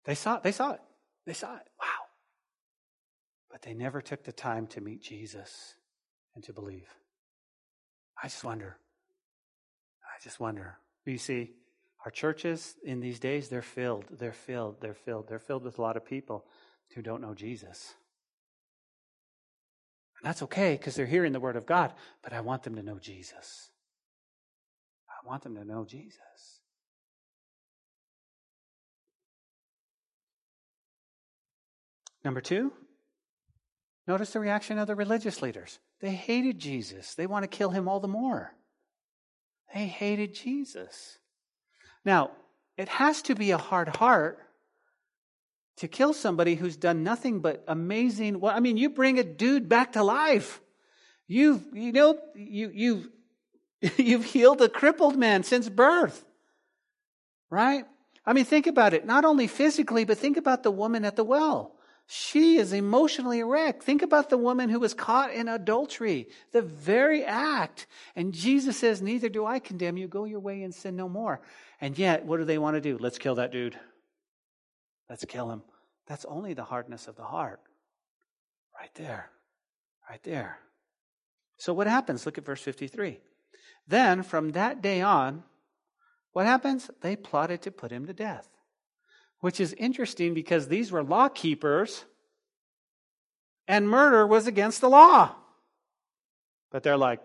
They 0.04 0.16
saw 0.16 0.38
it, 0.38 0.42
they 0.42 0.50
saw 0.50 0.72
it, 0.72 0.80
they 1.24 1.34
saw 1.34 1.54
it. 1.54 1.68
Wow. 1.80 2.06
But 3.52 3.62
they 3.62 3.72
never 3.72 4.00
took 4.00 4.24
the 4.24 4.32
time 4.32 4.66
to 4.68 4.80
meet 4.80 5.00
Jesus 5.00 5.76
and 6.34 6.42
to 6.42 6.52
believe. 6.52 6.88
I 8.20 8.26
just 8.26 8.42
wonder. 8.42 8.78
I 10.02 10.20
just 10.24 10.40
wonder. 10.40 10.78
You 11.04 11.18
see, 11.18 11.52
our 12.04 12.10
churches 12.10 12.74
in 12.84 13.00
these 13.00 13.20
days, 13.20 13.48
they're 13.48 13.62
filled, 13.62 14.04
they're 14.10 14.32
filled, 14.32 14.80
they're 14.80 14.94
filled. 14.94 15.28
They're 15.28 15.38
filled 15.38 15.62
with 15.62 15.78
a 15.78 15.82
lot 15.82 15.96
of 15.96 16.04
people 16.04 16.44
who 16.94 17.02
don't 17.02 17.22
know 17.22 17.34
Jesus. 17.34 17.94
And 20.18 20.28
that's 20.28 20.42
okay 20.42 20.76
because 20.76 20.96
they're 20.96 21.06
hearing 21.06 21.32
the 21.32 21.40
Word 21.40 21.56
of 21.56 21.66
God, 21.66 21.92
but 22.22 22.32
I 22.32 22.40
want 22.40 22.64
them 22.64 22.74
to 22.74 22.82
know 22.82 22.98
Jesus. 22.98 23.70
I 25.08 25.26
want 25.28 25.42
them 25.42 25.54
to 25.54 25.64
know 25.64 25.84
Jesus. 25.84 26.18
Number 32.24 32.40
two, 32.40 32.72
notice 34.06 34.32
the 34.32 34.40
reaction 34.40 34.78
of 34.78 34.86
the 34.86 34.94
religious 34.94 35.42
leaders. 35.42 35.78
They 36.00 36.12
hated 36.12 36.58
Jesus. 36.58 37.14
They 37.14 37.26
want 37.26 37.44
to 37.44 37.48
kill 37.48 37.70
him 37.70 37.88
all 37.88 38.00
the 38.00 38.08
more. 38.08 38.54
They 39.74 39.86
hated 39.86 40.34
Jesus. 40.34 41.18
Now, 42.04 42.30
it 42.76 42.88
has 42.88 43.22
to 43.22 43.34
be 43.34 43.50
a 43.50 43.58
hard 43.58 43.88
heart 43.88 44.38
to 45.76 45.88
kill 45.88 46.12
somebody 46.12 46.54
who's 46.54 46.76
done 46.76 47.02
nothing 47.02 47.40
but 47.40 47.64
amazing. 47.66 48.40
Well, 48.40 48.54
I 48.54 48.60
mean, 48.60 48.76
you 48.76 48.90
bring 48.90 49.18
a 49.18 49.24
dude 49.24 49.68
back 49.68 49.92
to 49.92 50.02
life. 50.02 50.60
You've, 51.26 51.64
you 51.72 51.92
know, 51.92 52.18
you, 52.34 52.70
you've, 52.72 53.08
you've 53.98 54.24
healed 54.24 54.60
a 54.62 54.68
crippled 54.68 55.16
man 55.16 55.42
since 55.42 55.68
birth. 55.68 56.24
Right? 57.50 57.84
I 58.24 58.32
mean, 58.32 58.44
think 58.44 58.66
about 58.66 58.94
it. 58.94 59.04
Not 59.04 59.24
only 59.24 59.46
physically, 59.46 60.04
but 60.04 60.18
think 60.18 60.36
about 60.36 60.62
the 60.62 60.70
woman 60.70 61.04
at 61.04 61.16
the 61.16 61.24
well. 61.24 61.74
She 62.06 62.56
is 62.56 62.72
emotionally 62.72 63.42
wrecked. 63.42 63.82
Think 63.82 64.02
about 64.02 64.28
the 64.28 64.36
woman 64.36 64.68
who 64.68 64.80
was 64.80 64.94
caught 64.94 65.32
in 65.32 65.48
adultery, 65.48 66.28
the 66.52 66.62
very 66.62 67.24
act. 67.24 67.86
And 68.14 68.34
Jesus 68.34 68.76
says, 68.76 69.00
Neither 69.00 69.28
do 69.28 69.46
I 69.46 69.58
condemn 69.58 69.96
you. 69.96 70.08
Go 70.08 70.24
your 70.24 70.40
way 70.40 70.62
and 70.62 70.74
sin 70.74 70.96
no 70.96 71.08
more. 71.08 71.40
And 71.80 71.96
yet, 71.98 72.24
what 72.24 72.38
do 72.38 72.44
they 72.44 72.58
want 72.58 72.74
to 72.74 72.80
do? 72.80 72.98
Let's 72.98 73.18
kill 73.18 73.36
that 73.36 73.52
dude. 73.52 73.78
Let's 75.08 75.24
kill 75.24 75.50
him. 75.50 75.62
That's 76.06 76.24
only 76.26 76.54
the 76.54 76.64
hardness 76.64 77.08
of 77.08 77.16
the 77.16 77.24
heart. 77.24 77.60
Right 78.78 78.94
there. 78.94 79.30
Right 80.10 80.22
there. 80.22 80.58
So, 81.56 81.72
what 81.72 81.86
happens? 81.86 82.26
Look 82.26 82.38
at 82.38 82.44
verse 82.44 82.60
53. 82.60 83.20
Then, 83.86 84.22
from 84.22 84.50
that 84.50 84.82
day 84.82 85.00
on, 85.00 85.44
what 86.32 86.46
happens? 86.46 86.90
They 87.00 87.16
plotted 87.16 87.62
to 87.62 87.70
put 87.70 87.90
him 87.90 88.06
to 88.06 88.12
death 88.12 88.51
which 89.42 89.58
is 89.58 89.72
interesting 89.74 90.34
because 90.34 90.68
these 90.68 90.92
were 90.92 91.02
law 91.02 91.28
keepers 91.28 92.04
and 93.66 93.88
murder 93.88 94.24
was 94.24 94.46
against 94.46 94.80
the 94.80 94.88
law. 94.88 95.34
But 96.70 96.84
they're 96.84 96.96
like, 96.96 97.20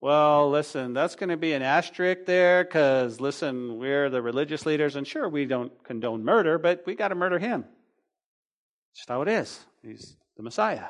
well, 0.00 0.50
listen, 0.50 0.94
that's 0.94 1.14
going 1.14 1.28
to 1.28 1.36
be 1.36 1.52
an 1.52 1.62
asterisk 1.62 2.26
there 2.26 2.64
because, 2.64 3.20
listen, 3.20 3.78
we're 3.78 4.10
the 4.10 4.20
religious 4.20 4.66
leaders, 4.66 4.96
and 4.96 5.06
sure, 5.06 5.28
we 5.28 5.44
don't 5.44 5.72
condone 5.84 6.24
murder, 6.24 6.58
but 6.58 6.82
we 6.84 6.96
got 6.96 7.08
to 7.08 7.14
murder 7.14 7.38
him. 7.38 7.64
Just 8.96 9.08
how 9.08 9.22
it 9.22 9.28
is. 9.28 9.64
He's 9.82 10.16
the 10.36 10.42
Messiah. 10.42 10.86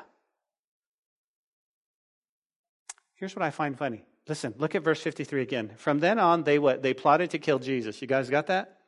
Here's 3.13 3.35
what 3.35 3.45
I 3.45 3.51
find 3.51 3.77
funny. 3.77 4.03
Listen, 4.27 4.55
look 4.57 4.73
at 4.73 4.83
verse 4.83 5.01
53 5.01 5.43
again. 5.43 5.71
From 5.77 5.99
then 5.99 6.17
on, 6.17 6.43
they 6.43 6.57
what? 6.57 6.81
They 6.81 6.95
plotted 6.95 7.29
to 7.31 7.37
kill 7.37 7.59
Jesus. 7.59 8.01
You 8.01 8.07
guys 8.07 8.31
got 8.31 8.47
that? 8.47 8.78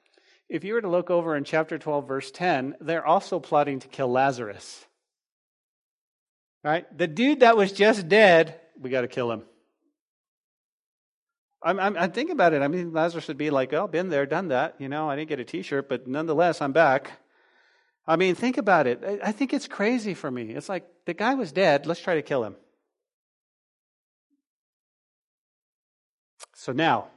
If 0.51 0.65
you 0.65 0.73
were 0.73 0.81
to 0.81 0.89
look 0.89 1.09
over 1.09 1.37
in 1.37 1.45
chapter 1.45 1.77
12, 1.77 2.05
verse 2.05 2.29
10, 2.29 2.75
they're 2.81 3.05
also 3.05 3.39
plotting 3.39 3.79
to 3.79 3.87
kill 3.87 4.11
Lazarus. 4.11 4.85
Right? 6.61 6.85
The 6.95 7.07
dude 7.07 7.39
that 7.39 7.55
was 7.55 7.71
just 7.71 8.09
dead, 8.09 8.59
we 8.77 8.89
got 8.89 9.01
to 9.01 9.07
kill 9.07 9.31
him. 9.31 9.43
I'm, 11.63 11.79
I'm, 11.79 11.95
I'm, 11.95 12.11
thinking 12.11 12.33
about 12.33 12.51
it. 12.51 12.61
I 12.61 12.67
mean, 12.67 12.91
Lazarus 12.91 13.29
would 13.29 13.37
be 13.37 13.49
like, 13.49 13.71
oh, 13.71 13.87
been 13.87 14.09
there, 14.09 14.25
done 14.25 14.49
that. 14.49 14.75
You 14.77 14.89
know, 14.89 15.09
I 15.09 15.15
didn't 15.15 15.29
get 15.29 15.39
a 15.39 15.45
t 15.45 15.61
shirt, 15.61 15.87
but 15.87 16.05
nonetheless, 16.05 16.59
I'm 16.59 16.73
back. 16.73 17.11
I 18.05 18.17
mean, 18.17 18.35
think 18.35 18.57
about 18.57 18.87
it. 18.87 19.01
I, 19.07 19.29
I 19.29 19.31
think 19.31 19.53
it's 19.53 19.69
crazy 19.69 20.13
for 20.13 20.29
me. 20.29 20.49
It's 20.49 20.67
like 20.67 20.85
the 21.05 21.13
guy 21.13 21.33
was 21.35 21.53
dead. 21.53 21.85
Let's 21.85 22.01
try 22.01 22.15
to 22.15 22.21
kill 22.21 22.43
him. 22.43 22.57
So 26.55 26.73
now, 26.73 27.07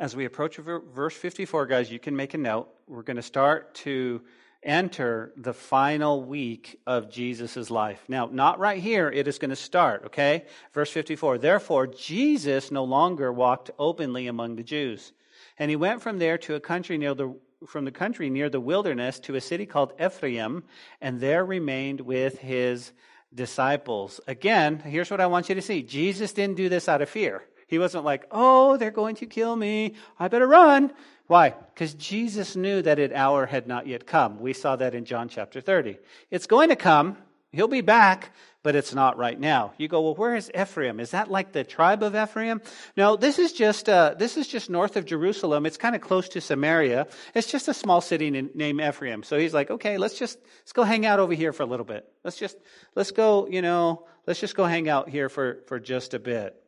as 0.00 0.16
we 0.16 0.24
approach 0.24 0.56
verse 0.56 1.14
54, 1.14 1.66
guys, 1.66 1.92
you 1.92 1.98
can 1.98 2.16
make 2.16 2.32
a 2.32 2.38
note. 2.38 2.68
We're 2.88 3.02
going 3.02 3.18
to 3.18 3.22
start 3.22 3.74
to 3.76 4.22
enter 4.62 5.30
the 5.36 5.52
final 5.52 6.24
week 6.24 6.80
of 6.86 7.10
Jesus' 7.10 7.70
life. 7.70 8.02
Now, 8.08 8.26
not 8.32 8.58
right 8.58 8.82
here, 8.82 9.10
it 9.10 9.28
is 9.28 9.38
going 9.38 9.50
to 9.50 9.56
start, 9.56 10.06
okay? 10.06 10.46
Verse 10.72 10.90
54 10.90 11.36
Therefore, 11.36 11.86
Jesus 11.86 12.70
no 12.70 12.84
longer 12.84 13.30
walked 13.30 13.70
openly 13.78 14.26
among 14.26 14.56
the 14.56 14.62
Jews. 14.62 15.12
And 15.58 15.68
he 15.68 15.76
went 15.76 16.00
from 16.00 16.18
there 16.18 16.38
to 16.38 16.54
a 16.54 16.60
country 16.60 16.96
near 16.96 17.14
the 17.14 17.34
from 17.66 17.84
the 17.84 17.92
country 17.92 18.30
near 18.30 18.48
the 18.48 18.58
wilderness 18.58 19.20
to 19.20 19.34
a 19.34 19.40
city 19.40 19.66
called 19.66 19.92
Ephraim, 20.02 20.64
and 21.02 21.20
there 21.20 21.44
remained 21.44 22.00
with 22.00 22.38
his 22.38 22.92
disciples. 23.34 24.18
Again, 24.26 24.78
here's 24.78 25.10
what 25.10 25.20
I 25.20 25.26
want 25.26 25.50
you 25.50 25.54
to 25.54 25.60
see. 25.60 25.82
Jesus 25.82 26.32
didn't 26.32 26.56
do 26.56 26.70
this 26.70 26.88
out 26.88 27.02
of 27.02 27.10
fear. 27.10 27.44
He 27.70 27.78
wasn't 27.78 28.04
like, 28.04 28.26
oh, 28.32 28.76
they're 28.76 28.90
going 28.90 29.14
to 29.16 29.26
kill 29.26 29.54
me. 29.54 29.94
I 30.18 30.26
better 30.26 30.48
run. 30.48 30.92
Why? 31.28 31.50
Because 31.72 31.94
Jesus 31.94 32.56
knew 32.56 32.82
that 32.82 32.98
an 32.98 33.12
hour 33.12 33.46
had 33.46 33.68
not 33.68 33.86
yet 33.86 34.08
come. 34.08 34.40
We 34.40 34.54
saw 34.54 34.74
that 34.74 34.92
in 34.92 35.04
John 35.04 35.28
chapter 35.28 35.60
30. 35.60 35.96
It's 36.32 36.48
going 36.48 36.70
to 36.70 36.76
come. 36.76 37.16
He'll 37.52 37.68
be 37.68 37.80
back, 37.80 38.32
but 38.64 38.74
it's 38.74 38.92
not 38.92 39.18
right 39.18 39.38
now. 39.38 39.72
You 39.78 39.86
go, 39.86 40.00
well, 40.00 40.16
where 40.16 40.34
is 40.34 40.50
Ephraim? 40.52 40.98
Is 40.98 41.12
that 41.12 41.30
like 41.30 41.52
the 41.52 41.62
tribe 41.62 42.02
of 42.02 42.16
Ephraim? 42.16 42.60
No, 42.96 43.14
this 43.14 43.38
is 43.38 43.52
just 43.52 43.88
uh, 43.88 44.14
this 44.18 44.36
is 44.36 44.48
just 44.48 44.68
north 44.68 44.96
of 44.96 45.04
Jerusalem. 45.04 45.64
It's 45.64 45.76
kind 45.76 45.94
of 45.94 46.00
close 46.00 46.28
to 46.30 46.40
Samaria. 46.40 47.06
It's 47.34 47.46
just 47.46 47.68
a 47.68 47.74
small 47.74 48.00
city 48.00 48.30
named 48.30 48.80
Ephraim. 48.80 49.22
So 49.22 49.38
he's 49.38 49.54
like, 49.54 49.70
okay, 49.70 49.96
let's 49.96 50.18
just 50.18 50.38
let's 50.62 50.72
go 50.72 50.82
hang 50.82 51.06
out 51.06 51.20
over 51.20 51.34
here 51.34 51.52
for 51.52 51.62
a 51.62 51.66
little 51.66 51.86
bit. 51.86 52.12
Let's 52.24 52.36
just 52.36 52.56
let's 52.96 53.12
go, 53.12 53.46
you 53.46 53.62
know, 53.62 54.06
let's 54.26 54.40
just 54.40 54.56
go 54.56 54.64
hang 54.64 54.88
out 54.88 55.08
here 55.08 55.28
for 55.28 55.62
for 55.68 55.78
just 55.78 56.14
a 56.14 56.18
bit. 56.18 56.60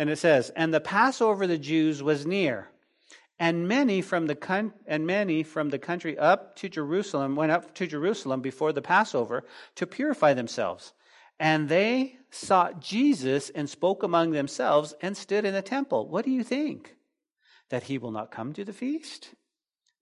And 0.00 0.08
it 0.08 0.16
says, 0.16 0.48
And 0.56 0.72
the 0.72 0.80
Passover 0.80 1.42
of 1.42 1.50
the 1.50 1.58
Jews 1.58 2.02
was 2.02 2.24
near. 2.24 2.70
And 3.38 3.68
many 3.68 4.00
from 4.00 4.28
the 4.28 4.34
con- 4.34 4.72
and 4.86 5.06
many 5.06 5.42
from 5.42 5.68
the 5.68 5.78
country 5.78 6.16
up 6.16 6.56
to 6.56 6.70
Jerusalem 6.70 7.36
went 7.36 7.52
up 7.52 7.74
to 7.74 7.86
Jerusalem 7.86 8.40
before 8.40 8.72
the 8.72 8.80
Passover 8.80 9.44
to 9.74 9.86
purify 9.86 10.32
themselves. 10.32 10.94
And 11.38 11.68
they 11.68 12.16
sought 12.30 12.80
Jesus 12.80 13.50
and 13.50 13.68
spoke 13.68 14.02
among 14.02 14.30
themselves 14.30 14.94
and 15.02 15.14
stood 15.14 15.44
in 15.44 15.52
the 15.52 15.60
temple. 15.60 16.08
What 16.08 16.24
do 16.24 16.30
you 16.30 16.44
think? 16.44 16.96
That 17.68 17.82
he 17.82 17.98
will 17.98 18.10
not 18.10 18.30
come 18.30 18.54
to 18.54 18.64
the 18.64 18.72
feast? 18.72 19.34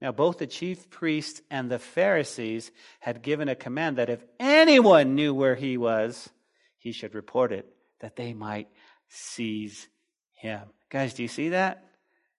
Now, 0.01 0.13
both 0.13 0.39
the 0.39 0.47
chief 0.47 0.89
priests 0.91 1.43
and 1.51 1.69
the 1.69 1.81
Pharisees 1.81 2.71
had 3.01 3.21
given 3.21 3.49
a 3.49 3.57
command 3.57 3.99
that 3.99 4.11
if 4.11 4.23
anyone 4.39 5.17
knew 5.17 5.35
where 5.35 5.57
he 5.57 5.77
was, 5.77 6.29
he 6.77 6.93
should 6.93 7.17
report 7.17 7.51
it, 7.51 7.67
that 7.99 8.15
they 8.15 8.33
might 8.33 8.69
seize 9.09 9.89
him. 10.33 10.61
Guys, 10.91 11.15
do 11.15 11.23
you 11.23 11.29
see 11.29 11.51
that? 11.51 11.85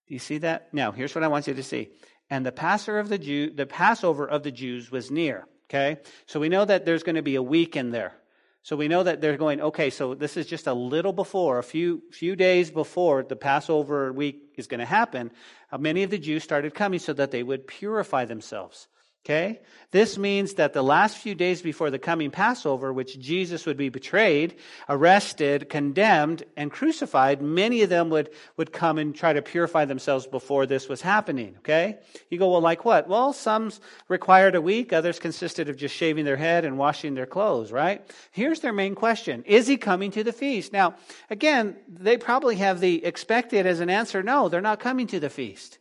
Do 0.08 0.14
you 0.14 0.20
see 0.20 0.40
that? 0.40 0.74
Now, 0.74 0.92
here's 0.92 1.14
what 1.14 1.24
I 1.24 1.28
want 1.28 1.48
you 1.48 1.54
to 1.54 1.64
see. 1.64 1.90
and 2.30 2.46
the 2.46 2.52
Passover 2.52 3.00
of 3.00 3.10
the 3.10 3.18
Jew, 3.18 3.50
the 3.50 3.66
Passover 3.66 4.28
of 4.28 4.44
the 4.44 4.52
Jews 4.52 4.92
was 4.92 5.10
near. 5.10 5.48
Okay? 5.70 6.02
So 6.26 6.40
we 6.40 6.50
know 6.50 6.66
that 6.66 6.86
there's 6.86 7.04
going 7.04 7.16
to 7.16 7.22
be 7.22 7.36
a 7.36 7.44
week 7.44 7.76
in 7.76 7.92
there. 7.92 8.14
So 8.62 8.76
we 8.76 8.88
know 8.88 9.04
that 9.04 9.22
they're 9.22 9.38
going, 9.38 9.62
okay, 9.62 9.90
so 9.90 10.14
this 10.14 10.36
is 10.36 10.46
just 10.46 10.68
a 10.68 10.74
little 10.74 11.14
before, 11.14 11.60
a 11.60 11.64
few, 11.64 12.04
few 12.12 12.36
days 12.36 12.70
before 12.70 13.24
the 13.24 13.36
Passover 13.36 14.12
week 14.12 14.54
is 14.58 14.68
going 14.68 14.82
to 14.82 14.86
happen. 14.86 15.32
Uh, 15.72 15.78
many 15.78 16.04
of 16.04 16.10
the 16.10 16.18
Jews 16.18 16.44
started 16.44 16.74
coming 16.74 17.00
so 17.00 17.14
that 17.14 17.32
they 17.32 17.42
would 17.42 17.68
purify 17.68 18.26
themselves. 18.26 18.88
Okay? 19.26 19.60
This 19.92 20.18
means 20.18 20.54
that 20.56 20.74
the 20.74 20.84
last 20.84 21.18
few 21.18 21.36
days 21.36 21.62
before 21.62 21.90
the 21.90 22.00
coming 22.00 22.32
Passover, 22.32 22.94
which 22.94 23.20
Jesus 23.20 23.66
would 23.66 23.76
be 23.76 23.90
betrayed, 23.90 24.56
arrested, 24.88 25.68
condemned, 25.68 26.44
and 26.56 26.72
crucified, 26.72 27.42
many 27.42 27.82
of 27.82 27.90
them 27.90 28.10
would, 28.12 28.30
would 28.56 28.72
come 28.72 28.98
and 28.98 29.14
try 29.14 29.34
to 29.34 29.42
purify 29.42 29.86
themselves 29.86 30.26
before 30.26 30.66
this 30.66 30.88
was 30.88 31.02
happening. 31.02 31.56
Okay? 31.60 31.98
You 32.30 32.38
go, 32.38 32.52
well, 32.52 32.62
like 32.62 32.86
what? 32.86 33.10
Well, 33.10 33.34
some 33.34 33.72
required 34.08 34.56
a 34.56 34.62
week, 34.62 34.94
others 34.94 35.20
consisted 35.20 35.70
of 35.70 35.76
just 35.76 35.96
shaving 35.96 36.24
their 36.24 36.38
head 36.38 36.64
and 36.64 36.78
washing 36.78 37.16
their 37.16 37.26
clothes, 37.26 37.72
right? 37.72 38.10
Here's 38.32 38.62
their 38.62 38.74
main 38.74 38.96
question 38.96 39.44
Is 39.46 39.68
he 39.68 39.78
coming 39.78 40.12
to 40.12 40.24
the 40.24 40.32
feast? 40.32 40.72
Now, 40.72 40.96
again, 41.30 41.76
they 41.88 42.18
probably 42.18 42.56
have 42.58 42.80
the 42.80 43.04
expected 43.04 43.66
as 43.66 43.80
an 43.80 43.90
answer 43.90 44.24
no, 44.24 44.50
they're 44.50 44.62
not 44.62 44.80
coming 44.80 45.08
to 45.08 45.20
the 45.20 45.30
feast. 45.30 45.79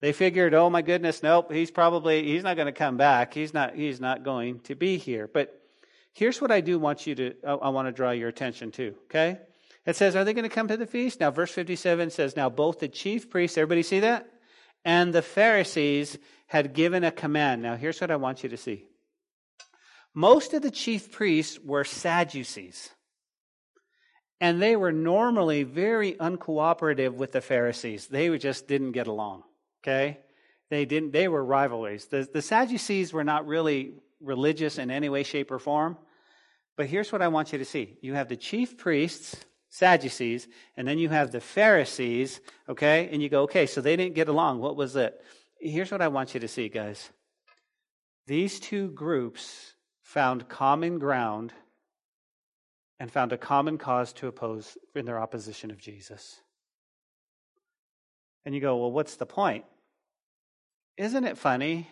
They 0.00 0.12
figured, 0.12 0.54
oh 0.54 0.70
my 0.70 0.82
goodness, 0.82 1.22
nope, 1.22 1.52
he's 1.52 1.70
probably 1.70 2.24
he's 2.24 2.42
not 2.42 2.56
going 2.56 2.66
to 2.66 2.72
come 2.72 2.96
back. 2.96 3.34
He's 3.34 3.52
not 3.52 3.74
he's 3.74 4.00
not 4.00 4.24
going 4.24 4.60
to 4.60 4.74
be 4.74 4.96
here. 4.96 5.28
But 5.32 5.60
here's 6.12 6.40
what 6.40 6.50
I 6.50 6.60
do 6.60 6.78
want 6.78 7.06
you 7.06 7.14
to 7.16 7.34
I, 7.46 7.52
I 7.52 7.68
want 7.68 7.88
to 7.88 7.92
draw 7.92 8.10
your 8.10 8.28
attention 8.28 8.70
to, 8.72 8.94
okay? 9.04 9.38
It 9.86 9.96
says, 9.96 10.16
Are 10.16 10.24
they 10.24 10.34
going 10.34 10.48
to 10.48 10.54
come 10.54 10.68
to 10.68 10.76
the 10.76 10.86
feast? 10.86 11.20
Now, 11.20 11.30
verse 11.30 11.52
57 11.52 12.10
says, 12.10 12.36
Now 12.36 12.48
both 12.48 12.80
the 12.80 12.88
chief 12.88 13.30
priests, 13.30 13.58
everybody 13.58 13.82
see 13.82 14.00
that? 14.00 14.28
And 14.84 15.12
the 15.12 15.22
Pharisees 15.22 16.18
had 16.46 16.72
given 16.72 17.04
a 17.04 17.10
command. 17.10 17.62
Now, 17.62 17.76
here's 17.76 18.00
what 18.00 18.10
I 18.10 18.16
want 18.16 18.42
you 18.42 18.48
to 18.50 18.56
see. 18.56 18.86
Most 20.14 20.54
of 20.54 20.62
the 20.62 20.70
chief 20.70 21.12
priests 21.12 21.58
were 21.58 21.84
Sadducees. 21.84 22.90
And 24.40 24.60
they 24.60 24.74
were 24.74 24.92
normally 24.92 25.64
very 25.64 26.14
uncooperative 26.14 27.12
with 27.12 27.32
the 27.32 27.42
Pharisees. 27.42 28.06
They 28.06 28.36
just 28.38 28.66
didn't 28.66 28.92
get 28.92 29.06
along. 29.06 29.44
Okay? 29.82 30.18
They 30.70 30.84
didn't 30.84 31.12
they 31.12 31.28
were 31.28 31.44
rivalries. 31.44 32.06
The, 32.06 32.28
the 32.32 32.42
Sadducees 32.42 33.12
were 33.12 33.24
not 33.24 33.46
really 33.46 33.94
religious 34.20 34.78
in 34.78 34.90
any 34.90 35.08
way, 35.08 35.22
shape, 35.22 35.50
or 35.50 35.58
form. 35.58 35.96
But 36.76 36.86
here's 36.86 37.12
what 37.12 37.22
I 37.22 37.28
want 37.28 37.52
you 37.52 37.58
to 37.58 37.64
see. 37.64 37.98
You 38.00 38.14
have 38.14 38.28
the 38.28 38.36
chief 38.36 38.78
priests, 38.78 39.36
Sadducees, 39.68 40.48
and 40.76 40.86
then 40.86 40.98
you 40.98 41.08
have 41.08 41.30
the 41.30 41.40
Pharisees, 41.40 42.40
okay? 42.68 43.08
And 43.12 43.22
you 43.22 43.28
go, 43.28 43.42
okay, 43.42 43.66
so 43.66 43.80
they 43.80 43.96
didn't 43.96 44.14
get 44.14 44.28
along. 44.28 44.60
What 44.60 44.76
was 44.76 44.96
it? 44.96 45.20
Here's 45.60 45.90
what 45.90 46.02
I 46.02 46.08
want 46.08 46.34
you 46.34 46.40
to 46.40 46.48
see, 46.48 46.68
guys. 46.68 47.10
These 48.26 48.60
two 48.60 48.90
groups 48.92 49.74
found 50.02 50.48
common 50.48 50.98
ground 50.98 51.52
and 52.98 53.10
found 53.10 53.32
a 53.32 53.38
common 53.38 53.78
cause 53.78 54.12
to 54.14 54.28
oppose 54.28 54.76
in 54.94 55.06
their 55.06 55.20
opposition 55.20 55.70
of 55.70 55.78
Jesus. 55.78 56.40
And 58.44 58.54
you 58.54 58.60
go, 58.60 58.76
well, 58.76 58.92
what's 58.92 59.16
the 59.16 59.26
point? 59.26 59.64
Isn't 60.96 61.24
it 61.24 61.38
funny 61.38 61.88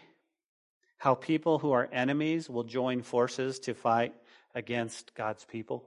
how 0.99 1.15
people 1.15 1.59
who 1.59 1.73
are 1.73 1.89
enemies 1.93 2.49
will 2.49 2.65
join 2.65 3.03
forces 3.03 3.59
to 3.61 3.75
fight 3.75 4.15
against 4.55 5.15
God's 5.15 5.45
people? 5.45 5.85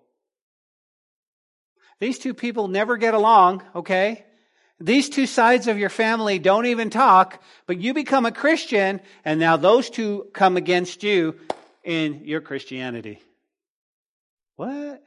These 1.99 2.19
two 2.19 2.33
people 2.33 2.67
never 2.67 2.97
get 2.97 3.13
along, 3.13 3.63
okay? 3.75 4.25
These 4.79 5.09
two 5.09 5.27
sides 5.27 5.67
of 5.67 5.77
your 5.77 5.89
family 5.89 6.39
don't 6.39 6.65
even 6.65 6.89
talk, 6.89 7.43
but 7.67 7.79
you 7.79 7.93
become 7.93 8.25
a 8.25 8.31
Christian, 8.31 9.01
and 9.23 9.39
now 9.39 9.57
those 9.57 9.89
two 9.89 10.27
come 10.33 10.57
against 10.57 11.03
you 11.03 11.35
in 11.83 12.25
your 12.25 12.41
Christianity. 12.41 13.19
What? 14.55 15.03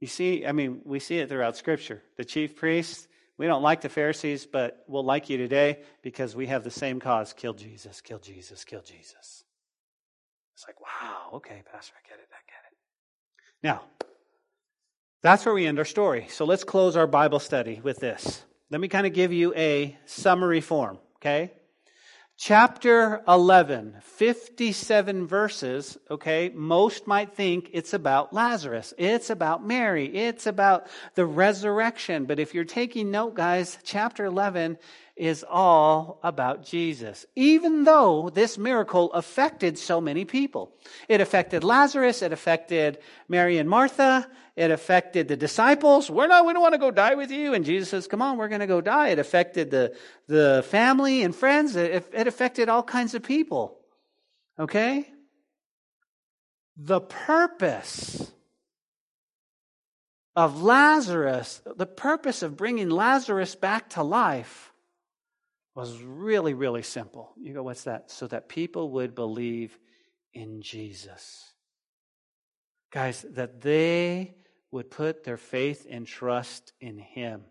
You 0.00 0.06
see, 0.06 0.46
I 0.46 0.52
mean, 0.52 0.82
we 0.84 1.00
see 1.00 1.18
it 1.18 1.28
throughout 1.28 1.56
Scripture. 1.56 2.02
The 2.16 2.24
chief 2.24 2.54
priests, 2.54 3.08
we 3.38 3.46
don't 3.46 3.62
like 3.62 3.80
the 3.80 3.88
Pharisees, 3.88 4.46
but 4.46 4.84
we'll 4.86 5.04
like 5.04 5.30
you 5.30 5.36
today 5.38 5.80
because 6.02 6.36
we 6.36 6.46
have 6.46 6.64
the 6.64 6.70
same 6.70 7.00
cause 7.00 7.32
kill 7.32 7.54
Jesus, 7.54 8.00
kill 8.00 8.18
Jesus, 8.18 8.64
kill 8.64 8.82
Jesus. 8.82 9.44
It's 10.54 10.66
like, 10.66 10.80
wow, 10.80 11.30
okay, 11.34 11.62
Pastor, 11.72 11.94
I 11.96 12.08
get 12.08 12.18
it, 12.18 12.28
I 12.30 12.42
get 12.46 12.62
it. 12.70 12.76
Now, 13.62 13.82
that's 15.22 15.46
where 15.46 15.54
we 15.54 15.66
end 15.66 15.78
our 15.78 15.84
story. 15.84 16.26
So 16.28 16.44
let's 16.44 16.64
close 16.64 16.96
our 16.96 17.06
Bible 17.06 17.40
study 17.40 17.80
with 17.82 17.98
this. 17.98 18.44
Let 18.70 18.80
me 18.80 18.88
kind 18.88 19.06
of 19.06 19.12
give 19.12 19.32
you 19.32 19.54
a 19.54 19.96
summary 20.04 20.60
form, 20.60 20.98
okay? 21.16 21.52
Chapter 22.38 23.22
11, 23.28 23.98
57 24.02 25.26
verses, 25.26 25.98
okay? 26.10 26.50
Most 26.52 27.06
might 27.06 27.36
think 27.36 27.70
it's 27.72 27.92
about 27.92 28.32
Lazarus. 28.32 28.92
It's 28.98 29.30
about 29.30 29.64
Mary. 29.64 30.06
It's 30.06 30.46
about 30.46 30.88
the 31.14 31.26
resurrection. 31.26 32.24
But 32.24 32.40
if 32.40 32.52
you're 32.52 32.64
taking 32.64 33.10
note, 33.10 33.34
guys, 33.34 33.78
chapter 33.84 34.24
11 34.24 34.78
is 35.22 35.44
all 35.48 36.18
about 36.24 36.64
Jesus, 36.64 37.24
even 37.36 37.84
though 37.84 38.28
this 38.28 38.58
miracle 38.58 39.12
affected 39.12 39.78
so 39.78 40.00
many 40.00 40.24
people. 40.24 40.72
It 41.08 41.20
affected 41.20 41.62
Lazarus, 41.62 42.22
it 42.22 42.32
affected 42.32 42.98
Mary 43.28 43.58
and 43.58 43.70
Martha, 43.70 44.28
it 44.56 44.72
affected 44.72 45.28
the 45.28 45.36
disciples. 45.36 46.10
We're 46.10 46.26
not, 46.26 46.44
we 46.44 46.52
don't 46.52 46.60
want 46.60 46.74
to 46.74 46.78
go 46.78 46.90
die 46.90 47.14
with 47.14 47.30
you. 47.30 47.54
And 47.54 47.64
Jesus 47.64 47.88
says, 47.88 48.08
come 48.08 48.20
on, 48.20 48.36
we're 48.36 48.48
going 48.48 48.62
to 48.62 48.66
go 48.66 48.80
die. 48.80 49.10
It 49.10 49.20
affected 49.20 49.70
the, 49.70 49.94
the 50.26 50.64
family 50.68 51.22
and 51.22 51.32
friends. 51.32 51.76
It, 51.76 52.04
it 52.12 52.26
affected 52.26 52.68
all 52.68 52.82
kinds 52.82 53.14
of 53.14 53.22
people. 53.22 53.78
Okay? 54.58 55.06
The 56.76 57.00
purpose 57.00 58.28
of 60.34 60.64
Lazarus, 60.64 61.62
the 61.76 61.86
purpose 61.86 62.42
of 62.42 62.56
bringing 62.56 62.90
Lazarus 62.90 63.54
back 63.54 63.90
to 63.90 64.02
life 64.02 64.71
was 65.74 66.02
really, 66.02 66.54
really 66.54 66.82
simple. 66.82 67.32
You 67.40 67.54
go, 67.54 67.62
what's 67.62 67.84
that? 67.84 68.10
So 68.10 68.26
that 68.28 68.48
people 68.48 68.90
would 68.90 69.14
believe 69.14 69.78
in 70.34 70.62
Jesus. 70.62 71.50
Guys, 72.90 73.24
that 73.30 73.62
they 73.62 74.34
would 74.70 74.90
put 74.90 75.24
their 75.24 75.36
faith 75.36 75.86
and 75.88 76.06
trust 76.06 76.72
in 76.80 76.98
Him 76.98 77.42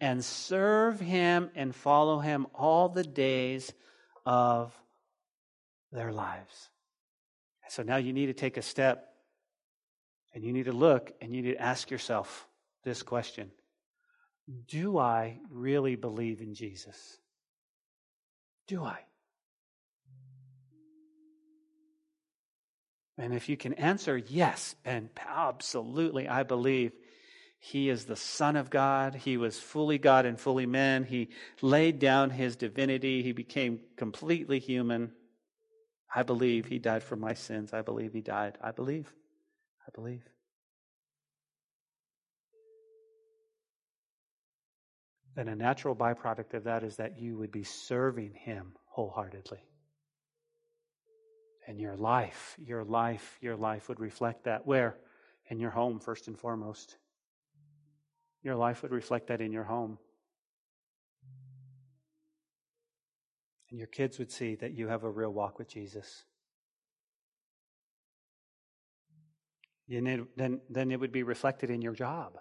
and 0.00 0.24
serve 0.24 0.98
Him 0.98 1.50
and 1.54 1.74
follow 1.74 2.18
Him 2.18 2.46
all 2.54 2.88
the 2.88 3.04
days 3.04 3.72
of 4.26 4.74
their 5.92 6.12
lives. 6.12 6.70
So 7.68 7.84
now 7.84 7.96
you 7.96 8.12
need 8.12 8.26
to 8.26 8.32
take 8.32 8.56
a 8.56 8.62
step 8.62 9.06
and 10.34 10.42
you 10.42 10.52
need 10.52 10.64
to 10.64 10.72
look 10.72 11.12
and 11.20 11.34
you 11.34 11.42
need 11.42 11.52
to 11.52 11.62
ask 11.62 11.88
yourself 11.88 12.48
this 12.82 13.04
question 13.04 13.52
Do 14.66 14.98
I 14.98 15.38
really 15.50 15.94
believe 15.94 16.40
in 16.40 16.54
Jesus? 16.54 17.19
Do 18.70 18.84
I? 18.84 19.00
And 23.18 23.34
if 23.34 23.48
you 23.48 23.56
can 23.56 23.74
answer 23.74 24.16
yes, 24.16 24.76
and 24.84 25.10
absolutely, 25.28 26.28
I 26.28 26.44
believe 26.44 26.92
he 27.58 27.88
is 27.88 28.04
the 28.04 28.14
Son 28.14 28.54
of 28.54 28.70
God. 28.70 29.16
He 29.16 29.36
was 29.36 29.58
fully 29.58 29.98
God 29.98 30.24
and 30.24 30.38
fully 30.38 30.66
man. 30.66 31.02
He 31.02 31.30
laid 31.60 31.98
down 31.98 32.30
his 32.30 32.54
divinity. 32.54 33.24
He 33.24 33.32
became 33.32 33.80
completely 33.96 34.60
human. 34.60 35.14
I 36.14 36.22
believe 36.22 36.66
he 36.66 36.78
died 36.78 37.02
for 37.02 37.16
my 37.16 37.34
sins. 37.34 37.72
I 37.72 37.82
believe 37.82 38.12
he 38.12 38.20
died. 38.20 38.56
I 38.62 38.70
believe. 38.70 39.12
I 39.84 39.90
believe. 39.92 40.29
Then 45.36 45.48
a 45.48 45.54
natural 45.54 45.94
byproduct 45.94 46.54
of 46.54 46.64
that 46.64 46.82
is 46.82 46.96
that 46.96 47.18
you 47.18 47.38
would 47.38 47.52
be 47.52 47.62
serving 47.62 48.34
Him 48.34 48.72
wholeheartedly. 48.86 49.60
And 51.66 51.78
your 51.78 51.96
life, 51.96 52.56
your 52.58 52.82
life, 52.82 53.38
your 53.40 53.56
life 53.56 53.88
would 53.88 54.00
reflect 54.00 54.44
that. 54.44 54.66
Where? 54.66 54.96
In 55.48 55.60
your 55.60 55.70
home, 55.70 56.00
first 56.00 56.26
and 56.26 56.38
foremost. 56.38 56.96
Your 58.42 58.56
life 58.56 58.82
would 58.82 58.90
reflect 58.90 59.28
that 59.28 59.40
in 59.40 59.52
your 59.52 59.64
home. 59.64 59.98
And 63.70 63.78
your 63.78 63.86
kids 63.86 64.18
would 64.18 64.32
see 64.32 64.56
that 64.56 64.72
you 64.72 64.88
have 64.88 65.04
a 65.04 65.10
real 65.10 65.32
walk 65.32 65.58
with 65.58 65.68
Jesus. 65.68 66.24
Need, 69.86 70.26
then, 70.36 70.60
then 70.68 70.90
it 70.90 70.98
would 70.98 71.12
be 71.12 71.22
reflected 71.22 71.70
in 71.70 71.82
your 71.82 71.94
job 71.94 72.38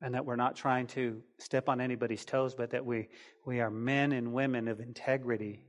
and 0.00 0.14
that 0.14 0.24
we're 0.24 0.36
not 0.36 0.56
trying 0.56 0.86
to 0.88 1.22
step 1.38 1.68
on 1.68 1.80
anybody's 1.80 2.24
toes, 2.24 2.54
but 2.54 2.70
that 2.70 2.84
we, 2.84 3.08
we 3.44 3.60
are 3.60 3.70
men 3.70 4.12
and 4.12 4.32
women 4.32 4.68
of 4.68 4.80
integrity. 4.80 5.64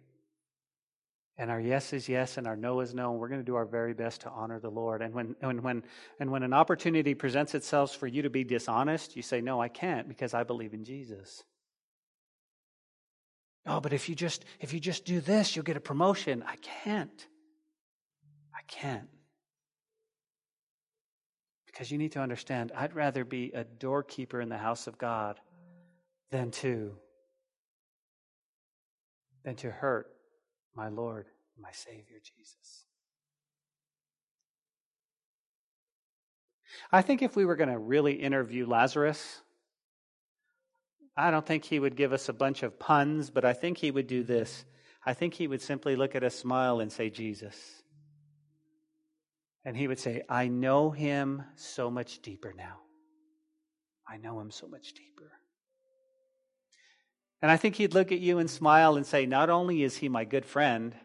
And 1.38 1.50
our 1.50 1.60
yes 1.60 1.94
is 1.94 2.10
yes 2.10 2.38
and 2.38 2.46
our 2.46 2.58
no 2.58 2.82
is 2.82 2.94
no. 2.94 3.12
And 3.12 3.20
we're 3.20 3.30
going 3.30 3.42
to 3.42 3.46
do 3.46 3.56
our 3.56 3.66
very 3.66 3.94
best 3.94 4.22
to 4.22 4.30
honor 4.30 4.60
the 4.60 4.70
Lord. 4.70 5.02
And 5.02 5.14
when, 5.14 5.36
and, 5.42 5.62
when, 5.62 5.84
and 6.20 6.32
when 6.32 6.44
an 6.44 6.54
opportunity 6.54 7.16
presents 7.16 7.56
itself 7.56 7.96
for 7.96 8.08
you 8.08 8.24
to 8.24 8.30
be 8.30 8.44
dishonest, 8.44 9.16
you 9.16 9.22
say, 9.22 9.40
No, 9.40 9.62
I 9.62 9.70
can't 9.70 10.08
because 10.08 10.34
I 10.34 10.44
believe 10.44 10.74
in 10.74 10.84
Jesus. 10.84 11.44
Oh, 13.66 13.80
but 13.80 13.94
if 13.94 14.10
you 14.10 14.16
just 14.16 14.46
if 14.60 14.74
you 14.74 14.80
just 14.80 15.06
do 15.06 15.22
this, 15.22 15.56
you'll 15.56 15.64
get 15.64 15.78
a 15.78 15.82
promotion. 15.82 16.44
I 16.46 16.56
can't. 16.58 17.28
I 18.54 18.62
can't. 18.68 19.10
Because 21.80 21.94
you 21.94 21.98
need 21.98 22.12
to 22.12 22.20
understand, 22.20 22.74
I'd 22.76 22.94
rather 22.94 23.24
be 23.24 23.54
a 23.54 23.64
doorkeeper 23.64 24.42
in 24.42 24.50
the 24.50 24.58
house 24.58 24.88
of 24.88 24.98
God 24.98 25.40
than 26.30 26.52
to 26.52 26.98
than 29.46 29.56
to 29.56 29.72
hurt 29.72 30.08
my 30.76 30.90
Lord, 30.90 31.28
my 31.58 31.72
Savior 31.72 32.18
Jesus. 32.22 32.84
I 36.92 37.02
think 37.02 37.22
if 37.22 37.38
we 37.38 37.46
were 37.46 37.56
going 37.56 37.70
to 37.70 37.80
really 37.80 38.16
interview 38.16 38.68
Lazarus, 38.68 39.40
I 41.16 41.32
don't 41.32 41.46
think 41.46 41.64
he 41.64 41.80
would 41.80 41.96
give 41.96 42.12
us 42.12 42.28
a 42.28 42.34
bunch 42.34 42.62
of 42.62 42.78
puns, 42.78 43.30
but 43.30 43.46
I 43.46 43.54
think 43.54 43.78
he 43.78 43.90
would 43.90 44.08
do 44.08 44.26
this. 44.26 44.66
I 45.06 45.14
think 45.14 45.34
he 45.34 45.48
would 45.48 45.62
simply 45.62 45.96
look 45.96 46.14
at 46.14 46.26
us, 46.26 46.36
smile, 46.36 46.82
and 46.82 46.92
say, 46.92 47.10
Jesus. 47.10 47.79
And 49.66 49.76
he 49.76 49.88
would 49.88 50.00
say, 50.00 50.24
I 50.30 50.48
know 50.48 50.90
him 50.90 51.44
so 51.56 51.92
much 51.92 52.22
deeper 52.22 52.54
now. 52.56 52.78
I 54.08 54.18
know 54.18 54.40
him 54.40 54.52
so 54.52 54.68
much 54.68 54.94
deeper. 54.94 55.32
And 57.42 57.52
I 57.52 57.58
think 57.58 57.76
he'd 57.76 57.94
look 57.94 58.12
at 58.12 58.20
you 58.20 58.40
and 58.40 58.50
smile 58.50 58.96
and 58.96 59.06
say, 59.06 59.26
Not 59.26 59.50
only 59.50 59.84
is 59.84 59.98
he 59.98 60.10
my 60.10 60.26
good 60.26 60.46
friend, 60.46 60.96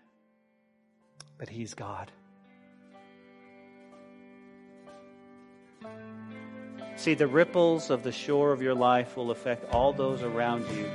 but 1.38 1.48
he's 1.48 1.74
God. 1.74 2.10
See, 6.96 7.14
the 7.14 7.26
ripples 7.26 7.90
of 7.90 8.02
the 8.02 8.12
shore 8.12 8.52
of 8.52 8.62
your 8.62 8.74
life 8.74 9.16
will 9.16 9.30
affect 9.30 9.70
all 9.72 9.92
those 9.92 10.22
around 10.22 10.62
you 10.76 10.86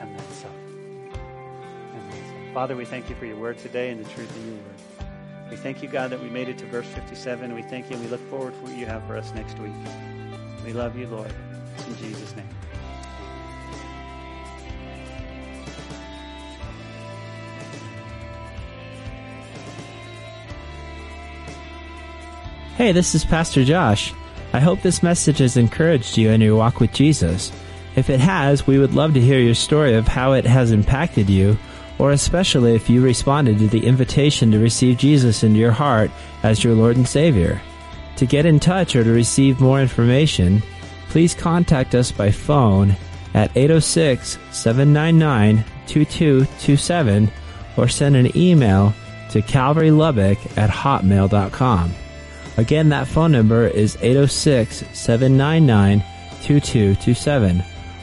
and 0.00 0.14
then 0.14 0.30
some. 0.32 0.50
And 1.12 2.12
then 2.12 2.22
some. 2.28 2.54
Father, 2.54 2.76
we 2.76 2.84
thank 2.84 3.08
you 3.08 3.16
for 3.16 3.26
your 3.26 3.36
word 3.36 3.58
today 3.58 3.90
and 3.90 4.04
the 4.04 4.10
truth 4.10 4.30
of 4.30 4.44
your 4.44 4.54
word. 4.54 4.99
We 5.50 5.56
thank 5.56 5.82
you, 5.82 5.88
God, 5.88 6.10
that 6.10 6.22
we 6.22 6.30
made 6.30 6.48
it 6.48 6.58
to 6.58 6.66
verse 6.66 6.86
57. 6.86 7.52
We 7.54 7.62
thank 7.62 7.90
you 7.90 7.96
and 7.96 8.04
we 8.04 8.10
look 8.10 8.24
forward 8.30 8.54
to 8.54 8.60
what 8.60 8.76
you 8.76 8.86
have 8.86 9.04
for 9.06 9.16
us 9.16 9.34
next 9.34 9.58
week. 9.58 9.72
We 10.64 10.72
love 10.72 10.96
you, 10.96 11.08
Lord. 11.08 11.32
In 11.88 11.96
Jesus' 11.96 12.36
name. 12.36 12.46
Hey, 22.76 22.92
this 22.92 23.14
is 23.14 23.24
Pastor 23.24 23.64
Josh. 23.64 24.14
I 24.52 24.60
hope 24.60 24.80
this 24.82 25.02
message 25.02 25.38
has 25.38 25.56
encouraged 25.56 26.16
you 26.16 26.30
in 26.30 26.40
your 26.40 26.56
walk 26.56 26.80
with 26.80 26.92
Jesus. 26.92 27.52
If 27.96 28.08
it 28.08 28.20
has, 28.20 28.66
we 28.66 28.78
would 28.78 28.94
love 28.94 29.14
to 29.14 29.20
hear 29.20 29.40
your 29.40 29.54
story 29.54 29.94
of 29.94 30.08
how 30.08 30.32
it 30.32 30.46
has 30.46 30.70
impacted 30.70 31.28
you, 31.28 31.58
or 32.00 32.12
especially 32.12 32.74
if 32.74 32.88
you 32.88 33.02
responded 33.02 33.58
to 33.58 33.68
the 33.68 33.86
invitation 33.86 34.50
to 34.50 34.58
receive 34.58 34.96
Jesus 34.96 35.42
into 35.42 35.58
your 35.58 35.70
heart 35.70 36.10
as 36.42 36.64
your 36.64 36.74
Lord 36.74 36.96
and 36.96 37.06
Savior. 37.06 37.60
To 38.16 38.24
get 38.24 38.46
in 38.46 38.58
touch 38.58 38.96
or 38.96 39.04
to 39.04 39.10
receive 39.10 39.60
more 39.60 39.82
information, 39.82 40.62
please 41.10 41.34
contact 41.34 41.94
us 41.94 42.10
by 42.10 42.30
phone 42.30 42.96
at 43.34 43.54
806 43.54 44.38
799 44.50 45.62
2227 45.86 47.30
or 47.76 47.86
send 47.86 48.16
an 48.16 48.34
email 48.34 48.94
to 49.30 49.42
calvarylubbock 49.42 50.56
at 50.56 50.70
hotmail.com. 50.70 51.92
Again, 52.56 52.88
that 52.88 53.08
phone 53.08 53.32
number 53.32 53.66
is 53.66 53.98
806 54.00 54.84
799 54.98 56.00
2227. 56.42 57.62